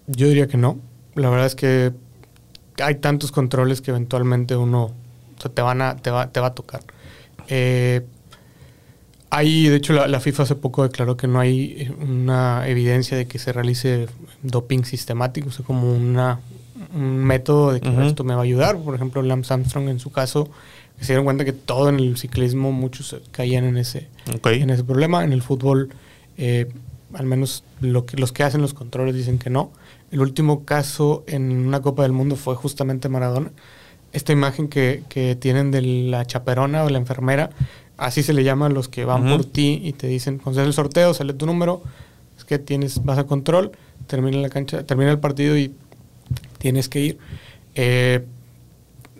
[0.08, 0.78] Yo diría que no.
[1.14, 1.92] La verdad es que
[2.82, 4.84] hay tantos controles que eventualmente uno
[5.38, 6.82] o sea, te, van a, te, va, te va a tocar.
[7.48, 8.04] Eh,
[9.30, 13.16] hay, de hecho, la, la FIFA hace poco declaró que no hay eh, una evidencia
[13.16, 14.06] de que se realice
[14.42, 16.40] doping sistemático, o sea, como una,
[16.94, 18.78] un método de que esto me va a ayudar.
[18.78, 20.48] Por ejemplo, Lance Armstrong en su caso,
[21.00, 24.08] se dieron cuenta que todo en el ciclismo, muchos caían en ese,
[24.44, 25.24] en ese problema.
[25.24, 25.90] En el fútbol,
[26.36, 26.66] eh,
[27.14, 29.72] al menos lo que, los que hacen los controles dicen que no.
[30.10, 33.50] El último caso en una Copa del Mundo fue justamente Maradona.
[34.12, 37.50] Esta imagen que, que tienen de la chaperona o la enfermera,
[37.98, 40.72] así se le llama a los que van por ti y te dicen, cuando el
[40.72, 41.82] sorteo, sale tu número,
[42.38, 43.72] es que tienes, vas a control,
[44.06, 45.74] termina la cancha, termina el partido y
[46.56, 47.18] tienes que ir.
[47.74, 48.24] Eh,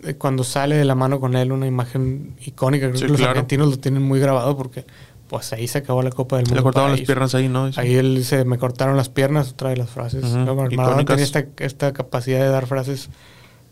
[0.03, 3.17] eh, cuando sale de la mano con él una imagen icónica, creo Sí, que los
[3.17, 3.31] claro.
[3.31, 4.85] argentinos lo tienen muy grabado porque
[5.29, 6.55] pues ahí se acabó la Copa del Mundo.
[6.57, 7.07] Le cortaban para las ellos.
[7.07, 7.69] piernas ahí, ¿no?
[7.77, 10.23] Ahí él dice, me cortaron las piernas, otra de las frases.
[10.25, 13.09] Ujú, Luego, Maradona tenía esta, esta capacidad de dar frases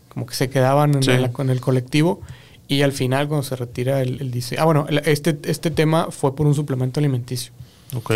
[0.08, 1.10] como que se quedaban en, Sí.
[1.10, 2.20] el, en el colectivo.
[2.68, 6.34] Y al final, cuando se retira, él, él dice, ah, bueno, este, este tema fue
[6.36, 7.52] por un suplemento alimenticio.
[7.94, 8.12] Ok.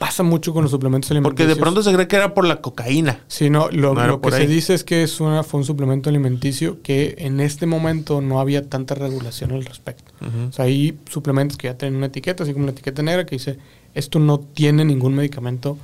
[0.00, 1.46] Pasa mucho con los suplementos alimenticios.
[1.46, 3.22] Porque de pronto se cree que era por la cocaína.
[3.28, 5.66] Sí, no, lo, No era lo que se dice es que es una, fue un
[5.66, 10.10] suplemento alimenticio que en este momento no había tanta regulación al respecto.
[10.22, 10.48] Ujú.
[10.48, 13.34] O sea, hay suplementos que ya tienen una etiqueta, así como una etiqueta negra que
[13.34, 13.58] dice,
[13.92, 15.76] esto no tiene ningún medicamento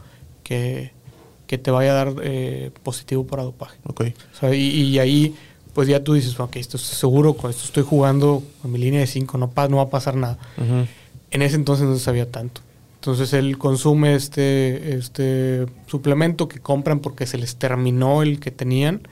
[0.42, 0.92] que,
[1.46, 3.76] que te vaya a dar eh, positivo para dopaje.
[3.84, 4.00] Ok.
[4.32, 5.34] O sea, y, y ahí,
[5.74, 9.00] pues ya tú dices, ok, esto es seguro, con esto estoy jugando con mi línea
[9.00, 10.38] de 5, no, no va a pasar nada.
[10.56, 10.86] Ujú.
[11.32, 12.62] En ese entonces no se sabía tanto.
[13.06, 19.06] Entonces él consume este, este suplemento que compran porque se les terminó el que tenían.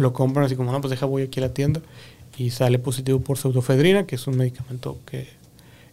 [0.00, 1.80] Lo compran así como, no, pues deja, voy aquí a la tienda.
[2.36, 5.28] Y sale positivo por pseudofedrina, que es un medicamento que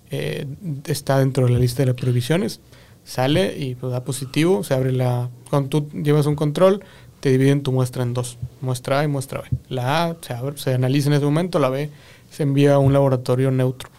[0.10, 0.48] eh,
[0.86, 2.60] está dentro de la lista de las prohibiciones.
[3.06, 5.30] Sale y pues, da positivo, se abre la...
[5.52, 6.84] Cuando tú llevas un control,
[7.20, 9.50] te dividen tu muestra en dos, muestra A y muestra B.
[9.70, 11.92] La A se, abre- se analiza en ese momento, la B
[12.32, 13.92] se envía a un laboratorio neutro.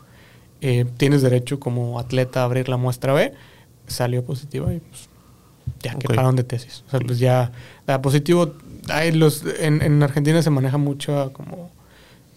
[0.66, 3.34] Eh, tienes derecho como atleta a abrir la muestra B,
[3.86, 5.08] salió positiva y pues
[5.82, 5.98] ya Ok.
[6.00, 6.82] que pararon de tesis.
[6.86, 7.52] O sea, pues ya
[7.86, 8.54] da positivo.
[8.88, 11.70] Hay los, en, en Argentina se maneja mucho como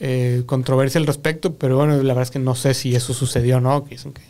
[0.01, 3.57] eh, controversia al respecto, pero bueno, la verdad es que no sé si eso sucedió
[3.57, 4.21] o no, que dicen que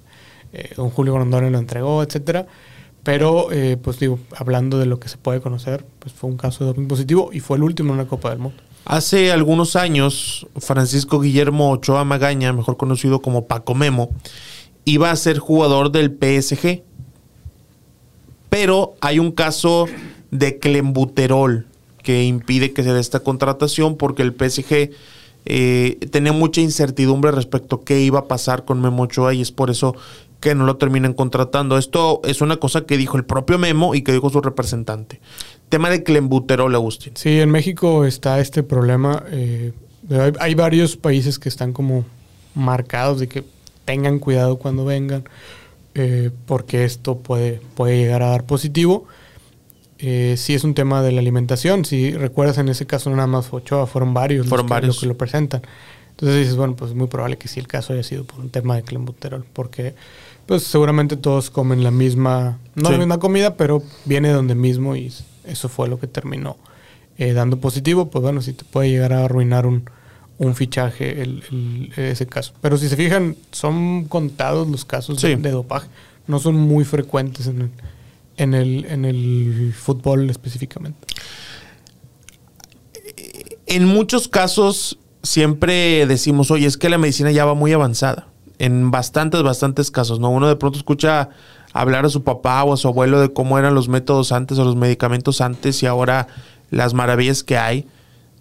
[0.53, 2.45] eh, don Julio Grondona lo entregó, etcétera.
[3.03, 6.63] Pero, eh, pues digo, hablando de lo que se puede conocer, pues fue un caso
[6.63, 8.61] de doping positivo y fue el último en una Copa del Mundo.
[8.89, 14.11] Hace algunos años, Francisco Guillermo Ochoa Magaña, mejor conocido como Paco Memo,
[14.85, 16.84] iba a ser jugador del PSG.
[18.49, 19.88] Pero hay un caso
[20.31, 21.68] de clembuterol
[22.01, 24.91] que impide que se dé esta contratación porque el PSG
[25.43, 29.51] eh, tenía mucha incertidumbre respecto a qué iba a pasar con Memo Ochoa y es
[29.51, 29.97] por eso
[30.39, 31.77] que no lo terminan contratando.
[31.77, 35.19] Esto es una cosa que dijo el propio Memo y que dijo su representante.
[35.69, 37.14] Tema de clembuterol, Agustín.
[37.15, 39.23] Sí, en México está este problema.
[39.31, 39.73] Eh,
[40.10, 42.06] hay, hay, varios países que están como
[42.56, 43.44] marcados de que
[43.85, 45.23] tengan cuidado cuando vengan,
[45.95, 49.07] eh, porque esto puede, puede llegar a dar positivo.
[49.99, 51.85] Eh, sí es un tema de la alimentación.
[51.85, 54.84] Si recuerdas, en ese caso no nada más Ochoa, fueron varios, fueron los, varios.
[54.84, 55.61] Que, los que lo presentan.
[56.11, 58.49] Entonces dices, bueno, pues es muy probable que sí el caso haya sido por un
[58.49, 59.95] tema de clenbuterol, porque
[60.45, 62.94] pues seguramente todos comen la misma, no Sí.
[62.94, 65.14] la misma comida, pero viene de donde mismo y
[65.47, 66.57] eso fue lo que terminó
[67.17, 68.09] eh, dando positivo.
[68.09, 69.89] Pues bueno, sí te puede llegar a arruinar un,
[70.37, 72.53] un fichaje el, el- ese caso.
[72.61, 75.87] Pero si se fijan, son contados los casos de, dopaje,
[76.27, 77.71] no son muy frecuentes en el,
[78.37, 81.07] en el, en el fútbol específicamente.
[83.65, 88.27] En muchos casos siempre decimos, oye, es que la medicina ya va muy avanzada.
[88.59, 90.29] En bastantes, bastantes casos, ¿no?
[90.29, 91.29] Uno de pronto escucha
[91.73, 94.64] hablar a su papá o a su abuelo de cómo eran los métodos antes o
[94.65, 96.27] los medicamentos antes y ahora
[96.72, 97.88] las maravillas que hay.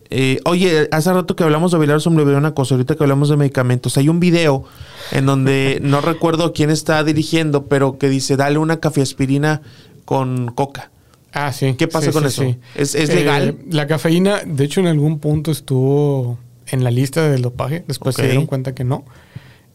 [0.09, 3.28] Eh, oye, hace rato que hablamos de bailar me olvidó una cosa, ahorita que hablamos
[3.28, 4.62] de medicamentos, hay un video
[5.11, 9.62] en donde no recuerdo quién está dirigiendo, pero que dice, dale una cafeaspirina
[10.05, 10.90] con coca.
[11.32, 11.74] Ah, sí.
[11.77, 12.43] ¿Qué pasa Sí, con sí, eso?
[12.44, 12.59] sí.
[12.77, 13.57] ¿Es- es Eh, legal?
[13.69, 16.39] la cafeína, de hecho, en algún punto estuvo
[16.69, 17.85] en la lista del dopaje.
[17.86, 19.05] Después se dieron cuenta que no.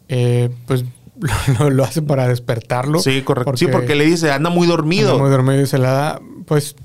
[0.08, 0.84] Eh, pues
[1.58, 3.00] lo, lo hace para despertarlo.
[3.00, 3.56] Sí, correcto.
[3.56, 5.12] sí, porque le dice, anda muy dormido.
[5.12, 6.20] anda muy dormido y se la da.
[6.46, 6.76] Pues.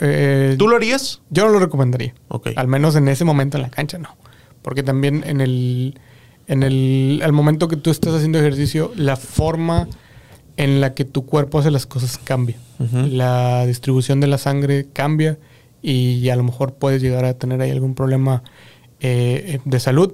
[0.00, 1.22] eh, ¿Tú lo harías?
[1.30, 2.14] Yo no lo recomendaría.
[2.28, 2.48] Ok.
[2.56, 4.16] Al menos en ese momento en la cancha, no.
[4.62, 5.98] Porque también en el.
[6.46, 7.20] En el.
[7.24, 9.88] Al momento que tú estás haciendo ejercicio, la forma
[10.56, 12.56] en la que tu cuerpo hace las cosas cambia.
[12.78, 15.38] La distribución de la sangre cambia
[15.82, 18.42] y a lo mejor puedes llegar a tener ahí algún problema
[19.00, 20.12] eh, de salud.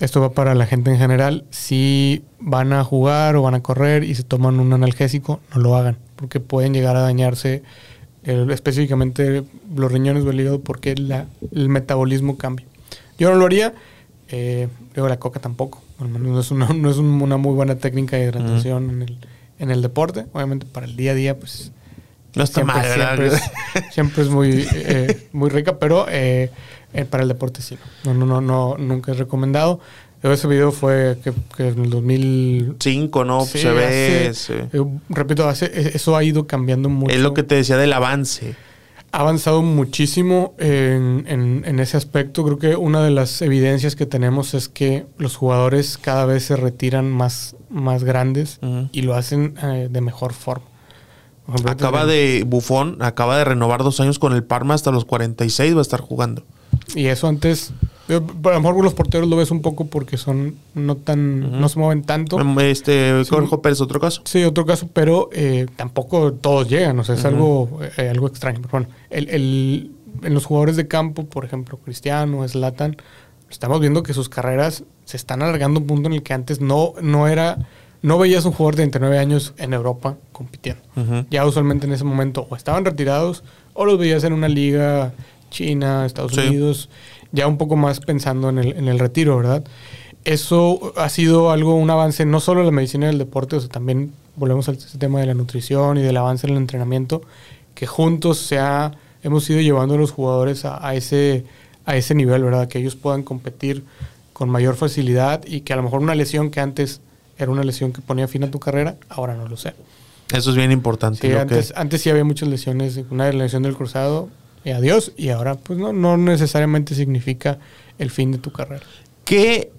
[0.00, 1.44] Esto va para la gente en general.
[1.50, 5.76] Si van a jugar o van a correr y se toman un analgésico, no lo
[5.76, 7.62] hagan, porque pueden llegar a dañarse
[8.24, 9.44] específicamente
[9.74, 12.66] los riñones o el hígado porque la- el metabolismo cambia.
[13.18, 13.74] Yo no lo haría,
[14.30, 15.82] eh, luego la coca tampoco.
[16.00, 19.18] No es una, no es un- una muy buena técnica de hidratación en, el,
[19.58, 20.26] en el deporte.
[20.32, 21.70] Obviamente para el día a día, pues
[22.34, 23.16] No está siempre, mal, ¿verdad?
[23.16, 23.26] siempre
[23.88, 26.50] es, siempre es muy, eh, muy rica, pero eh,
[26.94, 27.76] eh, para el deporte sí.
[28.04, 29.80] No, no, no, no, nunca es recomendado.
[30.22, 32.76] Ese video fue que, que en el 2000...
[32.80, 33.44] Cinco, ¿no?
[33.44, 34.28] Sí, Se ve.
[34.30, 34.52] hace- sí.
[34.72, 37.14] eh, repito, hace- eh, eso ha ido cambiando mucho.
[37.14, 38.54] Es lo que te decía del avance.
[39.12, 42.42] Ha avanzado muchísimo en, en- en ese aspecto.
[42.42, 46.56] Creo que una de las evidencias que tenemos es que los jugadores cada vez se
[46.56, 48.88] retiran más, más grandes Ujú.
[48.92, 50.64] y lo hacen eh, de mejor forma.
[51.66, 52.44] Acaba ahorita de.
[52.46, 56.00] Bufón acaba de renovar dos años con el Parma hasta los 46 va a estar
[56.00, 56.42] jugando.
[56.94, 57.72] Y eso antes,
[58.08, 61.78] a lo mejor los porteros lo ves un poco porque son no tan, no se
[61.78, 62.36] mueven tanto.
[62.60, 63.30] Este, Sí.
[63.30, 64.22] Corjo Pérez, otro caso.
[64.24, 68.58] Sí, otro caso, pero eh, tampoco todos llegan, o sea, es algo, eh, algo extraño.
[68.62, 69.90] Pero bueno, el, el-
[70.22, 72.96] en los jugadores de campo, por ejemplo, Cristiano, Zlatan,
[73.50, 76.60] estamos viendo que sus carreras se están alargando a un punto en el que antes
[76.60, 77.58] no, no era,
[78.00, 80.82] no veías un jugador de 29 años en Europa compitiendo.
[81.30, 83.42] Ya usualmente en ese momento o estaban retirados
[83.74, 85.12] o los veías en una liga
[85.54, 86.40] China, Estados Sí.
[86.40, 86.88] Unidos,
[87.32, 89.64] ya un poco más pensando en el, en el retiro, ¿verdad?
[90.24, 93.68] Eso ha sido algo, un avance no solo en la medicina del deporte, o sea,
[93.68, 97.22] también volvemos al tema de la nutrición y del avance en el entrenamiento,
[97.74, 101.44] que juntos se ha, hemos ido llevando a los jugadores a, a ese,
[101.84, 102.68] a ese nivel, ¿verdad?
[102.68, 103.84] Que ellos puedan competir
[104.32, 107.00] con mayor facilidad y que a lo mejor una lesión que antes
[107.38, 109.74] era una lesión que ponía fin a tu carrera, ahora no lo sé.
[110.32, 111.20] Eso es bien importante.
[111.20, 114.30] Sí, lo antes, que- antes sí había muchas lesiones, una lesión del cruzado
[114.64, 117.58] y adiós, y ahora pues no, no necesariamente significa
[117.98, 118.84] el fin de tu carrera.
[119.24, 119.70] ¿Qué-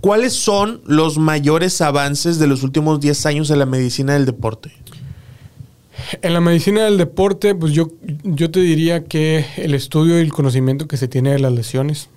[0.00, 4.70] ¿Cuáles son los mayores avances de los últimos 10 años en la medicina del deporte?
[6.22, 7.90] En la medicina del deporte, pues yo,
[8.22, 12.08] yo te diría que el estudio y el conocimiento que se tiene de las lesiones,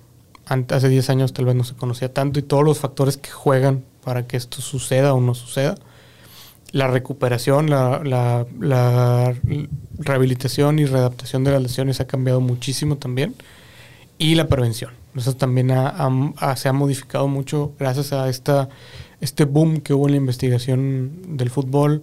[0.46, 3.82] hace 10 años tal vez no se conocía tanto, y todos los factores que juegan
[4.04, 5.74] para que esto suceda o no suceda,
[6.72, 9.34] la recuperación, la, la-
[9.98, 13.34] rehabilitación y readaptación de las lesiones ha cambiado muchísimo también,
[14.18, 14.90] y la prevención.
[15.14, 18.68] Eso también se ha modificado mucho gracias a esta,
[19.20, 22.02] este boom que hubo en la investigación del fútbol,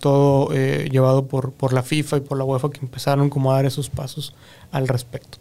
[0.00, 3.56] todo eh, llevado por, por la FIFA y por la UEFA que empezaron como a
[3.56, 4.34] dar esos pasos
[4.72, 5.38] al respecto.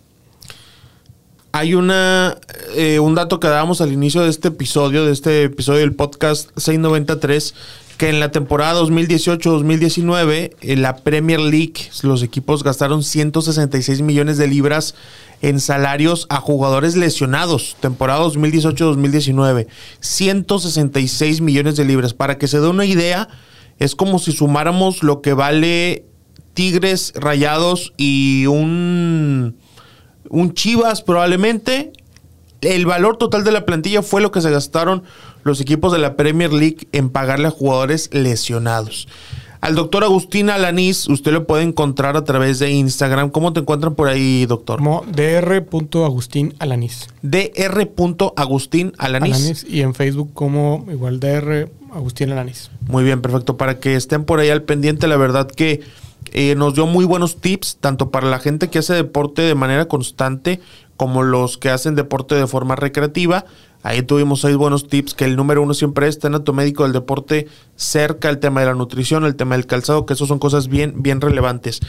[1.51, 2.37] Hay una
[2.75, 6.49] eh, un dato que dábamos al inicio de este episodio, de este episodio del podcast
[6.57, 7.55] 693,
[7.97, 14.47] que en la temporada 2018-2019 en la Premier League los equipos gastaron 166 millones de
[14.47, 14.93] libras
[15.41, 17.75] en salarios a jugadores lesionados.
[17.79, 19.67] Temporada 2018-2019,
[19.99, 22.13] 166 millones de libras.
[22.13, 23.29] Para que se dé una idea,
[23.79, 26.05] es como si sumáramos lo que vale
[26.53, 29.57] Tigres, Rayados y un,
[30.29, 31.93] un Chivas probablemente.
[32.61, 35.03] El valor total de la plantilla fue lo que se gastaron
[35.47, 39.07] los equipos de la Premier League en pagarle a jugadores lesionados.
[39.59, 43.31] Al doctor Agustín Alanís, usted lo puede encontrar a través de Instagram.
[43.31, 44.77] ¿Cómo te encuentran por ahí, doctor?
[44.77, 47.07] Como dr.agustín Alanís.
[47.23, 49.65] dr.agustín Alanís.
[49.67, 51.71] Y en Facebook como igual dr.
[51.91, 52.69] Agustín Alanís.
[52.87, 53.57] Muy bien, perfecto.
[53.57, 55.81] Para que estén por ahí al pendiente, la verdad que
[56.33, 59.85] eh, nos dio muy buenos tips, tanto para la gente que hace deporte de manera
[59.87, 60.59] constante
[60.97, 63.45] como los que hacen deporte de forma recreativa.
[63.83, 66.83] Ahí tuvimos seis buenos tips, que el número uno siempre es tener a tu médico
[66.83, 70.39] del deporte cerca, el tema de la nutrición, el tema del calzado, que eso son
[70.39, 71.79] cosas bien, bien relevantes.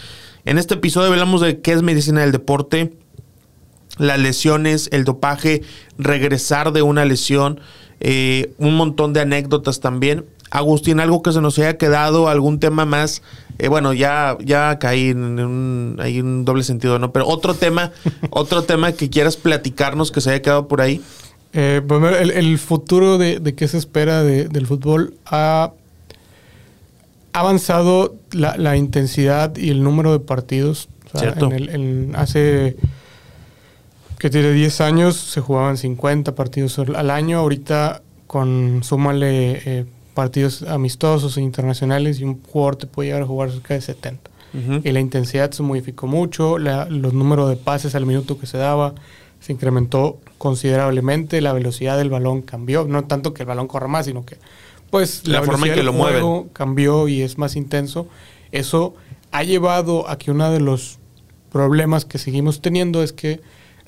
[0.44, 2.93] En este episodio hablamos de qué es medicina del deporte,
[3.98, 5.62] las lesiones, el dopaje,
[5.98, 7.60] regresar de una lesión,
[8.01, 10.24] eh, un montón de anécdotas también.
[10.51, 13.23] Agustín, algo que se nos haya quedado, algún tema más.
[13.59, 17.12] Eh, bueno, ya, ya caí en un, hay un doble sentido, ¿no?
[17.12, 17.93] Pero otro tema,
[18.31, 21.02] otro tema que quieras platicarnos que se haya quedado por ahí.
[21.52, 21.80] Eh,
[22.20, 25.72] el, futuro de, qué se espera del fútbol ha
[27.32, 30.88] avanzado la, intensidad y el número de partidos.
[31.14, 31.50] Cierto.
[32.16, 32.76] hace
[34.18, 37.38] que tiene 10 años se jugaban 50 partidos al año.
[37.38, 43.26] Ahorita con súmale eh, partidos amistosos e internacionales y un jugador te puede llegar a
[43.26, 44.30] jugar cerca de 70.
[44.82, 48.94] Y la intensidad se modificó mucho, los números de pases al minuto que se daba
[49.40, 54.06] se incrementó considerablemente, la velocidad del balón cambió, no tanto que el balón corra más,
[54.06, 54.36] sino que
[54.90, 58.09] pues la, forma en que lo mueven cambió y es más intenso.
[58.52, 58.94] Eso
[59.31, 60.98] ha llevado a que uno de los
[61.52, 63.40] problemas que seguimos teniendo es que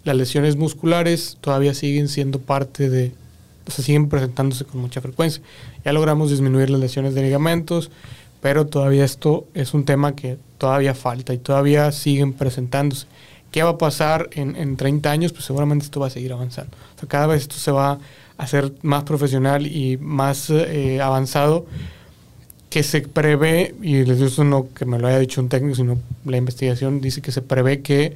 [0.05, 3.13] las lesiones musculares todavía siguen siendo parte de,
[3.67, 5.43] o sea, siguen presentándose con mucha frecuencia.
[5.85, 7.91] Ya logramos disminuir las lesiones de ligamentos,
[8.41, 13.07] pero todavía esto es un tema que todavía falta y todavía siguen presentándose.
[13.51, 15.33] ¿Qué va a pasar en, en 30 años?
[15.33, 16.77] Pues seguramente esto va a seguir avanzando.
[16.97, 17.99] O sea, cada vez esto se va a
[18.39, 21.67] hacer más profesional y más eh, avanzado
[22.71, 25.75] que se prevé, y les digo eso no que me lo haya dicho un técnico,
[25.75, 28.15] sino la investigación dice que se prevé que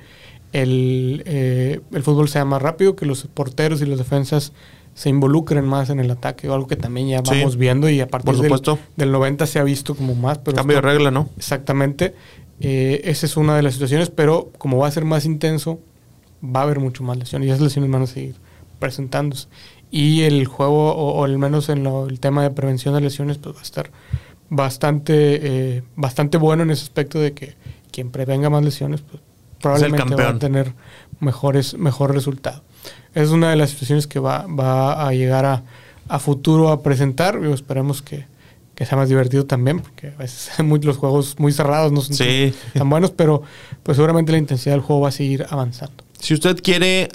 [0.52, 4.52] el, eh, el fútbol sea más rápido, que los porteros y las defensas
[4.94, 8.36] se involucren más en el ataque, algo que también ya vamos viendo y a partir
[8.36, 8.61] del,
[8.97, 10.39] del, 90 se ha visto como más.
[10.39, 11.28] Pero Cambio de regla, ¿no?
[11.36, 12.15] Exactamente.
[12.60, 15.81] Eh, esa es una de las situaciones, pero como va a ser más intenso,
[16.44, 18.36] va a haber mucho más lesiones y esas lesiones van a seguir
[18.78, 19.48] presentándose.
[19.90, 23.60] Y el juego, o, al menos en el tema de prevención de lesiones, pues va
[23.60, 23.90] a estar
[24.51, 27.55] bastante, eh, bastante bueno en ese aspecto de que
[27.93, 29.22] quien prevenga más lesiones, pues
[29.60, 30.74] probablemente va a tener
[31.20, 32.62] mejores, mejor resultado.
[33.14, 35.62] Es una de las situaciones que va, va a llegar a,
[36.09, 37.40] a futuro a presentar.
[37.43, 38.26] y esperemos que,
[38.74, 40.51] que sea más divertido también, porque a veces
[40.84, 42.16] los juegos muy cerrados no son
[42.74, 43.42] tan buenos, pero
[43.82, 46.05] pues seguramente la intensidad del juego va a seguir avanzando.
[46.18, 47.09] Si usted quiere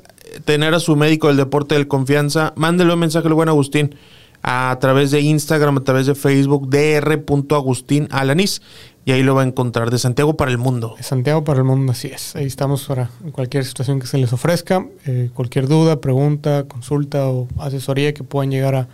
[0.45, 3.95] tener a su médico del deporte de confianza, mándele un mensaje al buen Agustín
[4.41, 8.61] a través de Instagram, a través de Facebook, dr.agustinalanis
[9.06, 10.94] y ahí lo va a encontrar, de Santiago para el mundo.
[10.95, 12.36] De Santiago para el mundo, así es.
[12.36, 17.48] Ahí estamos para cualquier situación que se les ofrezca, eh, cualquier duda, pregunta, consulta o
[17.57, 18.88] asesoría que puedan llegar a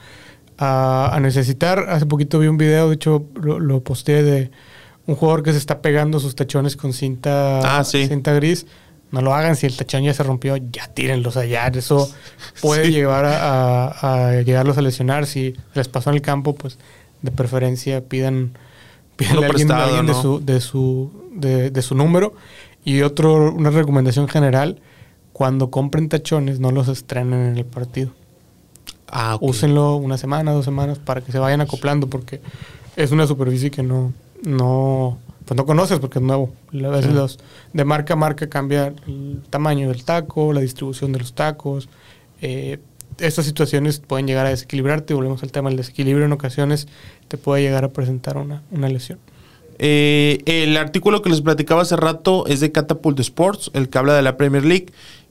[0.57, 1.80] a, necesitar.
[1.90, 4.52] Hace poquito vi un video, de hecho lo, lo, posteé de
[5.06, 8.65] un jugador que se está pegando sus tachones con cinta, ah, cinta gris.
[9.11, 11.68] No lo hagan, si el tachón ya se rompió, ya tírenlos allá.
[11.68, 12.11] Eso
[12.61, 15.26] puede llevar a, a, llegarlos a lesionar.
[15.26, 16.77] Si les pasó en el campo, pues
[17.22, 18.57] de preferencia pidan,
[19.15, 22.34] pidan a alguien, de, su, de, su, de, de su número.
[22.84, 24.82] Y otro, una recomendación general,
[25.34, 28.11] cuando compren tachones, no los estrenen en el partido.
[29.10, 32.41] Ah, Úsenlo una semana, dos semanas para que se vayan acoplando porque
[32.95, 34.14] es una superficie que no,
[34.44, 36.52] no, pues no conoces porque es nuevo.
[36.73, 37.40] A veces los,
[37.73, 41.88] de marca a marca cambia el tamaño del taco, la distribución de los tacos.
[42.41, 42.80] Eh,
[43.19, 45.14] estas situaciones pueden llegar a desequilibrarte.
[45.14, 46.26] Volvemos al tema del desequilibrio.
[46.26, 46.88] En ocasiones
[47.27, 49.19] te puede llegar a presentar una, una lesión.
[49.77, 54.14] Eh, el artículo que les platicaba hace rato es de Catapult Sports, el que habla
[54.14, 54.88] de la Premier League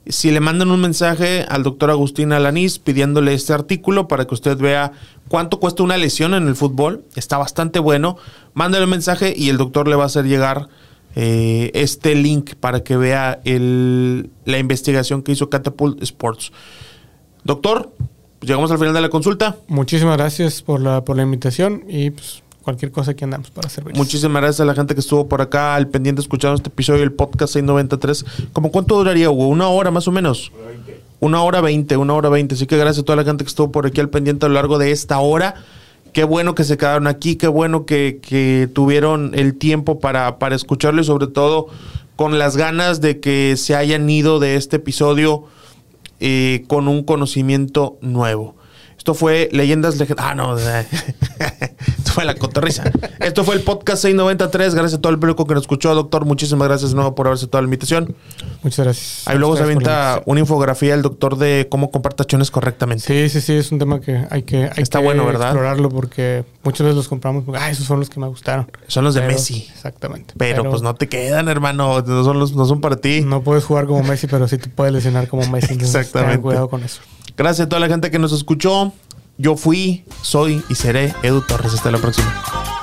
[0.07, 4.57] si le mandan un mensaje al doctor Agustín Alanís pidiéndole este artículo para que usted
[4.57, 4.91] vea
[5.27, 8.17] cuánto cuesta una lesión en el fútbol, está bastante bueno,
[8.53, 10.67] mándale un mensaje y el doctor le va a hacer llegar
[11.15, 16.51] eh, este link para que vea el, la investigación que hizo Catapult Sports.
[17.43, 17.91] Doctor,
[18.41, 19.57] llegamos al final de la consulta.
[19.67, 23.95] Muchísimas gracias por la, por la invitación y pues cualquier cosa que andamos para servir.
[23.95, 27.13] Muchísimas gracias a la gente que estuvo por acá al pendiente escuchando este episodio del
[27.13, 28.49] podcast 693.
[28.51, 29.47] ¿Cómo cuánto duraría, Hugo?
[29.47, 30.51] ¿Una hora más o menos?
[31.19, 32.55] Una hora veinte, una hora veinte.
[32.55, 34.55] Así que gracias a toda la gente que estuvo por aquí al pendiente a lo
[34.55, 35.53] largo de esta hora.
[36.11, 40.55] Qué bueno que se quedaron aquí, qué bueno que, que tuvieron el tiempo para, para
[40.55, 41.67] escucharlo y sobre todo
[42.15, 45.43] con las ganas de que se hayan ido de este episodio
[46.19, 48.55] eh, con un conocimiento nuevo.
[49.05, 50.31] Esto fue Leyendas Legendarias.
[50.31, 50.57] Ah, no.
[51.97, 52.85] Esto fue la cotorriza.
[53.19, 54.73] Esto fue el podcast 693.
[54.73, 55.93] Gracias a todo el público que nos escuchó.
[55.93, 58.15] Doctor, muchísimas gracias de nuevo por haberse toda la invitación.
[58.63, 59.27] Muchas gracias.
[59.27, 63.03] Ahí luego se avienta una infografía el doctor de cómo comprar tachones correctamente.
[63.03, 65.49] Sí, sí, sí, es un tema que hay que, hay Está que bueno, ¿verdad?
[65.49, 68.71] explorarlo porque muchas veces los compramos porque, ah, esos son los que me gustaron.
[68.87, 69.67] Son los de Messi.
[69.71, 70.33] Exactamente.
[70.35, 72.01] Pero, pues no te quedan, hermano.
[72.01, 73.21] No son, los, no son para ti.
[73.21, 75.67] No puedes jugar como Messi, pero sí te puedes lesionar como Messi.
[75.73, 76.37] entonces Exactamente.
[76.37, 77.01] Ten cuidado con eso.
[77.37, 78.93] Gracias a toda la gente que nos escuchó.
[79.37, 81.73] Yo fui, soy y seré Edu Torres.
[81.73, 82.74] Hasta la próxima.